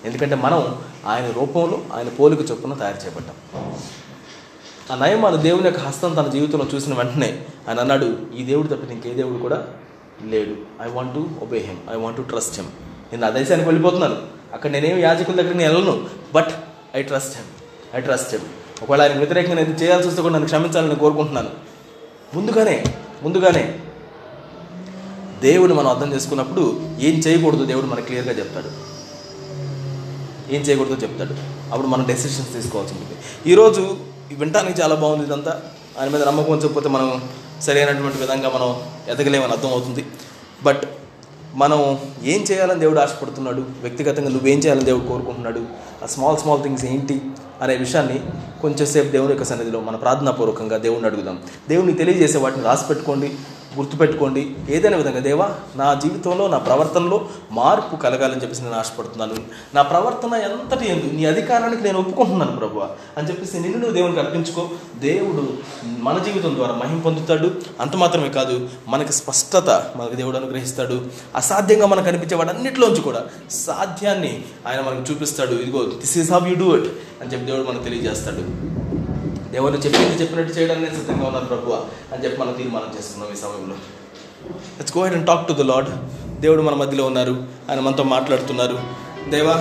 ఎందుకంటే 0.05 0.35
మనం 0.35 0.61
ఆయన 1.07 1.31
రూపంలో 1.31 1.79
ఆయన 1.95 2.09
పోలిక 2.09 2.51
చొప్పున 2.51 2.75
తయారు 2.75 2.97
చేయబడ్డాం. 2.97 3.37
ఆ 4.93 4.95
నయమాను 4.95 5.37
దేవుని 5.37 5.67
యొక్క 5.67 5.81
హస్తం 5.81 6.15
తన 6.15 6.29
జీవితంలో 6.29 6.67
చూసిన 6.75 6.95
వెంటనే 6.95 7.47
ఆయన 7.69 7.81
అన్నాడు 7.81 8.19
ఈ 8.37 8.45
దేవుడు 8.45 8.67
తప్ప 8.67 8.91
ఇంకే 8.91 9.11
దేవుడు 9.11 9.39
కూడా 9.39 9.67
లేడు. 10.23 10.55
I 10.83 10.89
want 10.91 11.15
to 11.15 11.29
obey 11.43 11.59
him 11.59 11.79
I 11.91 11.97
want 11.97 12.17
to 12.17 12.23
trust 12.23 12.57
him 12.61 12.71
నేను 13.13 13.27
ఆ 13.27 13.31
దేశానికి 13.31 13.69
వెళ్ళిపోతున్నాను. 13.69 14.17
అక్కడ 14.53 14.71
నేనేం 14.71 14.99
యాజకుల 14.99 15.35
దగ్గర 15.35 15.53
నేను 15.53 15.75
వెళ్ళను. 15.75 16.07
But 16.35 16.51
I 16.97 17.03
trust 17.03 17.37
him 17.37 17.47
I 17.97 18.01
trust 18.01 18.35
him 18.35 18.43
ఒకవేళ 18.83 19.03
ఆయన 19.03 19.19
వ్యతిరేకంగా 19.19 19.55
నేను 19.55 19.75
చేయాల్సి 19.75 20.09
వస్తే 20.09 20.23
కూడా 20.23 20.35
నన్ను 20.35 20.47
క్షమించాలని 20.47 20.97
కోరుకుంటున్నాను. 20.97 21.51
ముందుగానే 22.35 22.85
ముందుగానే 23.23 23.79
దేవుని 25.41 25.75
మనం 25.75 25.89
అర్థం 25.89 26.13
చేసుకున్నప్పుడు 26.13 26.81
ఏం 27.01 27.19
చేయకూడదు 27.19 27.65
దేవుడు 27.65 27.87
మనకు 27.87 28.05
క్లియర్గా 28.05 28.33
చెప్తాడు. 28.33 28.71
ఏం 30.55 30.61
చేయకూడదో 30.61 30.95
చెప్తాడు. 30.95 31.35
అప్పుడు 31.71 31.87
మనం 31.87 32.05
డెసిషన్స్ 32.07 32.53
తీసుకోవాల్సి 32.53 32.95
ఉంటుంది. 32.95 33.17
ఈరోజు 33.47 33.97
వింటానికి 34.33 34.81
చాలా 34.81 34.95
బాగుంది 34.95 35.27
ఇదంతా. 35.27 35.63
ఆయన 36.01 36.09
మీద 36.09 36.23
నమ్మకం 36.23 36.57
చెప్పకపోతే 36.57 36.89
మనం 36.89 37.31
సరైనటువంటి 37.61 38.19
విధంగా 38.19 38.49
మనం 38.49 38.83
ఎదగలేమని 39.09 39.53
అర్థం 39.53 39.71
అవుతుంది 39.71 40.07
బట్ 40.63 40.83
మనం 41.55 41.99
ఏం 42.23 42.43
చేయాలని 42.43 42.81
దేవుడు 42.81 43.01
ఆశపడుతున్నాడు? 43.01 43.61
వ్యక్తిగతంగా 43.61 44.29
నువ్వేం 44.29 44.59
చేయాలని 44.59 44.85
దేవుడు 44.85 45.09
కోరుకుంటున్నాడు? 45.09 45.61
ఆ 46.03 46.07
స్మాల్ 46.07 46.37
స్మాల్ 46.37 46.63
థింగ్స్ 46.63 46.85
ఏంటి? 46.85 47.21
అనే 47.63 47.77
విషయాన్ని 47.77 48.21
కొంచెంసేపు 48.63 49.09
దేవుని 49.09 49.33
యొక్క 49.33 49.45
సన్నిధిలో 49.45 49.81
మన 49.81 49.97
ప్రార్థనాపూర్వకంగా 49.97 50.77
దేవుడిని 50.77 51.07
అడుగుదాం. 51.07 51.39
దేవుని 51.69 51.93
తెలియజేసే 51.93 52.39
వాటిని 52.39 52.65
రాసి 52.65 52.87
పెట్టుకోండి 52.87 53.33
గుర్తుపెట్టుకోండి 53.77 54.57
ఏదైనా 54.71 54.97
విధంగా 54.97 55.19
దేవా 55.19 55.55
నా 55.77 55.95
జీవితంలో 55.95 56.49
నా 56.49 56.59
ప్రవర్తనలో 56.59 57.29
మార్పు 57.53 57.97
కలగాలని 57.97 58.41
చెప్పేసి 58.43 58.63
నేను 58.63 58.75
ఆశపడుతున్నాను. 58.75 59.35
నా 59.75 59.83
ప్రవర్తన 59.83 60.35
ఎంతటి 60.35 60.89
ఎందు 60.89 61.13
నీ 61.13 61.25
అధికారానికి 61.25 61.83
నేను 61.83 61.99
ఒప్పుకుంటున్నాను 61.99 62.57
ప్రభు 62.57 62.81
అని 63.19 63.29
చెప్పేసి 63.29 63.61
నిన్ను 63.61 63.79
నువ్వు 63.79 63.95
దేవునికి 63.95 64.21
అర్పించుకో. 64.21 64.69
దేవుడు 64.97 65.49
మన 65.87 66.19
జీవితం 66.19 66.55
ద్వారా 66.55 66.75
మహిం 66.75 67.01
పొందుతాడు. 67.01 67.51
అంత 67.81 67.97
మాత్రమే 67.97 68.29
కాదు 68.29 68.69
మనకి 68.89 69.13
స్పష్టత 69.13 69.71
మనకి 69.97 70.17
దేవుడు 70.17 70.37
అనుగ్రహిస్తాడు. 70.37 71.07
అసాధ్యంగా 71.37 71.87
మనకు 71.87 72.09
అనిపించే 72.09 72.37
వాటన్నిటిలోంచి 72.37 73.01
కూడా 73.01 73.25
సాధ్యాన్ని 73.51 74.45
ఆయన 74.67 74.81
మనకు 74.81 75.13
చూపిస్తాడు. 75.13 75.53
ఇదిగో 75.53 75.83
this 75.85 76.19
is 76.19 76.33
how 76.33 76.49
you 76.49 76.55
do 76.55 76.77
it 76.77 76.93
అని 77.21 77.33
చెప్పి 77.33 77.47
దేవుడు 77.47 77.69
మనకు 77.69 77.85
తెలియజేస్తాడు. 77.85 78.71
దేవుడు 79.53 79.73
చెప్పింది 79.73 80.15
చెప్పినట్టు 80.23 80.53
చేయడానికి 80.53 80.87
నేను 80.87 80.97
సిద్ధంగా 80.97 81.27
ఉన్నాను 81.27 81.47
ప్రభు 81.47 81.73
అని 82.15 82.25
చెప్పి 82.25 82.41
మనం 82.41 82.53
తీర్మానం 82.53 82.95
చేసుకున్నాం 82.99 83.33
ఈ 83.33 83.37
సమయంలో. 83.37 83.75
Let's 84.55 84.97
go 84.97 85.03
ahead 85.03 85.15
and 85.15 85.27
talk 85.27 85.49
to 85.49 85.53
the 85.53 85.61
Lord 85.61 85.89
దేవుడు 86.41 86.63
మన 86.63 86.75
మధ్యలో 86.75 87.05
ఉన్నారు. 87.05 87.45
ఆయన 87.71 87.81
మనతో 87.81 88.03
మాట్లాడుతున్నారు. 88.03 88.79
దేవా 89.29 89.55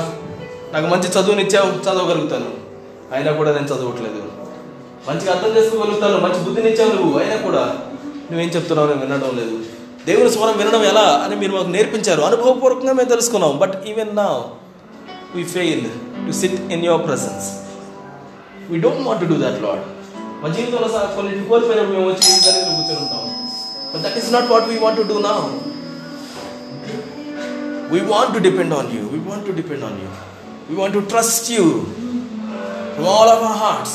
నాకు 0.74 0.86
మంచి 0.86 1.08
చదువునిచ్చావు 1.08 1.68
చదవగలుగుతాను. 1.68 2.50
అయినా 3.12 3.32
కూడా 3.32 3.54
నేను 3.54 3.66
చదవట్లేదు. 3.66 4.32
మంచిగా 5.10 5.34
అర్థం 5.34 5.58
చేసుకోగలుగుతాను 5.58 6.18
మంచి 6.20 6.44
బుద్ధినిచ్చావు 6.44 6.92
నువ్వు. 6.92 7.20
అయినా 7.20 7.36
కూడా 7.36 7.78
నువ్వేం 8.32 8.50
చెప్తున్నావు 8.50 8.88
నేను 8.90 9.02
వినడం 9.02 9.38
లేదు. 9.38 9.60
దేవుని 10.06 10.32
స్వరం 10.32 10.58
వినడం 10.58 10.84
ఎలా 10.84 11.22
అని 11.26 11.36
మీరు 11.36 11.52
మాకు 11.52 11.68
నేర్పించారు. 11.68 12.22
అనుభవపూర్వకంగా 12.22 12.94
మేము 12.94 13.10
తెలుసుకున్నాం. 13.10 13.58
బట్ 13.58 13.84
ఈవెన్ 13.88 14.16
నా 14.16 14.44
we 15.36 15.44
fail 15.44 15.90
to 16.28 16.32
sit 16.32 16.62
in 16.72 16.86
your 16.86 17.08
presence 17.08 17.69
we 18.70 18.80
don't 18.80 19.08
want 19.08 19.24
do 19.24 19.36
that 19.36 19.62
Lord 19.64 19.84
మా 20.42 20.50
జీవితంలో 20.50 20.88
సా- 20.88 21.16
కొన్నిటిని 21.16 21.50
కోల్పోయినప్పుడు 21.50 21.98
మేము 21.98 22.10
వచ్చి 22.10 22.18
ఈ 22.18 22.40
సన్నిధిలో 22.40 22.76
కూర్చొని 22.76 23.00
ఉంటాం. 23.00 23.50
But 23.94 24.02
that 24.02 24.18
is 24.18 24.34
not 24.34 24.52
what 24.52 24.68
we 24.68 24.80
want 24.80 25.08
do 25.08 25.20
now 25.20 25.38
we 27.92 28.00
want 28.00 28.34
to 28.34 28.40
depend 28.40 28.74
on 28.74 28.92
you 28.94 29.02
we 29.02 29.20
want 29.30 29.46
to 29.48 29.52
depend 29.52 29.84
on 29.84 30.02
you 30.02 30.08
we 30.70 30.76
want 30.76 30.94
to 30.96 31.00
trust 31.00 31.52
you 31.52 31.64
from 32.94 33.08
all 33.08 33.30
of 33.30 33.44
our 33.44 33.58
hearts 33.58 33.94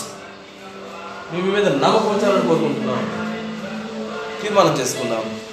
మేము 1.33 1.47
మీ 1.47 1.53
మీద 1.53 1.69
నమ్మకం 1.69 2.09
వచ్చారని 2.09 2.49
కోరుకుంటున్నాం. 2.49 3.31
తీర్మానం 4.43 4.73
చేసుకుందాం. 4.81 5.44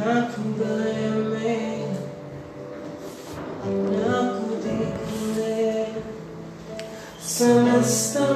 నాకు 0.00 0.42
భయమే 0.58 1.56
నాకు 3.92 4.48
దిగులే 4.64 5.58
సమస్తం 7.30 8.29